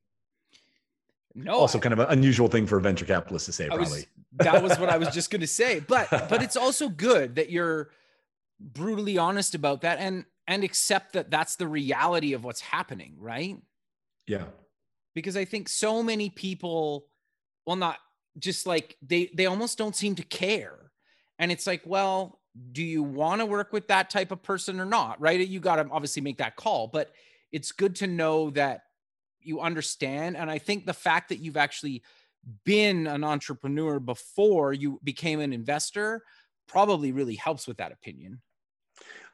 No, 1.34 1.56
also 1.56 1.78
I, 1.78 1.82
kind 1.82 1.92
of 1.92 2.00
an 2.00 2.08
unusual 2.10 2.48
thing 2.48 2.66
for 2.66 2.78
a 2.78 2.82
venture 2.82 3.04
capitalist 3.04 3.48
to 3.48 3.52
say, 3.52 3.68
probably. 3.68 3.84
Was, 3.84 4.08
that 4.38 4.64
was 4.64 4.80
what 4.80 4.90
I 4.90 4.98
was 4.98 5.10
just 5.10 5.30
going 5.30 5.42
to 5.42 5.48
say. 5.48 5.82
But 5.82 6.10
but 6.30 6.42
it's 6.42 6.56
also 6.56 6.88
good 6.88 7.36
that 7.36 7.50
you're 7.50 7.90
brutally 8.62 9.18
honest 9.18 9.54
about 9.54 9.82
that 9.82 10.00
and 10.00 10.24
and 10.48 10.64
accept 10.64 11.14
that 11.14 11.30
that's 11.30 11.58
the 11.58 11.68
reality 11.68 12.32
of 12.32 12.46
what's 12.46 12.62
happening, 12.62 13.16
right? 13.20 13.58
Yeah. 14.26 14.46
Because 15.14 15.36
I 15.36 15.44
think 15.44 15.68
so 15.68 16.02
many 16.02 16.30
people, 16.30 17.08
well, 17.66 17.76
not 17.76 17.98
just 18.40 18.66
like 18.66 18.96
they 19.02 19.30
they 19.34 19.48
almost 19.48 19.78
don't 19.78 19.96
seem 19.98 20.16
to 20.16 20.24
care, 20.24 20.85
and 21.40 21.52
it's 21.52 21.68
like, 21.68 21.82
well, 21.86 22.40
do 22.72 22.84
you 22.84 23.04
want 23.04 23.42
to 23.42 23.46
work 23.46 23.74
with 23.74 23.88
that 23.90 24.10
type 24.10 24.32
of 24.32 24.42
person 24.42 24.80
or 24.80 24.86
not? 24.86 25.20
Right? 25.20 25.46
You 25.46 25.60
got 25.60 25.78
to 25.78 25.90
obviously 25.92 26.22
make 26.22 26.38
that 26.38 26.56
call, 26.56 26.88
but 26.88 27.12
it's 27.52 27.72
good 27.72 27.96
to 27.98 28.08
know 28.08 28.50
that 28.52 28.82
you 29.46 29.62
understand 29.62 30.36
and 30.36 30.50
i 30.50 30.58
think 30.58 30.86
the 30.86 30.94
fact 30.94 31.30
that 31.30 31.38
you've 31.38 31.58
actually 31.58 32.02
been 32.64 33.08
an 33.08 33.24
entrepreneur 33.24 34.00
before 34.00 34.74
you 34.74 35.00
became 35.04 35.40
an 35.40 35.54
investor 35.54 36.24
probably 36.68 37.12
really 37.12 37.36
helps 37.36 37.68
with 37.68 37.78
that 37.78 37.92
opinion 37.92 38.42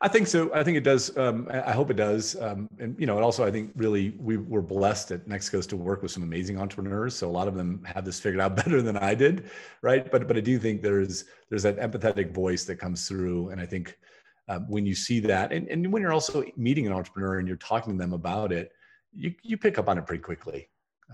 I 0.04 0.08
think 0.08 0.26
so. 0.26 0.52
I 0.52 0.64
think 0.64 0.78
it 0.78 0.84
does. 0.84 1.16
Um, 1.16 1.48
I 1.52 1.72
hope 1.72 1.92
it 1.92 1.96
does. 1.96 2.36
Um, 2.42 2.68
and 2.80 2.96
you 3.00 3.06
know, 3.06 3.18
and 3.18 3.24
also 3.24 3.46
I 3.46 3.52
think 3.52 3.72
really 3.76 4.16
we 4.18 4.38
were 4.38 4.62
blessed 4.62 5.12
at 5.12 5.28
Next 5.28 5.52
Coast 5.52 5.70
to 5.70 5.78
work 5.78 6.02
with 6.02 6.10
some 6.10 6.24
amazing 6.24 6.60
entrepreneurs. 6.60 7.16
So 7.16 7.30
a 7.30 7.32
lot 7.32 7.48
of 7.48 7.54
them 7.56 7.84
have 7.86 8.04
this 8.04 8.20
figured 8.20 8.42
out 8.42 8.56
better 8.64 8.82
than 8.82 8.98
I 8.98 9.14
did, 9.14 9.52
right? 9.84 10.12
But 10.12 10.28
but 10.28 10.38
I 10.38 10.40
do 10.40 10.58
think 10.58 10.82
there's 10.82 11.26
there's 11.50 11.64
that 11.64 11.78
empathetic 11.78 12.34
voice 12.34 12.64
that 12.66 12.78
comes 12.78 13.08
through, 13.08 13.50
and 13.50 13.62
I 13.62 13.66
think 13.68 13.96
um, 14.50 14.68
when 14.68 14.88
you 14.88 14.96
see 14.96 15.20
that, 15.20 15.54
and 15.54 15.68
and 15.68 15.92
when 15.94 16.02
you're 16.02 16.14
also 16.14 16.44
meeting 16.58 16.88
an 16.88 16.94
entrepreneur 16.94 17.38
and 17.38 17.48
you're 17.48 17.58
talking 17.58 17.94
to 17.94 18.00
them 18.00 18.14
about 18.14 18.52
it, 18.52 18.72
you 19.14 19.36
you 19.44 19.56
pick 19.56 19.78
up 19.78 19.88
on 19.88 20.00
it 20.00 20.08
pretty 20.08 20.24
quickly. 20.24 20.68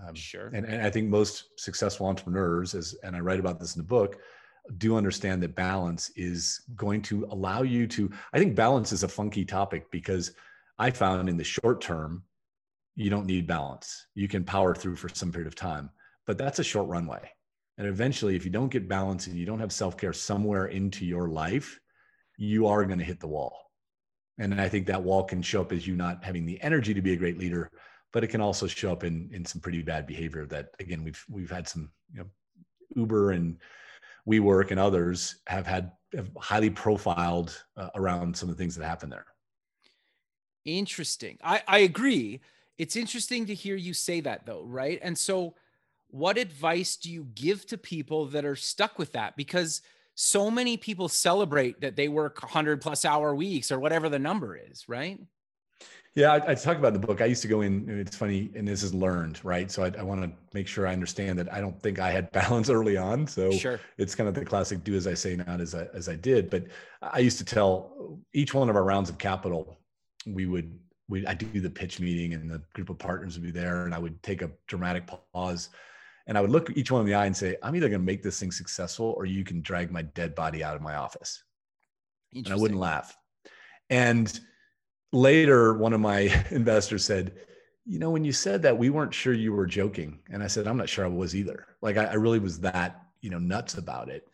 Um, 0.06 0.14
sure. 0.14 0.50
And, 0.54 0.64
and 0.64 0.82
I 0.82 0.90
think 0.90 1.08
most 1.08 1.60
successful 1.60 2.06
entrepreneurs, 2.06 2.74
as 2.74 2.94
and 3.02 3.14
I 3.14 3.20
write 3.20 3.40
about 3.40 3.60
this 3.60 3.76
in 3.76 3.82
the 3.82 3.88
book, 3.88 4.18
do 4.76 4.96
understand 4.96 5.42
that 5.42 5.54
balance 5.54 6.10
is 6.16 6.60
going 6.76 7.02
to 7.02 7.26
allow 7.30 7.62
you 7.62 7.86
to. 7.86 8.10
I 8.32 8.38
think 8.38 8.54
balance 8.54 8.92
is 8.92 9.02
a 9.02 9.08
funky 9.08 9.44
topic 9.44 9.90
because 9.90 10.32
I 10.78 10.90
found 10.90 11.28
in 11.28 11.36
the 11.36 11.44
short 11.44 11.80
term, 11.80 12.22
you 12.94 13.10
don't 13.10 13.26
need 13.26 13.46
balance. 13.46 14.06
You 14.14 14.28
can 14.28 14.44
power 14.44 14.74
through 14.74 14.96
for 14.96 15.08
some 15.08 15.32
period 15.32 15.46
of 15.46 15.54
time, 15.54 15.90
but 16.26 16.36
that's 16.36 16.58
a 16.58 16.64
short 16.64 16.88
runway. 16.88 17.30
And 17.78 17.86
eventually, 17.86 18.34
if 18.34 18.44
you 18.44 18.50
don't 18.50 18.72
get 18.72 18.88
balance 18.88 19.28
and 19.28 19.36
you 19.36 19.46
don't 19.46 19.60
have 19.60 19.72
self 19.72 19.96
care 19.96 20.12
somewhere 20.12 20.66
into 20.66 21.06
your 21.06 21.28
life, 21.28 21.78
you 22.36 22.66
are 22.66 22.84
going 22.84 22.98
to 22.98 23.04
hit 23.04 23.20
the 23.20 23.28
wall. 23.28 23.56
And 24.38 24.60
I 24.60 24.68
think 24.68 24.86
that 24.86 25.02
wall 25.02 25.24
can 25.24 25.42
show 25.42 25.60
up 25.60 25.72
as 25.72 25.86
you 25.86 25.96
not 25.96 26.24
having 26.24 26.44
the 26.44 26.60
energy 26.62 26.92
to 26.94 27.02
be 27.02 27.12
a 27.12 27.16
great 27.16 27.38
leader, 27.38 27.70
but 28.12 28.24
it 28.24 28.28
can 28.28 28.40
also 28.40 28.66
show 28.66 28.92
up 28.92 29.04
in 29.04 29.30
in 29.32 29.44
some 29.44 29.60
pretty 29.60 29.82
bad 29.82 30.06
behavior 30.06 30.46
that 30.46 30.70
again 30.80 31.04
we've 31.04 31.24
we've 31.28 31.50
had 31.50 31.68
some 31.68 31.90
you 32.12 32.20
know 32.20 32.26
Uber 32.96 33.32
and 33.32 33.58
WeWork 34.28 34.70
and 34.70 34.78
others 34.80 35.36
have 35.46 35.66
had 35.66 35.92
have 36.14 36.30
highly 36.38 36.70
profiled 36.70 37.64
uh, 37.76 37.90
around 37.94 38.36
some 38.36 38.48
of 38.48 38.56
the 38.56 38.62
things 38.62 38.74
that 38.76 38.84
happen 38.84 39.10
there. 39.10 39.26
Interesting. 40.64 41.38
I 41.42 41.62
I 41.66 41.78
agree. 41.78 42.40
It's 42.76 42.96
interesting 42.96 43.46
to 43.46 43.54
hear 43.54 43.76
you 43.76 43.94
say 43.94 44.20
that 44.20 44.46
though, 44.46 44.64
right? 44.64 45.00
And 45.02 45.16
so 45.16 45.54
what 46.10 46.38
advice 46.38 46.96
do 46.96 47.10
you 47.10 47.26
give 47.34 47.66
to 47.66 47.78
people 47.78 48.26
that 48.26 48.44
are 48.44 48.56
stuck 48.56 48.98
with 48.98 49.12
that 49.12 49.36
because 49.36 49.82
so 50.14 50.50
many 50.50 50.76
people 50.76 51.08
celebrate 51.08 51.80
that 51.80 51.96
they 51.96 52.08
work 52.08 52.42
100 52.42 52.80
plus 52.80 53.04
hour 53.04 53.34
weeks 53.34 53.70
or 53.70 53.78
whatever 53.78 54.08
the 54.08 54.18
number 54.18 54.56
is, 54.56 54.88
right? 54.88 55.20
Yeah, 56.18 56.32
I, 56.32 56.50
I, 56.50 56.54
talk 56.56 56.78
about 56.78 56.94
the 56.94 56.98
book. 56.98 57.20
I 57.20 57.26
used 57.26 57.42
to 57.42 57.48
go 57.48 57.60
in, 57.60 57.88
it's 57.88 58.16
funny, 58.16 58.50
and 58.56 58.66
this 58.66 58.82
is 58.82 58.92
learned, 58.92 59.38
right? 59.44 59.70
So 59.70 59.84
I, 59.84 59.92
I 59.96 60.02
want 60.02 60.20
to 60.20 60.32
make 60.52 60.66
sure 60.66 60.84
I 60.84 60.92
understand 60.92 61.38
that 61.38 61.52
I 61.52 61.60
don't 61.60 61.80
think 61.80 62.00
I 62.00 62.10
had 62.10 62.28
balance 62.32 62.68
early 62.70 62.96
on. 62.96 63.24
So 63.28 63.52
sure. 63.52 63.78
it's 63.98 64.16
kind 64.16 64.26
of 64.26 64.34
the 64.34 64.44
classic 64.44 64.82
do 64.82 64.96
as 64.96 65.06
I 65.06 65.14
say, 65.14 65.36
not 65.36 65.60
as 65.60 65.76
I, 65.76 65.86
as 65.94 66.08
I 66.08 66.16
did. 66.16 66.50
But 66.50 66.64
I 67.02 67.20
used 67.20 67.38
to 67.38 67.44
tell 67.44 68.18
each 68.32 68.52
one 68.52 68.68
of 68.68 68.74
our 68.74 68.82
rounds 68.82 69.08
of 69.08 69.18
capital, 69.18 69.78
we 70.26 70.46
would, 70.46 70.76
we, 71.08 71.24
I 71.24 71.34
do 71.34 71.60
the 71.60 71.70
pitch 71.70 72.00
meeting 72.00 72.34
and 72.34 72.50
the 72.50 72.62
group 72.74 72.90
of 72.90 72.98
partners 72.98 73.38
would 73.38 73.44
be 73.44 73.52
there 73.52 73.84
and 73.84 73.94
I 73.94 74.00
would 74.00 74.20
take 74.24 74.42
a 74.42 74.50
dramatic 74.66 75.08
pause 75.32 75.68
and 76.26 76.36
I 76.36 76.40
would 76.40 76.50
look 76.50 76.76
each 76.76 76.90
one 76.90 77.02
in 77.02 77.06
the 77.06 77.14
eye 77.14 77.26
and 77.26 77.36
say, 77.36 77.54
I'm 77.62 77.76
either 77.76 77.88
going 77.88 78.00
to 78.00 78.04
make 78.04 78.24
this 78.24 78.40
thing 78.40 78.50
successful 78.50 79.14
or 79.16 79.24
you 79.24 79.44
can 79.44 79.62
drag 79.62 79.92
my 79.92 80.02
dead 80.02 80.34
body 80.34 80.64
out 80.64 80.74
of 80.74 80.82
my 80.82 80.96
office. 80.96 81.44
And 82.34 82.48
I 82.48 82.56
wouldn't 82.56 82.80
laugh. 82.80 83.16
And 83.88 84.40
later, 85.12 85.74
one 85.74 85.92
of 85.92 86.00
my 86.00 86.44
investors 86.50 87.04
said, 87.04 87.32
You 87.86 87.98
know, 87.98 88.10
when 88.10 88.24
you 88.24 88.32
said 88.32 88.62
that, 88.62 88.78
we 88.78 88.90
weren't 88.90 89.14
sure 89.14 89.32
you 89.32 89.52
were 89.52 89.66
joking. 89.66 90.20
And 90.30 90.42
I 90.42 90.46
said, 90.46 90.66
I'm 90.66 90.76
not 90.76 90.88
sure 90.88 91.04
I 91.04 91.08
was 91.08 91.34
either. 91.34 91.66
Like, 91.80 91.96
I, 91.96 92.04
I 92.04 92.14
really 92.14 92.38
was 92.38 92.60
that, 92.60 93.02
you 93.20 93.30
know, 93.30 93.38
nuts 93.38 93.74
about 93.74 94.08
it. 94.08 94.26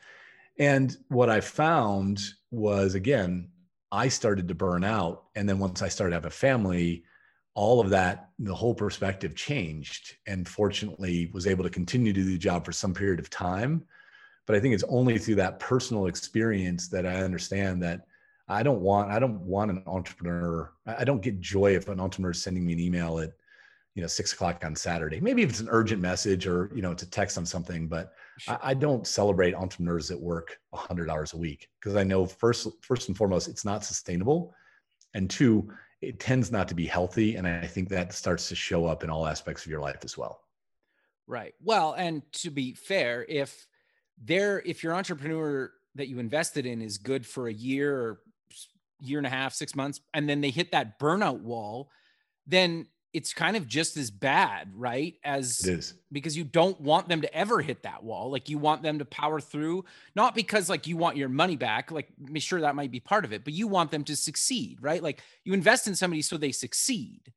And 0.58 0.96
what 1.08 1.30
I 1.30 1.40
found 1.40 2.20
was 2.50 2.94
again, 2.94 3.48
I 3.90 4.08
started 4.08 4.48
to 4.48 4.54
burn 4.54 4.84
out. 4.84 5.24
And 5.34 5.48
then 5.48 5.58
once 5.58 5.82
I 5.82 5.88
started 5.88 6.10
to 6.10 6.16
have 6.16 6.26
a 6.26 6.30
family, 6.30 7.04
all 7.54 7.80
of 7.80 7.90
that, 7.90 8.30
the 8.38 8.54
whole 8.54 8.74
perspective 8.74 9.34
changed. 9.34 10.16
And 10.26 10.48
fortunately, 10.48 11.30
was 11.32 11.46
able 11.46 11.64
to 11.64 11.70
continue 11.70 12.12
to 12.12 12.20
do 12.20 12.24
the 12.24 12.38
job 12.38 12.64
for 12.64 12.72
some 12.72 12.94
period 12.94 13.20
of 13.20 13.30
time. 13.30 13.84
But 14.46 14.56
I 14.56 14.60
think 14.60 14.74
it's 14.74 14.84
only 14.88 15.18
through 15.18 15.36
that 15.36 15.58
personal 15.58 16.06
experience 16.06 16.88
that 16.88 17.06
I 17.06 17.22
understand 17.22 17.82
that 17.82 18.06
I 18.48 18.62
don't 18.62 18.80
want 18.80 19.10
I 19.10 19.18
don't 19.18 19.40
want 19.40 19.70
an 19.70 19.82
entrepreneur. 19.86 20.72
I 20.86 21.04
don't 21.04 21.22
get 21.22 21.40
joy 21.40 21.76
if 21.76 21.88
an 21.88 22.00
entrepreneur 22.00 22.32
is 22.32 22.42
sending 22.42 22.66
me 22.66 22.74
an 22.74 22.80
email 22.80 23.18
at 23.18 23.32
you 23.94 24.02
know 24.02 24.08
six 24.08 24.32
o'clock 24.32 24.64
on 24.64 24.74
Saturday. 24.74 25.20
Maybe 25.20 25.42
if 25.42 25.50
it's 25.50 25.60
an 25.60 25.68
urgent 25.70 26.02
message 26.02 26.46
or 26.46 26.70
you 26.74 26.82
know 26.82 26.90
it's 26.90 27.02
a 27.02 27.10
text 27.10 27.38
on 27.38 27.46
something, 27.46 27.88
but 27.88 28.12
sure. 28.38 28.58
I, 28.62 28.70
I, 28.70 28.74
don't 28.74 29.06
celebrate 29.06 29.54
entrepreneurs 29.54 30.08
that 30.08 30.20
work 30.20 30.58
hundred 30.74 31.08
hours 31.08 31.32
a 31.32 31.38
week 31.38 31.68
because 31.80 31.96
I 31.96 32.04
know 32.04 32.26
first 32.26 32.68
first 32.82 33.08
and 33.08 33.16
foremost 33.16 33.48
it's 33.48 33.64
not 33.64 33.84
sustainable, 33.84 34.54
and 35.14 35.30
two 35.30 35.70
it 36.02 36.20
tends 36.20 36.52
not 36.52 36.68
to 36.68 36.74
be 36.74 36.86
healthy, 36.86 37.36
and 37.36 37.46
I 37.46 37.66
think 37.66 37.88
that 37.88 38.12
starts 38.12 38.48
to 38.50 38.54
show 38.54 38.84
up 38.84 39.04
in 39.04 39.10
all 39.10 39.26
aspects 39.26 39.64
of 39.64 39.70
your 39.70 39.80
life 39.80 40.00
as 40.04 40.18
well. 40.18 40.40
Right. 41.26 41.54
Well, 41.62 41.94
and 41.94 42.20
to 42.32 42.50
be 42.50 42.74
fair, 42.74 43.24
if 43.26 43.66
there 44.22 44.60
if 44.66 44.82
your 44.82 44.94
entrepreneur 44.94 45.72
that 45.94 46.08
you 46.08 46.18
invested 46.18 46.66
in 46.66 46.82
is 46.82 46.98
good 46.98 47.24
for 47.24 47.48
a 47.48 47.52
year 47.52 47.96
or 47.96 48.20
year 49.06 49.18
and 49.18 49.26
a 49.26 49.30
half, 49.30 49.54
six 49.54 49.74
months, 49.74 50.00
and 50.12 50.28
then 50.28 50.40
they 50.40 50.50
hit 50.50 50.72
that 50.72 50.98
burnout 50.98 51.40
wall, 51.40 51.90
then 52.46 52.86
it's 53.14 53.32
kind 53.32 53.56
of 53.56 53.68
just 53.68 53.96
as 53.96 54.10
bad, 54.10 54.72
right? 54.74 55.14
As 55.22 55.60
it 55.60 55.78
is 55.78 55.94
because 56.10 56.36
you 56.36 56.42
don't 56.42 56.78
want 56.80 57.08
them 57.08 57.20
to 57.20 57.32
ever 57.32 57.60
hit 57.60 57.84
that 57.84 58.02
wall. 58.02 58.28
Like 58.30 58.48
you 58.48 58.58
want 58.58 58.82
them 58.82 58.98
to 58.98 59.04
power 59.04 59.40
through, 59.40 59.84
not 60.16 60.34
because 60.34 60.68
like 60.68 60.88
you 60.88 60.96
want 60.96 61.16
your 61.16 61.28
money 61.28 61.54
back. 61.54 61.92
Like, 61.92 62.08
sure 62.38 62.60
that 62.60 62.74
might 62.74 62.90
be 62.90 62.98
part 62.98 63.24
of 63.24 63.32
it, 63.32 63.44
but 63.44 63.54
you 63.54 63.68
want 63.68 63.92
them 63.92 64.02
to 64.04 64.16
succeed, 64.16 64.78
right? 64.82 65.00
Like 65.00 65.22
you 65.44 65.54
invest 65.54 65.86
in 65.86 65.94
somebody 65.94 66.22
so 66.22 66.36
they 66.36 66.50
succeed. 66.50 67.32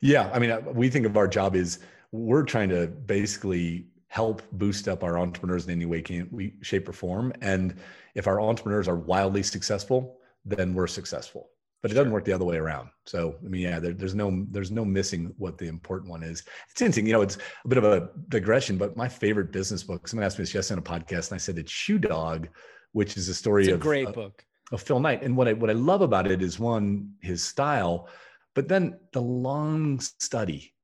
Yeah. 0.00 0.28
I 0.34 0.40
mean, 0.40 0.50
uh, 0.50 0.60
we 0.60 0.88
think 0.88 1.06
of 1.06 1.16
our 1.16 1.28
job 1.28 1.54
is 1.54 1.78
we're 2.10 2.42
trying 2.42 2.68
to 2.70 2.88
basically 2.88 3.86
help 4.08 4.42
boost 4.52 4.88
up 4.88 5.04
our 5.04 5.18
entrepreneurs 5.18 5.66
in 5.66 5.70
any 5.70 5.86
way, 5.86 6.02
can, 6.02 6.28
we, 6.32 6.54
shape, 6.62 6.88
or 6.88 6.92
form. 6.92 7.32
And 7.42 7.76
if 8.14 8.26
our 8.26 8.40
entrepreneurs 8.40 8.88
are 8.88 8.96
wildly 8.96 9.44
successful, 9.44 10.17
then 10.44 10.74
we're 10.74 10.86
successful 10.86 11.50
but 11.82 11.90
it 11.90 11.94
doesn't 11.94 12.12
work 12.12 12.24
the 12.24 12.32
other 12.32 12.44
way 12.44 12.56
around. 12.56 12.88
So 13.06 13.36
I 13.44 13.48
mean, 13.48 13.62
yeah, 13.62 13.78
there, 13.78 13.92
there's 13.92 14.14
no 14.14 14.44
there's 14.50 14.70
no 14.70 14.84
missing 14.84 15.32
what 15.38 15.58
the 15.58 15.66
important 15.66 16.10
one 16.10 16.22
is. 16.22 16.42
It's 16.70 16.80
interesting, 16.80 17.06
you 17.06 17.12
know. 17.12 17.22
It's 17.22 17.38
a 17.64 17.68
bit 17.68 17.78
of 17.78 17.84
a 17.84 18.10
digression, 18.28 18.76
but 18.76 18.96
my 18.96 19.08
favorite 19.08 19.52
business 19.52 19.84
book. 19.84 20.08
Someone 20.08 20.24
asked 20.24 20.38
me 20.38 20.42
this 20.42 20.54
yesterday 20.54 20.80
on 20.80 20.96
a 20.96 21.00
podcast, 21.00 21.30
and 21.30 21.36
I 21.36 21.38
said 21.38 21.58
it's 21.58 21.70
Shoe 21.70 21.98
Dog, 21.98 22.48
which 22.92 23.16
is 23.16 23.28
a 23.28 23.34
story 23.34 23.64
it's 23.64 23.72
a 23.72 23.74
of 23.74 23.80
great 23.80 24.08
uh, 24.08 24.12
book 24.12 24.44
of 24.72 24.82
Phil 24.82 25.00
Knight. 25.00 25.22
And 25.22 25.36
what 25.36 25.46
I 25.46 25.52
what 25.52 25.70
I 25.70 25.74
love 25.74 26.00
about 26.00 26.30
it 26.30 26.42
is 26.42 26.58
one 26.58 27.12
his 27.22 27.44
style, 27.44 28.08
but 28.54 28.68
then 28.68 28.98
the 29.12 29.22
long 29.22 30.00
study. 30.00 30.74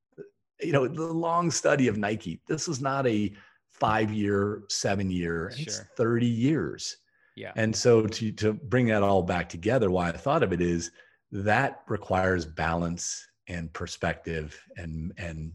You 0.61 0.73
know, 0.73 0.87
the 0.87 1.03
long 1.03 1.51
study 1.51 1.89
of 1.89 1.99
Nike. 1.99 2.41
This 2.47 2.69
is 2.69 2.81
not 2.81 3.07
a 3.09 3.35
five 3.73 4.13
year, 4.13 4.63
seven 4.69 5.11
year. 5.11 5.51
Sure. 5.53 5.63
It's 5.65 5.83
thirty 5.97 6.29
years 6.29 6.97
yeah. 7.37 7.53
And 7.57 7.75
so 7.75 8.07
to 8.07 8.33
to 8.33 8.53
bring 8.53 8.87
that 8.87 9.03
all 9.03 9.23
back 9.23 9.49
together, 9.49 9.91
why 9.91 10.09
I 10.09 10.13
thought 10.13 10.43
of 10.43 10.53
it 10.53 10.61
is 10.61 10.91
that 11.33 11.83
requires 11.89 12.47
balance 12.47 13.27
and 13.49 13.73
perspective 13.73 14.61
and 14.77 15.13
and 15.19 15.53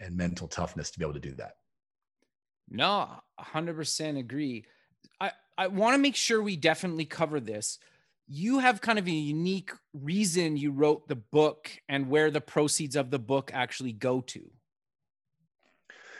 and 0.00 0.16
mental 0.16 0.48
toughness 0.48 0.90
to 0.90 0.98
be 0.98 1.04
able 1.04 1.14
to 1.14 1.20
do 1.20 1.34
that. 1.34 1.52
No, 2.68 3.08
100% 3.40 4.18
agree. 4.18 4.64
I 5.20 5.32
I 5.56 5.68
want 5.68 5.94
to 5.94 5.98
make 5.98 6.16
sure 6.16 6.42
we 6.42 6.56
definitely 6.56 7.04
cover 7.04 7.38
this. 7.38 7.78
You 8.26 8.58
have 8.60 8.80
kind 8.80 8.98
of 8.98 9.06
a 9.06 9.10
unique 9.10 9.70
reason 9.92 10.56
you 10.56 10.70
wrote 10.72 11.06
the 11.06 11.16
book 11.16 11.70
and 11.88 12.08
where 12.08 12.30
the 12.30 12.40
proceeds 12.40 12.96
of 12.96 13.10
the 13.10 13.18
book 13.18 13.50
actually 13.52 13.92
go 13.92 14.22
to. 14.22 14.50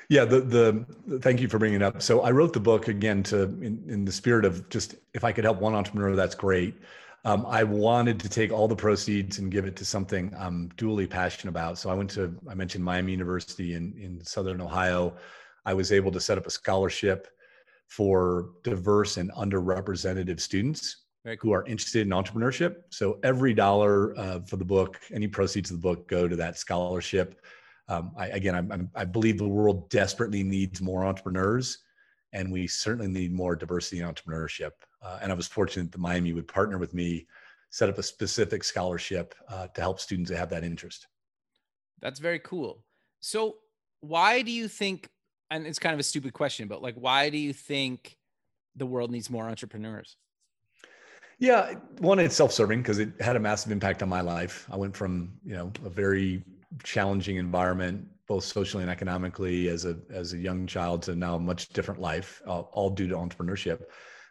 Yeah, 0.09 0.25
the, 0.25 0.41
the 0.41 1.19
thank 1.21 1.41
you 1.41 1.49
for 1.49 1.59
bringing 1.59 1.81
it 1.81 1.83
up. 1.83 2.03
So 2.03 2.21
I 2.21 2.31
wrote 2.31 2.53
the 2.53 2.61
book 2.61 2.89
again 2.89 3.23
to 3.25 3.43
in, 3.43 3.83
in 3.89 4.05
the 4.05 4.13
spirit 4.13 4.45
of 4.45 4.69
just 4.69 4.97
if 5.15 5.25
I 5.25 5.33
could 5.33 5.45
help 5.45 5.61
one 5.61 5.75
entrepreneur, 5.75 6.15
that's 6.15 6.35
great. 6.35 6.75
Um, 7.25 7.47
I 7.47 7.63
wanted 7.63 8.19
to 8.21 8.29
take 8.29 8.53
all 8.53 8.67
the 8.67 8.77
proceeds 8.77 9.39
and 9.39 9.51
give 9.51 9.65
it 9.65 9.77
to 9.77 9.85
something 9.85 10.35
I'm 10.37 10.71
dually 10.77 11.09
passionate 11.09 11.51
about. 11.51 11.79
So 11.79 11.89
I 11.89 11.95
went 11.95 12.11
to 12.11 12.37
I 12.49 12.55
mentioned 12.55 12.85
Miami 12.85 13.13
University 13.13 13.75
in 13.75 13.95
in 13.97 14.25
Southern 14.25 14.61
Ohio. 14.61 15.15
I 15.65 15.75
was 15.75 15.93
able 15.93 16.11
to 16.13 16.21
set 16.21 16.39
up 16.39 16.47
a 16.47 16.51
scholarship 16.51 17.29
for 17.87 18.51
diverse 18.65 19.19
and 19.19 19.31
underrepresented 19.33 20.41
students 20.41 21.05
cool. 21.25 21.37
who 21.41 21.53
are 21.53 21.65
interested 21.67 22.03
in 22.07 22.09
entrepreneurship. 22.09 22.77
So 22.91 23.19
every 23.23 23.55
dollar 23.55 24.19
uh, 24.19 24.41
for 24.41 24.57
the 24.57 24.65
book, 24.65 24.99
any 25.13 25.29
proceeds 25.29 25.71
of 25.71 25.77
the 25.77 25.83
book, 25.83 26.09
go 26.09 26.27
to 26.27 26.37
that 26.37 26.59
scholarship 26.59 27.41
um, 27.93 28.13
I, 28.17 28.29
again, 28.29 28.55
I'm, 28.55 28.73
I'm, 28.73 28.91
i 28.95 29.05
believe 29.05 29.39
the 29.39 29.49
world 29.49 29.91
desperately 29.91 30.43
needs 30.43 30.81
more 30.81 31.05
entrepreneurs, 31.05 31.79
and 32.33 32.51
we 32.51 32.67
certainly 32.67 33.09
need 33.09 33.33
more 33.33 33.55
diversity 33.55 34.01
in 34.01 34.07
entrepreneurship. 34.07 34.71
Uh, 35.03 35.19
and 35.21 35.31
I 35.31 35.35
was 35.35 35.47
fortunate 35.47 35.93
that 35.93 35.99
Miami 35.99 36.33
would 36.33 36.49
partner 36.49 36.79
with 36.79 36.95
me, 36.95 37.27
set 37.71 37.89
up 37.89 37.99
a 37.99 38.03
specific 38.03 38.65
scholarship 38.65 39.35
uh, 39.49 39.67
to 39.69 39.81
help 39.81 40.01
students 40.01 40.31
that 40.31 40.39
have 40.39 40.51
that 40.51 40.65
interest. 40.65 41.07
That's 42.01 42.19
very 42.19 42.39
cool. 42.39 42.83
So, 43.21 43.57
why 44.01 44.43
do 44.43 44.51
you 44.51 44.69
think? 44.69 45.09
And 45.51 45.67
it's 45.67 45.79
kind 45.79 45.93
of 45.93 46.01
a 46.01 46.05
stupid 46.05 46.33
question, 46.33 46.67
but 46.67 46.83
like, 46.83 46.95
why 46.95 47.29
do 47.29 47.37
you 47.37 47.53
think 47.53 48.17
the 48.75 48.87
world 48.87 49.11
needs 49.11 49.29
more 49.29 49.47
entrepreneurs? 49.47 50.17
Yeah, 51.39 51.75
one, 51.99 52.19
it's 52.19 52.37
self-serving 52.37 52.81
because 52.81 52.99
it 53.01 53.11
had 53.21 53.37
a 53.37 53.41
massive 53.41 53.71
impact 53.71 54.03
on 54.03 54.09
my 54.09 54.23
life. 54.23 54.67
I 54.71 54.77
went 54.77 54.97
from 54.97 55.33
you 55.45 55.55
know 55.55 55.73
a 55.85 55.91
very 55.91 56.43
challenging 56.83 57.37
environment, 57.37 58.07
both 58.27 58.45
socially 58.45 58.83
and 58.83 58.91
economically, 58.91 59.69
as 59.69 59.85
a 59.85 59.99
as 60.11 60.33
a 60.33 60.39
young 60.39 60.67
child 60.67 61.03
to 61.03 61.15
now 61.15 61.37
a 61.37 61.41
much 61.41 61.69
different 61.69 62.01
life, 62.01 62.43
uh, 62.47 62.61
all 62.61 62.91
due 62.91 63.09
to 63.09 63.15
entrepreneurship. 63.15 63.83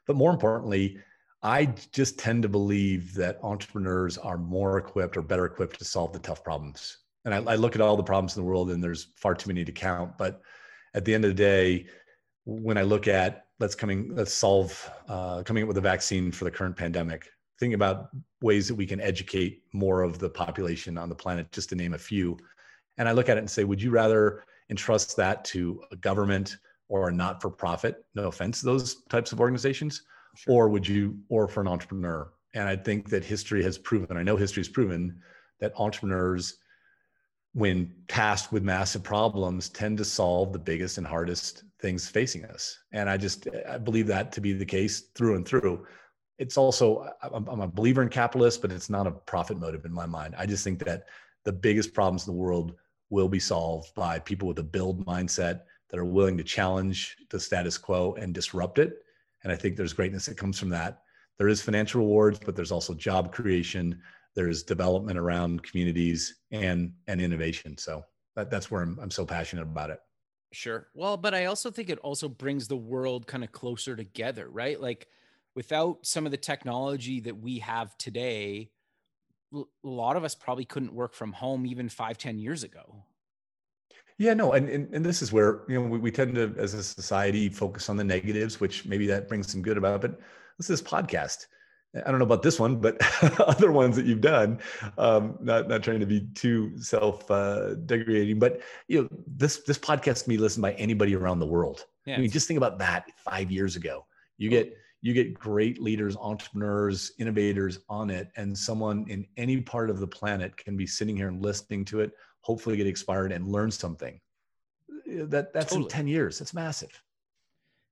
But 0.07 0.15
more 0.15 0.31
importantly, 0.31 0.97
I 1.43 1.65
just 1.91 2.19
tend 2.19 2.43
to 2.43 2.49
believe 2.49 3.13
that 3.15 3.39
entrepreneurs 3.43 4.17
are 4.17 4.37
more 4.37 4.77
equipped 4.77 5.17
or 5.17 5.21
better 5.21 5.45
equipped 5.45 5.79
to 5.79 5.85
solve 5.85 6.13
the 6.13 6.19
tough 6.19 6.43
problems. 6.43 6.97
And 7.25 7.33
I, 7.33 7.37
I 7.53 7.55
look 7.55 7.75
at 7.75 7.81
all 7.81 7.97
the 7.97 8.03
problems 8.03 8.35
in 8.35 8.43
the 8.43 8.47
world, 8.47 8.71
and 8.71 8.83
there's 8.83 9.09
far 9.15 9.35
too 9.35 9.47
many 9.49 9.63
to 9.65 9.71
count. 9.71 10.17
But 10.17 10.41
at 10.93 11.05
the 11.05 11.13
end 11.13 11.25
of 11.25 11.31
the 11.31 11.35
day, 11.35 11.87
when 12.45 12.77
I 12.77 12.81
look 12.81 13.07
at 13.07 13.45
let's 13.59 13.75
coming 13.75 14.15
let's 14.15 14.33
solve 14.33 14.89
uh, 15.07 15.43
coming 15.43 15.63
up 15.63 15.67
with 15.67 15.77
a 15.77 15.81
vaccine 15.81 16.31
for 16.31 16.45
the 16.45 16.51
current 16.51 16.75
pandemic, 16.75 17.29
thinking 17.59 17.75
about 17.75 18.09
ways 18.41 18.67
that 18.67 18.75
we 18.75 18.85
can 18.85 18.99
educate 18.99 19.63
more 19.73 20.01
of 20.01 20.19
the 20.19 20.29
population 20.29 20.97
on 20.97 21.09
the 21.09 21.15
planet, 21.15 21.51
just 21.51 21.69
to 21.69 21.75
name 21.75 21.93
a 21.93 21.97
few. 21.97 22.37
And 22.97 23.07
I 23.07 23.11
look 23.11 23.29
at 23.29 23.37
it 23.37 23.41
and 23.41 23.49
say, 23.49 23.63
would 23.63 23.81
you 23.81 23.91
rather 23.91 24.43
entrust 24.69 25.15
that 25.17 25.45
to 25.45 25.81
a 25.91 25.95
government 25.95 26.57
or 26.89 27.09
a 27.09 27.11
not 27.11 27.41
for 27.41 27.49
profit? 27.49 28.03
No 28.15 28.27
offense 28.27 28.59
to 28.59 28.65
those 28.65 29.03
types 29.05 29.31
of 29.31 29.39
organizations. 29.39 30.03
Sure. 30.35 30.53
Or 30.53 30.69
would 30.69 30.87
you, 30.87 31.17
or 31.29 31.47
for 31.47 31.61
an 31.61 31.67
entrepreneur? 31.67 32.31
And 32.53 32.67
I 32.67 32.75
think 32.75 33.09
that 33.09 33.23
history 33.23 33.63
has 33.63 33.77
proven, 33.77 34.17
I 34.17 34.23
know 34.23 34.35
history 34.35 34.61
has 34.61 34.69
proven 34.69 35.21
that 35.59 35.73
entrepreneurs, 35.77 36.57
when 37.53 37.93
tasked 38.07 38.51
with 38.51 38.63
massive 38.63 39.03
problems, 39.03 39.69
tend 39.69 39.97
to 39.97 40.05
solve 40.05 40.53
the 40.53 40.59
biggest 40.59 40.97
and 40.97 41.05
hardest 41.05 41.63
things 41.81 42.07
facing 42.07 42.45
us. 42.45 42.77
And 42.91 43.09
I 43.09 43.17
just, 43.17 43.47
I 43.69 43.77
believe 43.77 44.07
that 44.07 44.31
to 44.33 44.41
be 44.41 44.53
the 44.53 44.65
case 44.65 45.09
through 45.15 45.35
and 45.35 45.45
through 45.45 45.85
it's 46.41 46.57
also 46.57 47.07
I'm, 47.21 47.61
a 47.61 47.67
believer 47.67 48.01
in 48.01 48.09
capitalists, 48.09 48.59
but 48.59 48.71
it's 48.71 48.89
not 48.89 49.05
a 49.05 49.11
profit 49.11 49.59
motive 49.59 49.85
in 49.85 49.93
my 49.93 50.07
mind. 50.07 50.33
I 50.35 50.47
just 50.47 50.63
think 50.63 50.83
that 50.85 51.03
the 51.45 51.53
biggest 51.53 51.93
problems 51.93 52.27
in 52.27 52.33
the 52.33 52.39
world 52.39 52.73
will 53.11 53.29
be 53.29 53.39
solved 53.39 53.93
by 53.93 54.17
people 54.17 54.47
with 54.47 54.57
a 54.57 54.63
build 54.63 55.05
mindset 55.05 55.61
that 55.89 55.99
are 55.99 56.05
willing 56.05 56.37
to 56.37 56.43
challenge 56.43 57.15
the 57.29 57.39
status 57.39 57.77
quo 57.77 58.15
and 58.15 58.33
disrupt 58.33 58.79
it. 58.79 59.03
And 59.43 59.53
I 59.53 59.55
think 59.55 59.75
there's 59.75 59.93
greatness 59.93 60.25
that 60.25 60.37
comes 60.37 60.57
from 60.57 60.69
that. 60.69 61.03
There 61.37 61.47
is 61.47 61.61
financial 61.61 62.01
rewards, 62.01 62.39
but 62.43 62.55
there's 62.55 62.71
also 62.71 62.95
job 62.95 63.31
creation. 63.31 64.01
There's 64.33 64.63
development 64.63 65.19
around 65.19 65.61
communities 65.61 66.37
and 66.49 66.91
and 67.05 67.21
innovation. 67.21 67.77
So 67.77 68.03
that, 68.35 68.49
that's 68.49 68.71
where 68.71 68.81
I'm, 68.81 68.97
I'm 68.99 69.11
so 69.11 69.27
passionate 69.27 69.63
about 69.63 69.91
it. 69.91 69.99
Sure. 70.53 70.87
Well, 70.95 71.17
but 71.17 71.35
I 71.35 71.45
also 71.45 71.69
think 71.69 71.91
it 71.91 71.99
also 71.99 72.27
brings 72.27 72.67
the 72.67 72.77
world 72.77 73.27
kind 73.27 73.43
of 73.43 73.51
closer 73.51 73.95
together, 73.95 74.49
right? 74.49 74.81
Like 74.81 75.07
without 75.55 76.05
some 76.05 76.25
of 76.25 76.31
the 76.31 76.37
technology 76.37 77.19
that 77.21 77.37
we 77.37 77.59
have 77.59 77.97
today, 77.97 78.69
a 79.53 79.63
lot 79.83 80.15
of 80.15 80.23
us 80.23 80.35
probably 80.35 80.65
couldn't 80.65 80.93
work 80.93 81.13
from 81.13 81.33
home 81.33 81.65
even 81.65 81.89
five, 81.89 82.17
ten 82.17 82.37
years 82.37 82.63
ago. 82.63 83.03
Yeah, 84.17 84.33
no, 84.33 84.53
and, 84.53 84.69
and, 84.69 84.93
and 84.93 85.05
this 85.05 85.21
is 85.21 85.33
where 85.33 85.61
you 85.67 85.81
know 85.81 85.87
we, 85.87 85.97
we 85.97 86.11
tend 86.11 86.35
to, 86.35 86.53
as 86.57 86.73
a 86.73 86.83
society, 86.83 87.49
focus 87.49 87.89
on 87.89 87.97
the 87.97 88.03
negatives, 88.03 88.59
which 88.59 88.85
maybe 88.85 89.07
that 89.07 89.27
brings 89.27 89.51
some 89.51 89.61
good 89.61 89.77
about. 89.77 90.01
But 90.01 90.19
this 90.57 90.69
is 90.69 90.81
podcast. 90.81 91.47
I 91.93 92.09
don't 92.09 92.19
know 92.19 92.25
about 92.25 92.41
this 92.41 92.57
one, 92.57 92.77
but 92.77 93.01
other 93.41 93.71
ones 93.71 93.97
that 93.97 94.05
you've 94.05 94.21
done. 94.21 94.59
Um, 94.97 95.37
not 95.41 95.67
not 95.67 95.83
trying 95.83 95.99
to 95.99 96.05
be 96.05 96.21
too 96.35 96.77
self 96.77 97.29
uh, 97.29 97.75
degrading, 97.85 98.39
but 98.39 98.61
you 98.87 99.01
know 99.01 99.09
this 99.27 99.57
this 99.63 99.77
podcast 99.77 100.23
can 100.23 100.29
be 100.29 100.37
listened 100.37 100.61
by 100.61 100.73
anybody 100.73 101.15
around 101.15 101.39
the 101.39 101.47
world. 101.47 101.85
Yeah. 102.05 102.15
I 102.15 102.19
mean, 102.19 102.29
just 102.29 102.47
think 102.47 102.57
about 102.57 102.79
that 102.79 103.11
five 103.17 103.51
years 103.51 103.75
ago 103.75 104.05
You 104.37 104.49
get 104.49 104.75
you 105.01 105.13
get 105.13 105.33
great 105.33 105.81
leaders, 105.81 106.15
entrepreneurs, 106.17 107.11
innovators 107.17 107.79
on 107.89 108.09
it, 108.09 108.31
and 108.35 108.55
someone 108.55 109.05
in 109.07 109.25
any 109.37 109.59
part 109.59 109.89
of 109.89 109.99
the 109.99 110.07
planet 110.07 110.55
can 110.55 110.77
be 110.77 110.85
sitting 110.85 111.17
here 111.17 111.27
and 111.27 111.41
listening 111.41 111.83
to 111.85 112.01
it, 112.01 112.11
hopefully 112.41 112.77
get 112.77 112.87
inspired 112.87 113.31
and 113.31 113.47
learn 113.47 113.71
something. 113.71 114.19
That 115.07 115.53
that's 115.53 115.71
totally. 115.71 115.85
in 115.85 115.89
10 115.89 116.07
years. 116.07 116.39
That's 116.39 116.53
massive. 116.53 117.01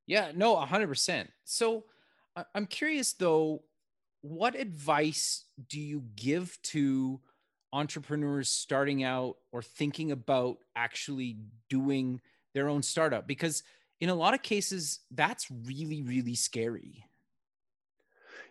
Yeah, 0.05 0.31
no, 0.35 0.55
100%. 0.55 1.27
So 1.45 1.85
I'm 2.53 2.67
curious 2.67 3.13
though, 3.13 3.63
what 4.21 4.55
advice 4.55 5.45
do 5.67 5.79
you 5.79 6.03
give 6.15 6.57
to 6.63 7.19
entrepreneurs 7.73 8.49
starting 8.49 9.03
out 9.03 9.37
or 9.51 9.61
thinking 9.61 10.11
about 10.11 10.57
actually 10.75 11.37
doing 11.69 12.21
their 12.53 12.69
own 12.69 12.83
startup? 12.83 13.27
Because 13.27 13.63
in 13.99 14.09
a 14.09 14.15
lot 14.15 14.33
of 14.33 14.41
cases, 14.41 14.99
that's 15.11 15.47
really, 15.65 16.01
really 16.03 16.35
scary. 16.35 17.05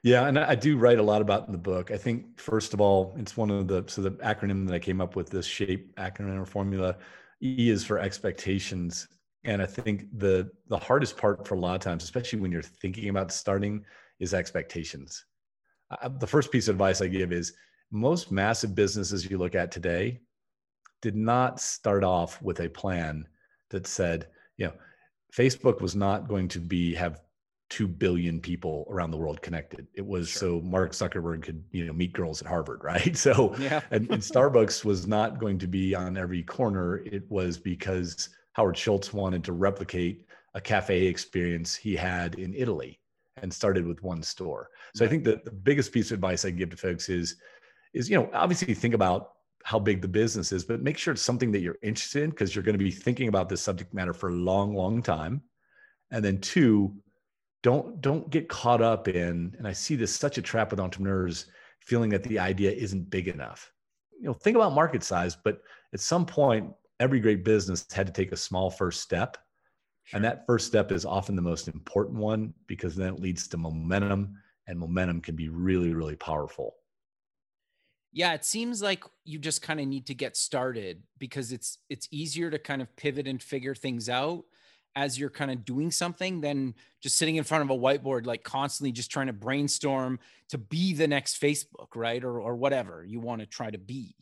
Yeah, 0.02 0.26
and 0.26 0.38
I 0.38 0.54
do 0.54 0.78
write 0.78 0.98
a 0.98 1.02
lot 1.02 1.22
about 1.22 1.46
in 1.46 1.52
the 1.52 1.58
book. 1.58 1.90
I 1.90 1.96
think 1.96 2.38
first 2.38 2.72
of 2.72 2.80
all, 2.80 3.14
it's 3.18 3.36
one 3.36 3.50
of 3.50 3.66
the 3.66 3.84
so 3.88 4.00
the 4.00 4.12
acronym 4.12 4.66
that 4.66 4.74
I 4.74 4.78
came 4.78 5.00
up 5.00 5.16
with 5.16 5.28
this 5.28 5.46
shape 5.46 5.94
acronym 5.96 6.40
or 6.40 6.46
formula. 6.46 6.96
E 7.42 7.70
is 7.70 7.84
for 7.84 7.98
expectations, 7.98 9.08
and 9.44 9.60
I 9.60 9.66
think 9.66 10.06
the 10.18 10.50
the 10.68 10.78
hardest 10.78 11.16
part 11.16 11.46
for 11.46 11.56
a 11.56 11.58
lot 11.58 11.74
of 11.74 11.80
times, 11.80 12.04
especially 12.04 12.38
when 12.38 12.52
you're 12.52 12.62
thinking 12.62 13.08
about 13.08 13.32
starting, 13.32 13.84
is 14.20 14.34
expectations. 14.34 15.24
Uh, 15.90 16.08
the 16.08 16.26
first 16.26 16.52
piece 16.52 16.68
of 16.68 16.76
advice 16.76 17.00
I 17.00 17.08
give 17.08 17.32
is 17.32 17.54
most 17.90 18.30
massive 18.30 18.74
businesses 18.74 19.28
you 19.28 19.38
look 19.38 19.54
at 19.54 19.72
today 19.72 20.20
did 21.00 21.16
not 21.16 21.60
start 21.60 22.04
off 22.04 22.40
with 22.42 22.60
a 22.60 22.68
plan 22.68 23.26
that 23.70 23.86
said, 23.86 24.28
you 24.56 24.66
know, 24.66 24.72
Facebook 25.34 25.80
was 25.80 25.94
not 25.94 26.28
going 26.28 26.48
to 26.48 26.58
be 26.58 26.94
have 26.94 27.20
2 27.70 27.86
billion 27.86 28.40
people 28.40 28.86
around 28.90 29.10
the 29.10 29.16
world 29.16 29.42
connected. 29.42 29.86
It 29.94 30.06
was 30.06 30.28
sure. 30.28 30.40
so 30.40 30.60
Mark 30.62 30.92
Zuckerberg 30.92 31.42
could, 31.42 31.62
you 31.70 31.84
know, 31.84 31.92
meet 31.92 32.12
girls 32.12 32.40
at 32.40 32.48
Harvard, 32.48 32.80
right? 32.84 33.16
So 33.16 33.54
yeah. 33.58 33.80
and, 33.90 34.10
and 34.10 34.22
Starbucks 34.22 34.84
was 34.84 35.06
not 35.06 35.38
going 35.38 35.58
to 35.58 35.66
be 35.66 35.94
on 35.94 36.16
every 36.16 36.42
corner. 36.42 36.98
It 37.04 37.24
was 37.30 37.58
because 37.58 38.30
Howard 38.52 38.76
Schultz 38.76 39.12
wanted 39.12 39.44
to 39.44 39.52
replicate 39.52 40.26
a 40.54 40.60
cafe 40.60 41.06
experience 41.06 41.76
he 41.76 41.94
had 41.94 42.36
in 42.36 42.54
Italy 42.54 42.98
and 43.42 43.52
started 43.52 43.86
with 43.86 44.02
one 44.02 44.22
store. 44.22 44.70
So 44.94 45.04
right. 45.04 45.08
I 45.08 45.10
think 45.10 45.24
that 45.24 45.44
the 45.44 45.52
biggest 45.52 45.92
piece 45.92 46.10
of 46.10 46.16
advice 46.16 46.44
I 46.44 46.50
give 46.50 46.70
to 46.70 46.76
folks 46.76 47.08
is 47.08 47.36
is 47.94 48.10
you 48.10 48.16
know, 48.16 48.28
obviously 48.32 48.74
think 48.74 48.94
about 48.94 49.32
how 49.68 49.78
big 49.78 50.00
the 50.00 50.08
business 50.08 50.50
is, 50.50 50.64
but 50.64 50.80
make 50.80 50.96
sure 50.96 51.12
it's 51.12 51.20
something 51.20 51.52
that 51.52 51.60
you're 51.60 51.76
interested 51.82 52.22
in 52.22 52.30
because 52.30 52.54
you're 52.54 52.64
going 52.64 52.78
to 52.78 52.82
be 52.82 52.90
thinking 52.90 53.28
about 53.28 53.50
this 53.50 53.60
subject 53.60 53.92
matter 53.92 54.14
for 54.14 54.30
a 54.30 54.32
long, 54.32 54.74
long 54.74 55.02
time. 55.02 55.42
And 56.10 56.24
then 56.24 56.40
two, 56.40 56.96
don't 57.62 58.00
don't 58.00 58.30
get 58.30 58.48
caught 58.48 58.80
up 58.80 59.08
in, 59.08 59.54
and 59.58 59.68
I 59.68 59.74
see 59.74 59.94
this 59.94 60.16
such 60.16 60.38
a 60.38 60.42
trap 60.42 60.70
with 60.70 60.80
entrepreneurs 60.80 61.48
feeling 61.80 62.08
that 62.08 62.22
the 62.22 62.38
idea 62.38 62.70
isn't 62.70 63.10
big 63.10 63.28
enough. 63.28 63.70
You 64.18 64.28
know, 64.28 64.32
think 64.32 64.56
about 64.56 64.72
market 64.72 65.04
size, 65.04 65.36
but 65.36 65.60
at 65.92 66.00
some 66.00 66.24
point, 66.24 66.72
every 66.98 67.20
great 67.20 67.44
business 67.44 67.84
had 67.92 68.06
to 68.06 68.12
take 68.14 68.32
a 68.32 68.38
small 68.38 68.70
first 68.70 69.02
step. 69.02 69.36
Sure. 70.04 70.16
And 70.16 70.24
that 70.24 70.46
first 70.46 70.66
step 70.66 70.92
is 70.92 71.04
often 71.04 71.36
the 71.36 71.42
most 71.42 71.68
important 71.68 72.16
one 72.16 72.54
because 72.68 72.96
then 72.96 73.12
it 73.12 73.20
leads 73.20 73.46
to 73.48 73.58
momentum, 73.58 74.34
and 74.66 74.78
momentum 74.78 75.20
can 75.20 75.36
be 75.36 75.50
really, 75.50 75.92
really 75.92 76.16
powerful 76.16 76.77
yeah 78.12 78.34
it 78.34 78.44
seems 78.44 78.82
like 78.82 79.04
you 79.24 79.38
just 79.38 79.62
kind 79.62 79.80
of 79.80 79.86
need 79.86 80.06
to 80.06 80.14
get 80.14 80.36
started 80.36 81.02
because 81.18 81.52
it's 81.52 81.78
it's 81.88 82.08
easier 82.10 82.50
to 82.50 82.58
kind 82.58 82.82
of 82.82 82.94
pivot 82.96 83.26
and 83.26 83.42
figure 83.42 83.74
things 83.74 84.08
out 84.08 84.44
as 84.96 85.18
you're 85.18 85.30
kind 85.30 85.50
of 85.50 85.64
doing 85.64 85.90
something 85.90 86.40
than 86.40 86.74
just 87.00 87.16
sitting 87.16 87.36
in 87.36 87.44
front 87.44 87.62
of 87.62 87.70
a 87.70 87.78
whiteboard 87.78 88.26
like 88.26 88.42
constantly 88.42 88.92
just 88.92 89.10
trying 89.10 89.26
to 89.26 89.32
brainstorm 89.32 90.18
to 90.48 90.58
be 90.58 90.94
the 90.94 91.06
next 91.06 91.40
facebook 91.40 91.94
right 91.94 92.24
or 92.24 92.40
or 92.40 92.56
whatever 92.56 93.04
you 93.04 93.20
want 93.20 93.40
to 93.40 93.46
try 93.46 93.70
to 93.70 93.78
be 93.78 94.14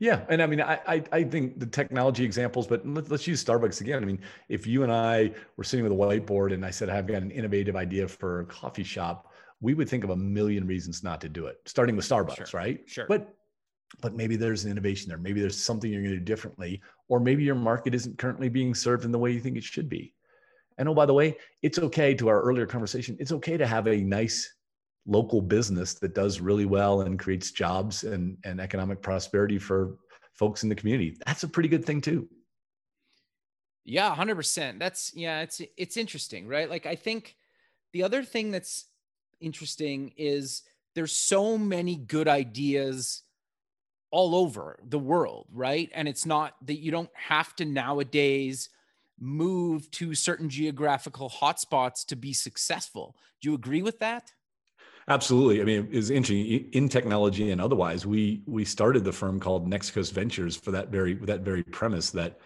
yeah, 0.00 0.24
and 0.28 0.40
I 0.40 0.46
mean, 0.46 0.60
I, 0.60 0.78
I, 0.86 1.02
I 1.10 1.24
think 1.24 1.58
the 1.58 1.66
technology 1.66 2.24
examples, 2.24 2.68
but 2.68 2.86
let's, 2.86 3.10
let's 3.10 3.26
use 3.26 3.44
Starbucks 3.44 3.80
again. 3.80 4.00
I 4.00 4.06
mean, 4.06 4.20
if 4.48 4.64
you 4.64 4.84
and 4.84 4.92
I 4.92 5.32
were 5.56 5.64
sitting 5.64 5.82
with 5.82 5.92
a 5.92 5.96
whiteboard 5.96 6.54
and 6.54 6.64
I 6.64 6.70
said 6.70 6.88
I've 6.88 7.08
got 7.08 7.22
an 7.22 7.32
innovative 7.32 7.74
idea 7.74 8.06
for 8.06 8.40
a 8.40 8.46
coffee 8.46 8.84
shop, 8.84 9.27
we 9.60 9.74
would 9.74 9.88
think 9.88 10.04
of 10.04 10.10
a 10.10 10.16
million 10.16 10.66
reasons 10.66 11.02
not 11.02 11.20
to 11.20 11.28
do 11.28 11.46
it, 11.46 11.56
starting 11.66 11.96
with 11.96 12.08
Starbucks, 12.08 12.48
sure. 12.48 12.60
right? 12.60 12.80
Sure. 12.86 13.06
But 13.08 13.34
but 14.02 14.14
maybe 14.14 14.36
there's 14.36 14.64
an 14.64 14.70
innovation 14.70 15.08
there. 15.08 15.16
Maybe 15.16 15.40
there's 15.40 15.56
something 15.56 15.90
you're 15.90 16.02
going 16.02 16.12
to 16.12 16.18
do 16.18 16.24
differently, 16.24 16.82
or 17.08 17.20
maybe 17.20 17.42
your 17.42 17.54
market 17.54 17.94
isn't 17.94 18.18
currently 18.18 18.50
being 18.50 18.74
served 18.74 19.04
in 19.04 19.12
the 19.12 19.18
way 19.18 19.30
you 19.30 19.40
think 19.40 19.56
it 19.56 19.64
should 19.64 19.88
be. 19.88 20.14
And 20.76 20.88
oh, 20.88 20.94
by 20.94 21.06
the 21.06 21.14
way, 21.14 21.36
it's 21.62 21.78
okay 21.78 22.14
to 22.14 22.28
our 22.28 22.40
earlier 22.42 22.66
conversation. 22.66 23.16
It's 23.18 23.32
okay 23.32 23.56
to 23.56 23.66
have 23.66 23.88
a 23.88 23.96
nice 23.96 24.52
local 25.06 25.40
business 25.40 25.94
that 25.94 26.14
does 26.14 26.38
really 26.38 26.66
well 26.66 27.00
and 27.00 27.18
creates 27.18 27.50
jobs 27.50 28.04
and, 28.04 28.36
and 28.44 28.60
economic 28.60 29.00
prosperity 29.00 29.58
for 29.58 29.96
folks 30.34 30.62
in 30.62 30.68
the 30.68 30.74
community. 30.74 31.16
That's 31.26 31.42
a 31.42 31.48
pretty 31.48 31.68
good 31.68 31.84
thing 31.84 32.00
too. 32.00 32.28
Yeah, 33.84 34.14
100%. 34.14 34.78
That's 34.78 35.12
yeah, 35.16 35.40
it's 35.40 35.62
it's 35.78 35.96
interesting, 35.96 36.46
right? 36.46 36.68
Like 36.68 36.84
I 36.84 36.94
think 36.94 37.36
the 37.94 38.02
other 38.02 38.22
thing 38.22 38.50
that's 38.50 38.84
interesting 39.40 40.12
is 40.16 40.62
there's 40.94 41.12
so 41.12 41.56
many 41.56 41.96
good 41.96 42.28
ideas 42.28 43.22
all 44.10 44.34
over 44.34 44.78
the 44.88 44.98
world, 44.98 45.46
right? 45.52 45.90
And 45.94 46.08
it's 46.08 46.26
not 46.26 46.54
that 46.66 46.80
you 46.80 46.90
don't 46.90 47.10
have 47.14 47.54
to 47.56 47.64
nowadays 47.64 48.70
move 49.20 49.90
to 49.92 50.14
certain 50.14 50.48
geographical 50.48 51.28
hotspots 51.28 52.06
to 52.06 52.16
be 52.16 52.32
successful. 52.32 53.16
Do 53.40 53.50
you 53.50 53.54
agree 53.54 53.82
with 53.82 53.98
that? 53.98 54.32
Absolutely. 55.08 55.60
I 55.60 55.64
mean, 55.64 55.88
it's 55.90 56.10
interesting 56.10 56.68
in 56.72 56.88
technology 56.88 57.50
and 57.50 57.60
otherwise. 57.60 58.06
We 58.06 58.42
we 58.46 58.64
started 58.64 59.04
the 59.04 59.12
firm 59.12 59.40
called 59.40 59.66
Next 59.66 59.92
Coast 59.92 60.12
Ventures 60.12 60.54
for 60.56 60.70
that 60.72 60.90
very 60.90 61.14
that 61.14 61.40
very 61.40 61.62
premise 61.62 62.10
that 62.10 62.38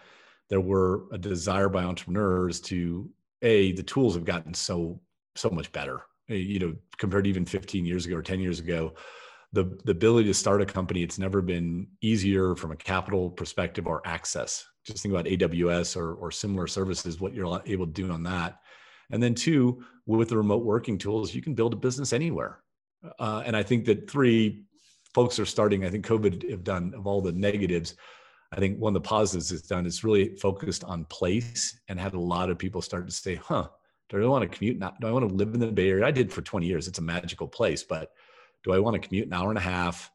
there 0.49 0.61
were 0.61 1.03
a 1.11 1.17
desire 1.17 1.67
by 1.67 1.83
entrepreneurs 1.83 2.61
to 2.61 3.09
a 3.41 3.73
the 3.73 3.83
tools 3.83 4.15
have 4.15 4.23
gotten 4.23 4.53
so 4.53 5.01
so 5.35 5.49
much 5.49 5.71
better 5.73 6.03
you 6.27 6.59
know, 6.59 6.75
compared 6.97 7.25
to 7.25 7.29
even 7.29 7.45
15 7.45 7.85
years 7.85 8.05
ago 8.05 8.17
or 8.17 8.21
10 8.21 8.39
years 8.39 8.59
ago, 8.59 8.93
the, 9.51 9.77
the 9.85 9.91
ability 9.91 10.27
to 10.27 10.33
start 10.33 10.61
a 10.61 10.65
company, 10.65 11.03
it's 11.03 11.19
never 11.19 11.41
been 11.41 11.87
easier 12.01 12.55
from 12.55 12.71
a 12.71 12.75
capital 12.75 13.29
perspective 13.29 13.85
or 13.87 14.01
access. 14.05 14.65
Just 14.85 15.03
think 15.03 15.13
about 15.13 15.25
AWS 15.25 15.95
or, 15.95 16.15
or 16.15 16.31
similar 16.31 16.67
services, 16.67 17.19
what 17.19 17.33
you're 17.33 17.61
able 17.65 17.85
to 17.85 17.91
do 17.91 18.11
on 18.11 18.23
that. 18.23 18.59
And 19.11 19.21
then 19.21 19.35
two, 19.35 19.83
with 20.07 20.29
the 20.29 20.37
remote 20.37 20.65
working 20.65 20.97
tools, 20.97 21.35
you 21.35 21.41
can 21.41 21.53
build 21.53 21.73
a 21.73 21.77
business 21.77 22.13
anywhere. 22.13 22.63
Uh, 23.19 23.43
and 23.45 23.55
I 23.55 23.63
think 23.63 23.85
that 23.85 24.09
three 24.09 24.63
folks 25.13 25.39
are 25.39 25.45
starting, 25.45 25.85
I 25.85 25.89
think 25.89 26.05
COVID 26.05 26.49
have 26.49 26.63
done 26.63 26.93
of 26.95 27.05
all 27.05 27.21
the 27.21 27.31
negatives. 27.31 27.95
I 28.51 28.59
think 28.59 28.79
one 28.79 28.95
of 28.95 29.01
the 29.01 29.07
positives 29.07 29.51
it's 29.51 29.67
done 29.67 29.85
is 29.85 30.03
really 30.03 30.35
focused 30.37 30.83
on 30.83 31.05
place 31.05 31.79
and 31.87 31.99
had 31.99 32.13
a 32.13 32.19
lot 32.19 32.49
of 32.49 32.57
people 32.57 32.81
start 32.81 33.07
to 33.07 33.13
say, 33.13 33.35
huh, 33.35 33.67
do 34.09 34.17
I 34.17 34.19
really 34.19 34.29
want 34.29 34.49
to 34.49 34.57
commute? 34.57 34.79
Not, 34.79 34.99
do 34.99 35.07
I 35.07 35.11
want 35.11 35.27
to 35.27 35.35
live 35.35 35.53
in 35.53 35.59
the 35.59 35.71
Bay 35.71 35.89
Area? 35.89 36.05
I 36.05 36.11
did 36.11 36.31
for 36.31 36.41
20 36.41 36.65
years. 36.65 36.87
It's 36.87 36.99
a 36.99 37.03
magical 37.03 37.47
place, 37.47 37.83
but 37.83 38.11
do 38.63 38.73
I 38.73 38.79
want 38.79 39.01
to 39.01 39.07
commute 39.07 39.27
an 39.27 39.33
hour 39.33 39.49
and 39.49 39.57
a 39.57 39.61
half, 39.61 40.11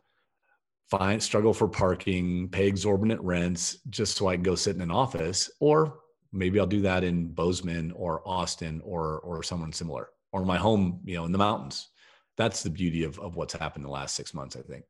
find 0.91 1.23
struggle 1.23 1.53
for 1.53 1.69
parking, 1.69 2.49
pay 2.49 2.67
exorbitant 2.67 3.21
rents 3.21 3.79
just 3.91 4.17
so 4.17 4.29
I 4.29 4.37
can 4.37 4.43
go 4.43 4.55
sit 4.55 4.77
in 4.77 4.83
an 4.83 4.91
office? 4.91 5.51
Or 5.61 6.01
maybe 6.33 6.61
I'll 6.61 6.67
do 6.67 6.83
that 6.83 7.05
in 7.05 7.29
Bozeman 7.29 7.93
or 7.93 8.23
Austin 8.27 8.81
or 8.85 9.21
or 9.21 9.43
someone 9.43 9.73
similar 9.73 10.11
or 10.33 10.45
my 10.45 10.57
home, 10.57 11.01
you 11.05 11.17
know, 11.17 11.25
in 11.25 11.33
the 11.33 11.39
mountains. 11.39 11.89
That's 12.37 12.63
the 12.63 12.71
beauty 12.71 13.05
of, 13.05 13.19
of 13.19 13.37
what's 13.37 13.55
happened 13.55 13.85
the 13.85 13.91
last 13.91 14.15
six 14.15 14.35
months, 14.35 14.57
I 14.57 14.61
think. 14.61 14.85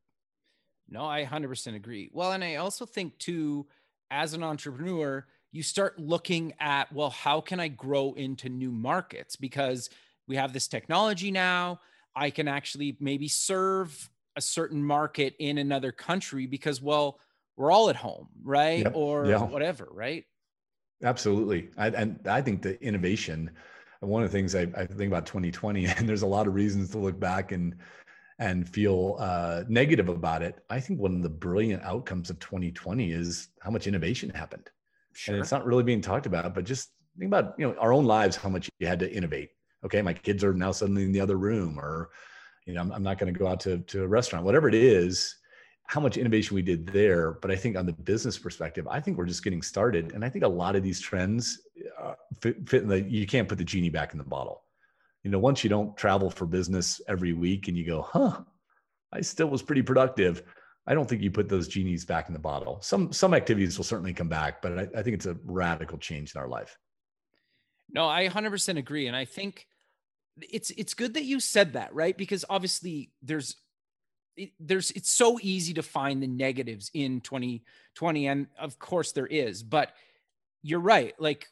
No, 0.88 1.04
I 1.04 1.24
100% 1.24 1.74
agree. 1.74 2.10
Well, 2.12 2.32
and 2.32 2.42
I 2.42 2.56
also 2.56 2.86
think 2.86 3.18
too, 3.18 3.66
as 4.10 4.34
an 4.34 4.42
entrepreneur, 4.42 5.26
you 5.52 5.62
start 5.62 5.98
looking 5.98 6.52
at, 6.60 6.92
well, 6.92 7.10
how 7.10 7.40
can 7.40 7.60
I 7.60 7.68
grow 7.68 8.12
into 8.14 8.48
new 8.48 8.70
markets? 8.70 9.36
Because 9.36 9.90
we 10.26 10.36
have 10.36 10.52
this 10.52 10.68
technology 10.68 11.30
now. 11.30 11.80
I 12.14 12.30
can 12.30 12.48
actually 12.48 12.96
maybe 13.00 13.28
serve 13.28 14.10
a 14.36 14.40
certain 14.40 14.82
market 14.82 15.34
in 15.38 15.58
another 15.58 15.92
country 15.92 16.46
because, 16.46 16.82
well, 16.82 17.18
we're 17.56 17.72
all 17.72 17.90
at 17.90 17.96
home, 17.96 18.28
right? 18.42 18.84
Yep. 18.84 18.92
Or 18.94 19.26
yeah. 19.26 19.42
whatever, 19.42 19.88
right? 19.90 20.24
Absolutely. 21.02 21.70
I, 21.76 21.88
and 21.88 22.20
I 22.26 22.42
think 22.42 22.62
the 22.62 22.80
innovation, 22.82 23.50
one 24.00 24.22
of 24.22 24.30
the 24.30 24.36
things 24.36 24.54
I, 24.54 24.62
I, 24.76 24.86
think 24.86 25.10
about 25.10 25.26
2020, 25.26 25.86
and 25.96 26.08
there's 26.08 26.22
a 26.22 26.26
lot 26.26 26.46
of 26.46 26.54
reasons 26.54 26.90
to 26.90 26.98
look 26.98 27.18
back 27.18 27.52
and 27.52 27.76
and 28.40 28.68
feel 28.68 29.16
uh, 29.18 29.64
negative 29.68 30.08
about 30.08 30.42
it. 30.42 30.62
I 30.70 30.78
think 30.78 31.00
one 31.00 31.16
of 31.16 31.22
the 31.24 31.28
brilliant 31.28 31.82
outcomes 31.82 32.30
of 32.30 32.38
2020 32.38 33.10
is 33.10 33.48
how 33.60 33.70
much 33.72 33.88
innovation 33.88 34.30
happened. 34.30 34.70
Sure. 35.18 35.34
And 35.34 35.42
it's 35.42 35.50
not 35.50 35.66
really 35.66 35.82
being 35.82 36.00
talked 36.00 36.26
about, 36.26 36.54
but 36.54 36.62
just 36.62 36.92
think 37.18 37.28
about, 37.28 37.54
you 37.58 37.66
know, 37.66 37.74
our 37.80 37.92
own 37.92 38.04
lives, 38.04 38.36
how 38.36 38.48
much 38.48 38.70
you 38.78 38.86
had 38.86 39.00
to 39.00 39.12
innovate. 39.12 39.50
Okay. 39.84 40.00
My 40.00 40.14
kids 40.14 40.44
are 40.44 40.54
now 40.54 40.70
suddenly 40.70 41.02
in 41.02 41.10
the 41.10 41.20
other 41.20 41.36
room 41.36 41.76
or, 41.76 42.10
you 42.66 42.72
know, 42.74 42.80
I'm, 42.82 42.92
I'm 42.92 43.02
not 43.02 43.18
going 43.18 43.34
to 43.34 43.36
go 43.36 43.48
out 43.48 43.58
to, 43.66 43.78
to 43.78 44.04
a 44.04 44.06
restaurant, 44.06 44.44
whatever 44.44 44.68
it 44.68 44.76
is, 44.76 45.34
how 45.92 46.00
much 46.00 46.16
innovation 46.16 46.54
we 46.54 46.62
did 46.62 46.86
there. 46.86 47.32
But 47.42 47.50
I 47.50 47.56
think 47.56 47.76
on 47.76 47.84
the 47.84 47.94
business 47.94 48.38
perspective, 48.38 48.86
I 48.86 49.00
think 49.00 49.18
we're 49.18 49.26
just 49.26 49.42
getting 49.42 49.62
started. 49.62 50.12
And 50.12 50.24
I 50.24 50.28
think 50.28 50.44
a 50.44 50.54
lot 50.62 50.76
of 50.76 50.84
these 50.84 51.00
trends 51.00 51.62
uh, 52.00 52.14
fit, 52.40 52.68
fit 52.68 52.82
in 52.84 52.88
the, 52.88 53.00
you 53.02 53.26
can't 53.26 53.48
put 53.48 53.58
the 53.58 53.64
genie 53.64 53.90
back 53.90 54.12
in 54.12 54.18
the 54.18 54.30
bottle. 54.36 54.62
you 55.24 55.30
know, 55.30 55.38
once 55.38 55.62
you 55.64 55.70
don't 55.70 55.96
travel 55.96 56.30
for 56.30 56.46
business 56.46 57.00
every 57.08 57.32
week 57.32 57.68
and 57.68 57.76
you 57.76 57.84
go, 57.84 58.02
huh, 58.02 58.40
I 59.12 59.20
still 59.20 59.48
was 59.48 59.62
pretty 59.62 59.82
productive. 59.82 60.42
I 60.88 60.94
don't 60.94 61.06
think 61.06 61.20
you 61.20 61.30
put 61.30 61.50
those 61.50 61.68
genies 61.68 62.06
back 62.06 62.28
in 62.28 62.32
the 62.32 62.40
bottle. 62.40 62.78
Some 62.80 63.12
some 63.12 63.34
activities 63.34 63.76
will 63.76 63.84
certainly 63.84 64.14
come 64.14 64.28
back, 64.28 64.62
but 64.62 64.78
I, 64.78 64.88
I 64.96 65.02
think 65.02 65.14
it's 65.14 65.26
a 65.26 65.36
radical 65.44 65.98
change 65.98 66.34
in 66.34 66.40
our 66.40 66.48
life. 66.48 66.78
No, 67.90 68.08
I 68.08 68.26
100% 68.28 68.78
agree, 68.78 69.06
and 69.06 69.14
I 69.14 69.26
think 69.26 69.66
it's 70.40 70.70
it's 70.70 70.94
good 70.94 71.14
that 71.14 71.24
you 71.24 71.40
said 71.40 71.74
that, 71.74 71.94
right? 71.94 72.16
Because 72.16 72.44
obviously 72.48 73.10
there's 73.22 73.56
it, 74.36 74.52
there's 74.58 74.90
it's 74.92 75.10
so 75.10 75.38
easy 75.42 75.74
to 75.74 75.82
find 75.82 76.22
the 76.22 76.26
negatives 76.26 76.90
in 76.94 77.20
2020, 77.20 78.26
and 78.26 78.46
of 78.58 78.78
course 78.78 79.12
there 79.12 79.26
is, 79.26 79.62
but 79.62 79.92
you're 80.62 80.80
right. 80.80 81.14
Like 81.18 81.48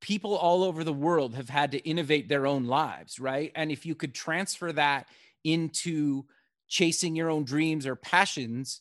people 0.00 0.36
all 0.36 0.64
over 0.64 0.82
the 0.82 0.92
world 0.92 1.36
have 1.36 1.48
had 1.48 1.72
to 1.72 1.78
innovate 1.88 2.28
their 2.28 2.44
own 2.44 2.64
lives, 2.64 3.20
right? 3.20 3.52
And 3.54 3.70
if 3.70 3.86
you 3.86 3.94
could 3.94 4.14
transfer 4.14 4.72
that 4.72 5.06
into 5.44 6.24
chasing 6.74 7.14
your 7.14 7.30
own 7.30 7.44
dreams 7.44 7.86
or 7.86 7.94
passions, 7.94 8.80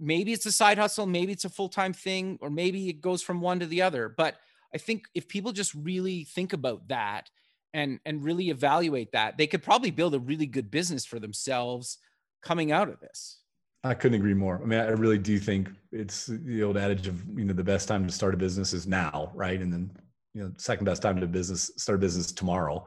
maybe 0.00 0.32
it's 0.32 0.46
a 0.46 0.52
side 0.52 0.78
hustle, 0.78 1.04
maybe 1.04 1.30
it's 1.30 1.44
a 1.44 1.50
full 1.50 1.68
time 1.68 1.92
thing, 1.92 2.38
or 2.40 2.48
maybe 2.48 2.88
it 2.88 3.02
goes 3.02 3.22
from 3.22 3.42
one 3.42 3.60
to 3.60 3.66
the 3.66 3.82
other. 3.82 4.08
But 4.08 4.36
I 4.74 4.78
think 4.78 5.04
if 5.14 5.28
people 5.28 5.52
just 5.52 5.74
really 5.74 6.24
think 6.24 6.54
about 6.54 6.88
that 6.88 7.28
and 7.74 8.00
and 8.06 8.24
really 8.24 8.48
evaluate 8.48 9.12
that, 9.12 9.36
they 9.36 9.46
could 9.46 9.62
probably 9.62 9.90
build 9.90 10.14
a 10.14 10.18
really 10.18 10.46
good 10.46 10.70
business 10.70 11.04
for 11.04 11.20
themselves 11.20 11.98
coming 12.42 12.72
out 12.72 12.88
of 12.88 12.98
this. 13.00 13.40
I 13.84 13.92
couldn't 13.92 14.18
agree 14.18 14.32
more. 14.32 14.58
I 14.62 14.64
mean, 14.64 14.80
I 14.80 14.88
really 14.88 15.18
do 15.18 15.38
think 15.38 15.68
it's 15.90 16.26
the 16.26 16.62
old 16.62 16.78
adage 16.78 17.08
of 17.08 17.22
you 17.38 17.44
know 17.44 17.52
the 17.52 17.62
best 17.62 17.88
time 17.88 18.06
to 18.06 18.12
start 18.12 18.32
a 18.32 18.38
business 18.38 18.72
is 18.72 18.86
now, 18.86 19.30
right? 19.34 19.60
And 19.60 19.70
then 19.70 19.90
you 20.32 20.42
know 20.44 20.52
second 20.56 20.86
best 20.86 21.02
time 21.02 21.20
to 21.20 21.26
business 21.26 21.70
start 21.76 21.96
a 21.96 22.00
business 22.00 22.32
tomorrow. 22.32 22.86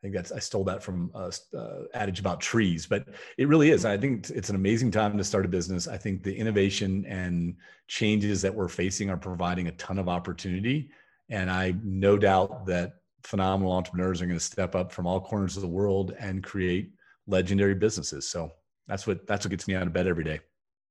I 0.00 0.06
think 0.06 0.14
that's 0.14 0.32
I 0.32 0.38
stole 0.38 0.64
that 0.64 0.82
from 0.82 1.10
a 1.14 1.30
uh, 1.54 1.82
adage 1.92 2.20
about 2.20 2.40
trees, 2.40 2.86
but 2.86 3.06
it 3.36 3.48
really 3.48 3.70
is. 3.70 3.84
I 3.84 3.98
think 3.98 4.30
it's 4.30 4.48
an 4.48 4.56
amazing 4.56 4.90
time 4.90 5.18
to 5.18 5.24
start 5.24 5.44
a 5.44 5.48
business. 5.48 5.86
I 5.88 5.98
think 5.98 6.22
the 6.22 6.34
innovation 6.34 7.04
and 7.04 7.54
changes 7.86 8.40
that 8.40 8.54
we're 8.54 8.68
facing 8.68 9.10
are 9.10 9.18
providing 9.18 9.68
a 9.68 9.72
ton 9.72 9.98
of 9.98 10.08
opportunity, 10.08 10.90
and 11.28 11.50
I 11.50 11.74
no 11.84 12.16
doubt 12.16 12.64
that 12.66 12.94
phenomenal 13.24 13.72
entrepreneurs 13.72 14.22
are 14.22 14.26
going 14.26 14.38
to 14.38 14.44
step 14.44 14.74
up 14.74 14.90
from 14.90 15.06
all 15.06 15.20
corners 15.20 15.56
of 15.56 15.62
the 15.62 15.68
world 15.68 16.14
and 16.18 16.42
create 16.42 16.92
legendary 17.26 17.74
businesses. 17.74 18.26
So 18.26 18.52
that's 18.88 19.06
what 19.06 19.26
that's 19.26 19.44
what 19.44 19.50
gets 19.50 19.68
me 19.68 19.74
out 19.74 19.86
of 19.86 19.92
bed 19.92 20.06
every 20.06 20.24
day. 20.24 20.40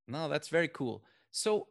No, 0.07 0.29
that's 0.29 0.49
very 0.49 0.67
cool. 0.67 1.03
So 1.31 1.67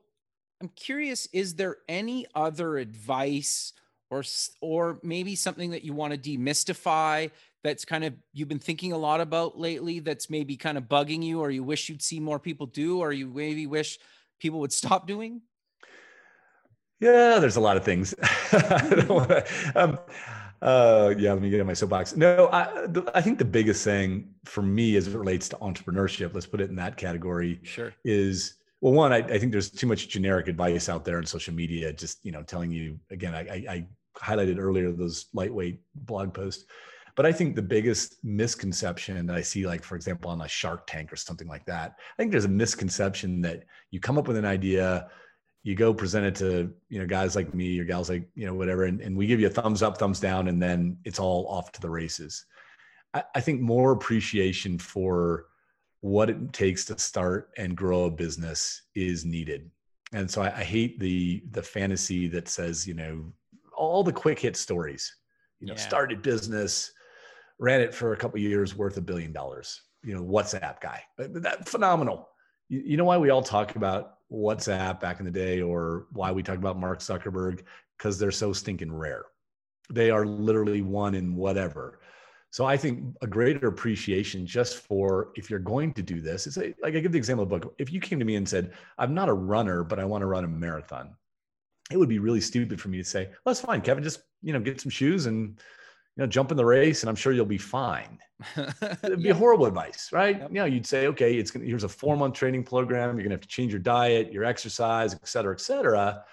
I'm 0.61 0.71
curious, 0.75 1.27
is 1.33 1.55
there 1.55 1.77
any 1.89 2.27
other 2.35 2.79
advice 2.79 3.75
or 4.11 4.23
or 4.61 4.99
maybe 5.03 5.35
something 5.35 5.71
that 5.71 5.85
you 5.85 5.93
want 5.93 6.13
to 6.13 6.19
demystify 6.19 7.31
that's 7.65 7.85
kind 7.85 8.05
of 8.05 8.15
you've 8.33 8.49
been 8.49 8.59
thinking 8.59 8.93
a 8.93 8.99
lot 8.99 9.21
about 9.21 9.59
lately 9.59 10.01
that's 10.01 10.31
maybe 10.31 10.57
kind 10.57 10.79
of 10.79 10.85
bugging 10.85 11.23
you 11.23 11.41
or 11.41 11.51
you 11.51 11.63
wish 11.65 11.89
you'd 11.89 12.03
see 12.03 12.21
more 12.21 12.39
people 12.39 12.67
do 12.67 12.99
or 13.01 13.13
you 13.13 13.27
maybe 13.27 13.67
wish 13.67 13.99
people 14.39 14.61
would 14.61 14.73
stop 14.83 15.07
doing? 15.07 15.43
Yeah, 17.01 17.39
there's 17.39 17.57
a 17.57 17.61
lot 17.61 17.77
of 17.77 17.85
things. 17.85 18.15
um, 19.77 19.99
uh, 20.61 21.15
yeah, 21.17 21.33
let 21.33 21.41
me 21.41 21.51
get 21.51 21.61
in 21.61 21.67
my 21.67 21.73
soapbox. 21.73 22.17
No, 22.17 22.49
I, 22.53 22.87
I 23.15 23.21
think 23.21 23.39
the 23.39 23.45
biggest 23.45 23.85
thing 23.85 24.35
for 24.45 24.63
me 24.63 24.97
as 24.97 25.07
it 25.07 25.17
relates 25.17 25.49
to 25.51 25.57
entrepreneurship, 25.57 26.35
let's 26.35 26.47
put 26.47 26.61
it 26.61 26.71
in 26.71 26.77
that 26.77 26.97
category, 26.97 27.61
sure, 27.63 27.95
is 28.05 28.55
well, 28.81 28.93
one, 28.93 29.13
I, 29.13 29.19
I 29.19 29.39
think 29.39 29.53
there's 29.53 29.71
too 29.71 29.87
much 29.87 30.09
generic 30.09 30.47
advice 30.47 30.89
out 30.89 31.05
there 31.05 31.19
in 31.19 31.27
social 31.27 31.55
media, 31.55 31.93
just 31.93 32.25
you 32.25 32.33
know, 32.33 32.43
telling 32.43 32.71
you 32.71 32.99
again. 33.11 33.35
I, 33.35 33.41
I, 33.41 33.65
I 33.69 33.87
highlighted 34.19 34.59
earlier 34.59 34.91
those 34.93 35.27
lightweight 35.33 35.81
blog 35.95 36.35
posts, 36.35 36.65
but 37.17 37.27
I 37.27 37.33
think 37.33 37.57
the 37.57 37.63
biggest 37.63 38.23
misconception 38.23 39.27
that 39.27 39.37
I 39.37 39.43
see, 39.43 39.67
like 39.67 39.83
for 39.83 39.97
example, 39.97 40.31
on 40.31 40.41
a 40.41 40.49
Shark 40.49 40.87
Tank 40.87 41.13
or 41.13 41.17
something 41.17 41.49
like 41.49 41.65
that, 41.67 41.97
I 41.99 42.23
think 42.23 42.31
there's 42.31 42.45
a 42.45 42.49
misconception 42.49 43.41
that 43.43 43.65
you 43.91 44.01
come 44.01 44.19
up 44.19 44.29
with 44.29 44.37
an 44.37 44.45
idea 44.45 45.09
you 45.69 45.75
go 45.75 45.93
present 45.93 46.25
it 46.25 46.35
to 46.35 46.73
you 46.89 46.99
know 46.99 47.07
guys 47.07 47.37
like 47.37 47.55
me 47.55 47.79
or 47.79 47.85
gals 47.85 48.09
like 48.09 48.27
you 48.35 48.47
know 48.47 48.55
whatever 48.55 48.85
and, 48.85 49.01
and 49.01 49.17
we 49.17 49.27
give 49.27 49.41
you 49.41 49.49
a 49.49 49.51
thumbs 49.51 49.83
up 49.83 49.99
thumbs 49.99 50.21
down 50.21 50.49
and 50.49 50.63
then 50.63 50.97
it's 51.05 51.19
all 51.19 51.47
off 51.49 51.73
to 51.73 51.81
the 51.81 51.91
races. 51.91 52.47
I, 53.13 53.23
I 53.35 53.41
think 53.41 53.61
more 53.61 53.93
appreciation 53.93 54.79
for 54.79 55.47
what 56.01 56.31
it 56.31 56.53
takes 56.53 56.85
to 56.87 56.99
start 56.99 57.51
and 57.59 57.77
grow 57.77 58.05
a 58.05 58.11
business 58.11 58.83
is 58.95 59.25
needed. 59.25 59.71
And 60.13 60.31
so 60.31 60.43
I, 60.43 60.59
I 60.59 60.65
hate 60.65 60.99
the 61.01 61.43
the 61.51 61.63
fantasy 61.63 62.29
that 62.29 62.49
says 62.49 62.87
you 62.87 62.95
know 62.95 63.33
all 63.79 64.03
the 64.03 64.13
quick 64.13 64.39
hit 64.39 64.57
stories 64.57 65.15
you 65.61 65.67
know 65.67 65.75
yeah. 65.75 65.81
started 65.81 66.23
business 66.23 66.93
ran 67.59 67.81
it 67.81 67.95
for 67.95 68.13
a 68.13 68.17
couple 68.17 68.39
years 68.39 68.77
worth 68.77 68.97
a 68.97 69.01
billion 69.01 69.33
dollars 69.33 69.83
you 70.03 70.15
know 70.15 70.23
whatsapp 70.23 70.81
guy 70.81 71.03
that 71.17 71.69
phenomenal 71.69 72.29
you, 72.69 72.83
you 72.85 72.97
know 72.97 73.05
why 73.05 73.17
we 73.17 73.31
all 73.31 73.43
talk 73.43 73.77
about 73.77 74.19
WhatsApp 74.33 75.01
back 75.01 75.21
in 75.21 75.25
the 75.25 75.31
day 75.31 75.63
or 75.63 76.07
why 76.13 76.33
we 76.33 76.43
talk 76.43 76.59
about 76.59 76.79
Mark 76.79 77.01
Zuckerberg 77.01 77.63
because 77.97 78.19
they're 78.19 78.31
so 78.31 78.53
stinking 78.53 78.93
rare. 78.93 79.25
They 79.91 80.11
are 80.11 80.27
literally 80.27 80.83
one 80.83 81.15
in 81.15 81.35
whatever. 81.35 82.01
So 82.51 82.65
I 82.65 82.77
think 82.77 83.15
a 83.21 83.27
greater 83.27 83.69
appreciation 83.69 84.47
just 84.47 84.79
for 84.79 85.31
if 85.35 85.51
you're 85.51 85.59
going 85.59 85.93
to 85.95 86.03
do 86.03 86.21
this. 86.21 86.47
It's 86.47 86.57
a, 86.57 86.75
like 86.83 86.95
I 86.95 87.01
give 87.01 87.13
the 87.13 87.19
example 87.19 87.45
of 87.45 87.51
the 87.51 87.59
book. 87.59 87.75
If 87.79 87.93
you 87.93 88.01
came 88.01 88.19
to 88.19 88.25
me 88.25 88.37
and 88.37 88.49
said, 88.49 88.73
"I'm 88.97 89.15
not 89.15 89.29
a 89.29 89.35
runner, 89.35 89.85
but 89.85 89.99
I 89.99 90.05
want 90.05 90.23
to 90.23 90.27
run 90.27 90.45
a 90.45 90.49
marathon," 90.49 91.15
it 91.91 91.97
would 91.97 92.09
be 92.09 92.19
really 92.19 92.41
stupid 92.41 92.81
for 92.81 92.89
me 92.89 92.99
to 92.99 93.05
say, 93.05 93.27
"Well, 93.27 93.55
that's 93.55 93.61
fine, 93.61 93.81
Kevin. 93.81 94.05
Just 94.05 94.23
you 94.43 94.53
know, 94.53 94.61
get 94.61 94.81
some 94.81 94.91
shoes 94.91 95.27
and 95.27 95.59
you 96.17 96.23
know, 96.23 96.27
jump 96.27 96.51
in 96.51 96.57
the 96.57 96.65
race, 96.65 97.03
and 97.03 97.11
I'm 97.11 97.17
sure 97.17 97.33
you'll 97.33 97.47
be 97.47 97.59
fine." 97.59 98.19
It'd 99.03 99.23
be 99.23 99.29
yeah. 99.29 99.35
horrible 99.35 99.67
advice, 99.67 100.11
right? 100.13 100.39
Yep. 100.39 100.51
You 100.51 100.55
know, 100.55 100.65
you'd 100.65 100.87
say, 100.87 101.09
okay, 101.09 101.35
it's 101.35 101.51
gonna, 101.51 101.65
here's 101.65 101.85
a 101.85 101.89
four 101.89 102.17
month 102.17 102.35
training 102.35 102.65
program. 102.65 103.17
You're 103.17 103.25
gonna 103.25 103.35
have 103.35 103.41
to 103.41 103.49
change 103.49 103.73
your 103.73 103.81
diet, 103.81 104.33
your 104.33 104.45
exercise, 104.45 105.15
et 105.15 105.27
cetera, 105.27 105.55
et 105.55 105.61
cetera. 105.61 106.25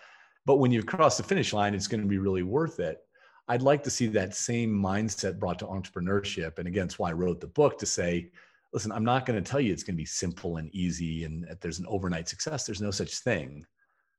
But 0.45 0.57
when 0.57 0.71
you've 0.71 0.85
crossed 0.85 1.17
the 1.17 1.23
finish 1.23 1.53
line, 1.53 1.73
it's 1.73 1.87
going 1.87 2.01
to 2.01 2.07
be 2.07 2.19
really 2.19 2.43
worth 2.43 2.79
it. 2.79 2.99
I'd 3.47 3.61
like 3.61 3.83
to 3.83 3.89
see 3.89 4.07
that 4.07 4.35
same 4.35 4.71
mindset 4.71 5.39
brought 5.39 5.59
to 5.59 5.65
entrepreneurship. 5.65 6.57
And 6.59 6.67
again, 6.67 6.85
it's 6.85 6.99
why 6.99 7.09
I 7.09 7.13
wrote 7.13 7.41
the 7.41 7.47
book 7.47 7.77
to 7.79 7.85
say, 7.85 8.29
listen, 8.73 8.91
I'm 8.91 9.03
not 9.03 9.25
going 9.25 9.41
to 9.41 9.49
tell 9.49 9.59
you 9.59 9.71
it's 9.71 9.83
going 9.83 9.95
to 9.95 10.01
be 10.01 10.05
simple 10.05 10.57
and 10.57 10.73
easy 10.73 11.23
and 11.23 11.47
there's 11.61 11.79
an 11.79 11.85
overnight 11.87 12.27
success. 12.27 12.65
There's 12.65 12.81
no 12.81 12.91
such 12.91 13.19
thing. 13.19 13.65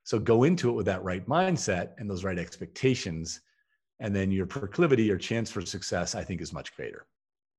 So 0.06 0.20
go 0.20 0.44
into 0.44 0.68
it 0.68 0.74
with 0.74 0.86
that 0.86 1.02
right 1.02 1.26
mindset 1.26 1.94
and 1.98 2.08
those 2.08 2.22
right 2.22 2.38
expectations. 2.38 3.40
And 3.98 4.14
then 4.14 4.30
your 4.30 4.46
proclivity 4.46 5.10
or 5.10 5.18
chance 5.18 5.50
for 5.50 5.66
success, 5.66 6.14
I 6.14 6.22
think, 6.22 6.40
is 6.40 6.52
much 6.52 6.76
greater. 6.76 7.08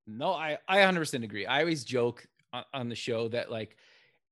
No, 0.08 0.32
I 0.32 0.58
I 0.66 0.78
100% 0.78 1.26
agree. 1.26 1.46
I 1.46 1.60
always 1.60 1.84
joke 1.84 2.26
on, 2.54 2.64
on 2.74 2.88
the 2.88 2.96
show 2.96 3.28
that 3.28 3.52
like 3.52 3.76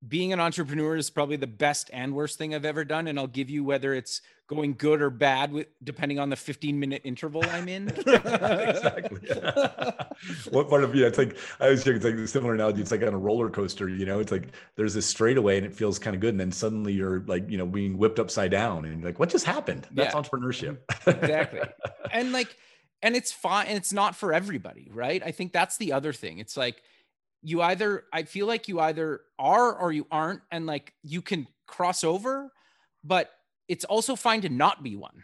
being 0.08 0.34
an 0.34 0.40
entrepreneur 0.40 0.96
is 0.96 1.10
probably 1.10 1.36
the 1.36 1.48
best 1.48 1.90
and 1.94 2.14
worst 2.14 2.38
thing 2.38 2.54
I've 2.54 2.66
ever 2.66 2.84
done. 2.84 3.08
And 3.08 3.18
I'll 3.18 3.28
give 3.28 3.50
you 3.50 3.64
whether 3.64 3.94
it's 3.94 4.22
going 4.48 4.76
good 4.76 5.02
or 5.02 5.10
bad 5.10 5.52
with 5.52 5.68
depending 5.84 6.20
on 6.20 6.30
the 6.30 6.36
15 6.36 6.80
minute 6.80 7.02
interval 7.04 7.44
I'm 7.50 7.68
in. 7.68 7.90
exactly. 7.98 9.20
what 10.52 10.70
part 10.70 10.84
of 10.84 10.94
you? 10.94 11.06
It's 11.06 11.18
like 11.18 11.38
I 11.60 11.70
was 11.70 11.84
think 11.84 11.98
it's 11.98 12.06
like 12.06 12.16
a 12.16 12.28
similar 12.28 12.54
analogy. 12.54 12.82
It's 12.82 12.92
like 12.92 13.02
on 13.02 13.14
a 13.14 13.18
roller 13.18 13.50
coaster, 13.50 13.90
you 13.90 14.06
know, 14.06 14.20
it's 14.20 14.32
like 14.32 14.50
there's 14.76 14.94
this 14.94 15.06
straightaway 15.06 15.58
and 15.58 15.66
it 15.66 15.74
feels 15.74 15.98
kind 15.98 16.16
of 16.16 16.22
good. 16.22 16.34
And 16.34 16.40
then 16.40 16.52
suddenly 16.52 16.94
you're 16.94 17.24
like, 17.28 17.50
you 17.50 17.58
know, 17.58 17.66
being 17.66 17.98
whipped 17.98 18.20
upside 18.20 18.52
down 18.52 18.86
and 18.86 19.04
like, 19.04 19.20
what 19.20 19.30
just 19.30 19.46
happened? 19.46 19.88
That's 19.92 20.14
yeah. 20.14 20.22
entrepreneurship. 20.22 20.78
exactly. 21.08 21.62
And 22.12 22.32
like 22.32 22.56
and 23.02 23.16
it's 23.16 23.32
fine 23.32 23.68
and 23.68 23.78
it's 23.78 23.92
not 23.92 24.16
for 24.16 24.32
everybody 24.34 24.90
right 24.92 25.22
i 25.26 25.32
think 25.32 25.52
that's 25.52 25.78
the 25.78 25.92
other 25.92 26.14
thing 26.14 26.40
it's 26.40 26.56
like 26.56 26.82
you 27.46 27.62
either 27.62 28.04
i 28.12 28.24
feel 28.24 28.48
like 28.48 28.68
you 28.68 28.80
either 28.80 29.22
are 29.38 29.74
or 29.74 29.92
you 29.92 30.06
aren't 30.12 30.42
and 30.52 30.66
like 30.66 30.94
you 31.04 31.22
can 31.22 31.48
cross 31.68 32.04
over 32.04 32.52
but 33.06 33.32
it's 33.68 33.86
also 33.86 34.16
fine 34.16 34.42
to 34.42 34.50
not 34.50 34.84
be 34.84 34.96
one. 34.96 35.24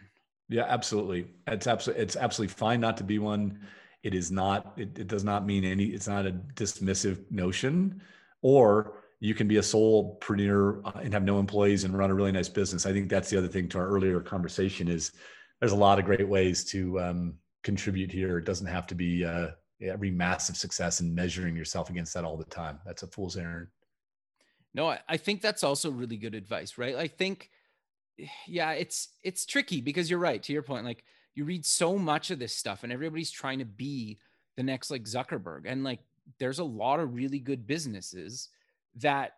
Yeah 0.49 0.65
absolutely. 0.67 1.27
It's 1.47 1.67
absolutely 1.67 2.03
it's 2.03 2.15
absolutely 2.15 2.53
fine 2.53 2.79
not 2.79 2.97
to 2.97 3.03
be 3.03 3.19
one. 3.19 3.59
It 4.03 4.13
is 4.13 4.31
not 4.31 4.73
it, 4.77 4.97
it 4.97 5.07
does 5.07 5.23
not 5.23 5.45
mean 5.45 5.63
any 5.63 5.85
it's 5.85 6.07
not 6.07 6.25
a 6.25 6.31
dismissive 6.55 7.29
notion 7.31 8.01
or 8.41 8.97
you 9.19 9.35
can 9.35 9.47
be 9.47 9.57
a 9.57 9.61
solopreneur 9.61 10.81
uh, 10.83 10.99
and 11.01 11.13
have 11.13 11.23
no 11.23 11.39
employees 11.39 11.83
and 11.83 11.95
run 11.95 12.09
a 12.09 12.13
really 12.13 12.31
nice 12.31 12.49
business. 12.49 12.85
I 12.87 12.91
think 12.91 13.07
that's 13.07 13.29
the 13.29 13.37
other 13.37 13.47
thing 13.47 13.69
to 13.69 13.77
our 13.77 13.87
earlier 13.87 14.19
conversation 14.19 14.87
is 14.87 15.11
there's 15.59 15.73
a 15.73 15.75
lot 15.77 15.99
of 15.99 16.05
great 16.05 16.27
ways 16.27 16.65
to 16.71 16.99
um, 16.99 17.35
contribute 17.63 18.11
here. 18.11 18.39
It 18.39 18.45
doesn't 18.45 18.65
have 18.65 18.87
to 18.87 18.95
be 18.95 19.23
uh, 19.23 19.49
every 19.81 20.11
massive 20.11 20.57
success 20.57 20.99
and 20.99 21.13
measuring 21.13 21.55
yourself 21.55 21.89
against 21.89 22.13
that 22.13 22.23
all 22.23 22.37
the 22.37 22.45
time. 22.45 22.79
That's 22.85 23.03
a 23.03 23.07
fool's 23.07 23.37
errand. 23.37 23.67
No, 24.73 24.95
I 25.07 25.17
think 25.17 25.41
that's 25.41 25.63
also 25.63 25.91
really 25.91 26.17
good 26.17 26.35
advice, 26.35 26.77
right? 26.77 26.95
I 26.95 27.07
think, 27.07 27.49
yeah, 28.47 28.71
it's 28.71 29.09
it's 29.23 29.45
tricky 29.45 29.81
because 29.81 30.09
you're 30.09 30.19
right. 30.19 30.41
To 30.43 30.53
your 30.53 30.63
point, 30.63 30.85
like 30.85 31.03
you 31.35 31.45
read 31.45 31.65
so 31.65 31.97
much 31.97 32.31
of 32.31 32.39
this 32.39 32.55
stuff, 32.55 32.83
and 32.83 32.91
everybody's 32.91 33.31
trying 33.31 33.59
to 33.59 33.65
be 33.65 34.19
the 34.57 34.63
next 34.63 34.91
like 34.91 35.03
Zuckerberg, 35.03 35.63
and 35.65 35.83
like 35.83 35.99
there's 36.39 36.59
a 36.59 36.63
lot 36.63 36.99
of 36.99 37.15
really 37.15 37.39
good 37.39 37.67
businesses 37.67 38.49
that 38.95 39.33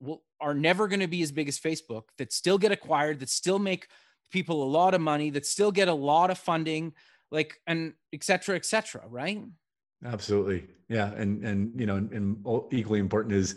will 0.00 0.22
are 0.40 0.54
never 0.54 0.88
going 0.88 1.00
to 1.00 1.06
be 1.06 1.22
as 1.22 1.32
big 1.32 1.48
as 1.48 1.58
Facebook 1.58 2.04
that 2.18 2.32
still 2.32 2.58
get 2.58 2.72
acquired, 2.72 3.20
that 3.20 3.28
still 3.28 3.58
make 3.58 3.88
people 4.30 4.62
a 4.62 4.64
lot 4.64 4.94
of 4.94 5.00
money, 5.00 5.30
that 5.30 5.46
still 5.46 5.72
get 5.72 5.88
a 5.88 5.94
lot 5.94 6.30
of 6.30 6.38
funding, 6.38 6.92
like 7.30 7.60
and 7.66 7.94
et 8.12 8.24
cetera, 8.24 8.56
et 8.56 8.64
cetera, 8.64 9.02
right? 9.08 9.42
Absolutely. 10.04 10.66
Yeah. 10.88 11.12
And, 11.12 11.44
and, 11.44 11.78
you 11.78 11.86
know, 11.86 11.96
and, 11.96 12.12
and 12.12 12.62
equally 12.72 12.98
important 12.98 13.34
is 13.34 13.56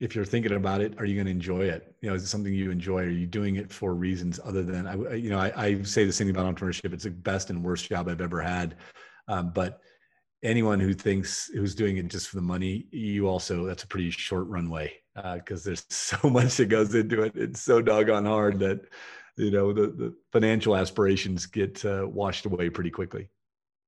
if 0.00 0.14
you're 0.14 0.24
thinking 0.24 0.52
about 0.52 0.80
it, 0.80 0.94
are 0.98 1.04
you 1.04 1.14
going 1.14 1.26
to 1.26 1.30
enjoy 1.30 1.62
it? 1.62 1.94
You 2.00 2.08
know, 2.08 2.14
is 2.14 2.22
it 2.22 2.28
something 2.28 2.54
you 2.54 2.70
enjoy? 2.70 3.02
Are 3.02 3.10
you 3.10 3.26
doing 3.26 3.56
it 3.56 3.72
for 3.72 3.94
reasons 3.94 4.38
other 4.44 4.62
than 4.62 4.86
I, 4.86 5.14
you 5.14 5.30
know, 5.30 5.38
I, 5.38 5.52
I 5.56 5.82
say 5.82 6.04
the 6.04 6.12
same 6.12 6.30
about 6.30 6.54
entrepreneurship. 6.54 6.92
It's 6.92 7.04
the 7.04 7.10
best 7.10 7.50
and 7.50 7.62
worst 7.62 7.88
job 7.88 8.08
I've 8.08 8.20
ever 8.20 8.40
had. 8.40 8.76
Um, 9.26 9.50
but 9.52 9.80
anyone 10.42 10.80
who 10.80 10.94
thinks 10.94 11.50
who's 11.52 11.74
doing 11.74 11.96
it 11.96 12.08
just 12.08 12.28
for 12.28 12.36
the 12.36 12.42
money, 12.42 12.86
you 12.90 13.28
also, 13.28 13.66
that's 13.66 13.82
a 13.82 13.88
pretty 13.88 14.10
short 14.10 14.46
runway 14.46 14.92
because 15.34 15.66
uh, 15.66 15.70
there's 15.70 15.84
so 15.90 16.30
much 16.30 16.56
that 16.56 16.66
goes 16.66 16.94
into 16.94 17.22
it. 17.22 17.32
It's 17.34 17.60
so 17.60 17.82
doggone 17.82 18.24
hard 18.24 18.60
that, 18.60 18.80
you 19.38 19.50
know, 19.50 19.72
the, 19.72 19.86
the 19.86 20.14
financial 20.32 20.76
aspirations 20.76 21.46
get 21.46 21.84
uh, 21.84 22.06
washed 22.06 22.44
away 22.44 22.68
pretty 22.68 22.90
quickly. 22.90 23.28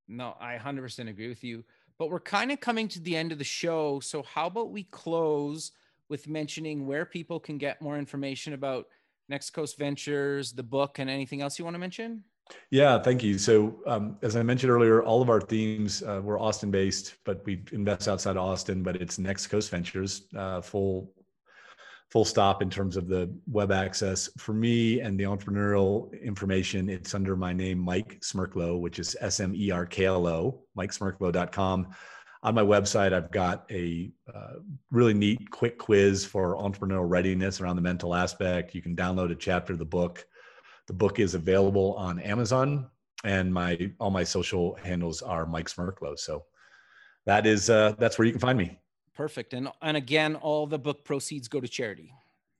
No, 0.09 0.37
I 0.41 0.57
100% 0.57 1.09
agree 1.09 1.29
with 1.29 1.45
you. 1.45 1.65
But 1.99 2.11
we're 2.11 2.21
kind 2.21 2.51
of 2.51 2.61
coming 2.61 2.89
to 2.89 3.01
the 3.01 3.15
end 3.15 3.33
of 3.33 3.39
the 3.39 3.45
show. 3.45 4.01
So, 4.01 4.23
how 4.23 4.47
about 4.47 4.71
we 4.71 4.85
close 4.85 5.73
with 6.09 6.27
mentioning 6.27 6.87
where 6.87 7.05
people 7.05 7.39
can 7.39 7.59
get 7.59 7.83
more 7.83 7.99
information 7.99 8.55
about 8.55 8.87
Next 9.29 9.51
Coast 9.51 9.79
Ventures, 9.79 10.53
the 10.53 10.63
book, 10.63 10.99
and 10.99 11.11
anything 11.11 11.43
else 11.43 11.59
you 11.59 11.65
want 11.65 11.75
to 11.75 11.79
mention? 11.79 12.25
Yeah, 12.71 13.01
thank 13.01 13.23
you. 13.23 13.39
So, 13.39 13.81
um, 13.87 14.17
as 14.23 14.35
I 14.35 14.43
mentioned 14.43 14.73
earlier, 14.73 15.03
all 15.03 15.21
of 15.21 15.29
our 15.29 15.41
themes 15.41 16.03
uh, 16.03 16.21
we're 16.23 16.41
Austin 16.41 16.71
based, 16.71 17.17
but 17.25 17.45
we 17.45 17.63
invest 17.73 18.09
outside 18.09 18.37
of 18.37 18.43
Austin. 18.43 18.83
But 18.83 18.97
it's 18.97 19.19
Next 19.19 19.49
Coast 19.49 19.71
Ventures, 19.71 20.23
uh, 20.35 20.61
full 20.61 21.13
full 22.11 22.25
stop 22.25 22.61
in 22.63 22.71
terms 22.71 22.97
of 22.97 23.07
the 23.07 23.31
web 23.51 23.71
access. 23.71 24.29
For 24.37 24.53
me 24.53 25.01
and 25.01 25.19
the 25.19 25.25
entrepreneurial 25.25 26.21
information, 26.23 26.89
it's 26.89 27.15
under 27.15 27.37
my 27.37 27.53
name, 27.53 27.79
Mike 27.79 28.21
Smerklo, 28.21 28.81
which 28.81 28.99
is 28.99 29.17
S 29.21 29.41
M 29.41 29.55
E 29.55 29.71
R 29.71 29.87
K 29.87 30.07
L 30.07 30.27
O, 30.27 30.63
MikeSmerklo.com 30.77 31.95
on 32.43 32.55
my 32.55 32.63
website, 32.63 33.13
I've 33.13 33.31
got 33.31 33.67
a 33.71 34.11
uh, 34.33 34.55
really 34.91 35.13
neat 35.13 35.51
quick 35.51 35.79
quiz 35.79 36.25
for 36.25 36.57
entrepreneurial 36.57 37.09
readiness 37.09 37.61
around 37.61 37.77
the 37.77 37.83
mental 37.83 38.15
aspect. 38.15 38.75
You 38.75 38.81
can 38.81 38.97
download 38.97 39.31
a 39.31 39.35
chapter 39.35 39.75
of 39.75 39.79
the 39.79 39.85
book. 39.85 40.25
The 40.87 40.95
book 40.95 41.19
is 41.19 41.35
available 41.35 41.95
on 41.95 42.19
Amazon, 42.19 42.89
and 43.25 43.53
my 43.53 43.93
all 44.01 44.11
my 44.11 44.25
social 44.25 44.75
handles 44.83 45.21
are 45.21 45.45
Mike 45.45 45.69
Smerklo. 45.69 46.19
So 46.19 46.45
that 47.27 47.47
is 47.47 47.69
uh, 47.69 47.95
that's 47.99 48.19
where 48.19 48.25
you 48.25 48.33
can 48.33 48.41
find 48.41 48.57
me. 48.57 48.79
Perfect. 49.21 49.53
And 49.53 49.69
and 49.83 49.99
again, 49.99 50.35
all 50.35 50.67
the 50.67 50.79
book 50.79 51.05
proceeds 51.05 51.47
go 51.47 51.61
to 51.61 51.69
charity. 51.69 52.11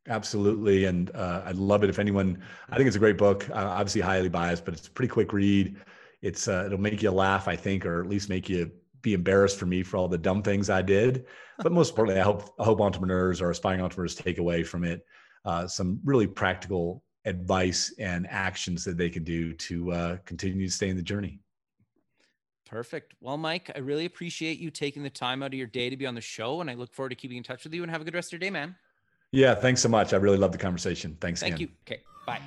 Absolutely, 0.09 0.85
and 0.85 1.11
uh, 1.17 1.41
I'd 1.47 1.57
love 1.57 1.83
it 1.85 1.89
if 1.89 1.99
anyone. 1.99 2.43
I 2.69 2.77
think 2.77 2.87
it's 2.87 2.97
a 2.97 2.99
great 3.07 3.17
book. 3.17 3.49
Uh, 3.49 3.55
obviously, 3.55 4.03
highly 4.03 4.29
biased, 4.29 4.67
but 4.67 4.75
it's 4.75 4.87
a 4.87 4.91
pretty 4.91 5.09
quick 5.09 5.33
read. 5.33 5.79
It's 6.21 6.49
uh, 6.49 6.65
it'll 6.67 6.79
make 6.79 7.03
you 7.03 7.13
laugh, 7.13 7.49
I 7.49 7.57
think, 7.57 7.87
or 7.87 8.03
at 8.03 8.11
least 8.11 8.29
make 8.29 8.51
you 8.51 8.71
be 9.01 9.15
embarrassed 9.15 9.59
for 9.59 9.65
me 9.65 9.83
for 9.83 9.97
all 9.97 10.07
the 10.07 10.19
dumb 10.19 10.43
things 10.43 10.69
I 10.69 10.83
did. 10.83 11.25
But 11.63 11.73
most 11.73 11.93
importantly, 11.93 12.21
I 12.21 12.25
hope 12.25 12.55
I 12.61 12.65
hope 12.65 12.83
entrepreneurs 12.83 13.41
or 13.41 13.51
aspiring 13.51 13.81
entrepreneurs 13.81 14.15
take 14.15 14.37
away 14.37 14.63
from 14.63 14.85
it 14.85 15.07
uh, 15.47 15.67
some 15.67 15.99
really 16.05 16.27
practical 16.27 17.03
advice 17.25 17.95
and 17.99 18.27
actions 18.29 18.85
that 18.85 18.99
they 18.99 19.09
can 19.09 19.25
do 19.25 19.55
to 19.55 19.93
uh, 19.93 20.17
continue 20.27 20.67
to 20.67 20.73
stay 20.73 20.91
in 20.91 20.97
the 20.97 21.03
journey. 21.03 21.41
Perfect. 22.71 23.15
Well, 23.21 23.37
Mike, 23.37 23.69
I 23.75 23.81
really 23.81 24.05
appreciate 24.05 24.61
you 24.61 24.71
taking 24.71 25.03
the 25.03 25.11
time 25.11 25.43
out 25.43 25.49
of 25.49 25.55
your 25.55 25.67
day 25.67 25.91
to 25.91 25.97
be 25.97 26.07
on 26.07 26.15
the 26.15 26.21
show, 26.21 26.61
and 26.61 26.71
I 26.71 26.75
look 26.75 26.95
forward 26.95 27.09
to 27.09 27.17
keeping 27.17 27.37
in 27.37 27.43
touch 27.43 27.65
with 27.65 27.75
you. 27.75 27.83
And 27.83 27.91
have 27.91 28.01
a 28.01 28.05
good 28.05 28.15
rest 28.15 28.29
of 28.29 28.35
your 28.35 28.39
day, 28.39 28.51
man. 28.51 28.77
Yeah, 29.33 29.57
thanks 29.57 29.81
so 29.81 29.89
much. 29.89 30.13
I 30.13 30.19
really 30.19 30.39
love 30.39 30.53
the 30.53 30.59
conversation. 30.59 31.17
Thanks. 31.21 31.41
Thank 31.41 31.57
again. 31.57 31.69
you. 31.69 31.95
Okay, 31.95 32.03
bye. 32.27 32.41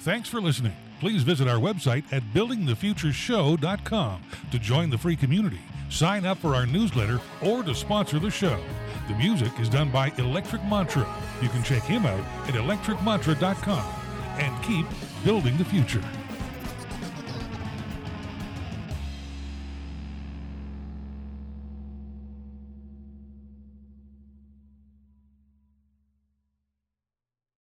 Thanks 0.00 0.28
for 0.28 0.40
listening. 0.40 0.72
Please 1.00 1.24
visit 1.24 1.48
our 1.48 1.58
website 1.58 2.04
at 2.12 2.22
buildingthefutureshow.com 2.32 4.22
to 4.52 4.58
join 4.60 4.90
the 4.90 4.98
free 4.98 5.16
community, 5.16 5.60
sign 5.90 6.24
up 6.24 6.38
for 6.38 6.54
our 6.54 6.66
newsletter, 6.66 7.20
or 7.42 7.64
to 7.64 7.74
sponsor 7.74 8.20
the 8.20 8.30
show. 8.30 8.60
The 9.08 9.14
music 9.14 9.58
is 9.58 9.68
done 9.68 9.90
by 9.90 10.12
Electric 10.16 10.64
Mantra. 10.64 11.06
You 11.42 11.48
can 11.48 11.64
check 11.64 11.82
him 11.82 12.06
out 12.06 12.24
at 12.48 12.54
electricmantra.com 12.54 13.84
and 14.38 14.64
keep 14.64 14.86
building 15.24 15.56
the 15.56 15.64
future. 15.64 16.02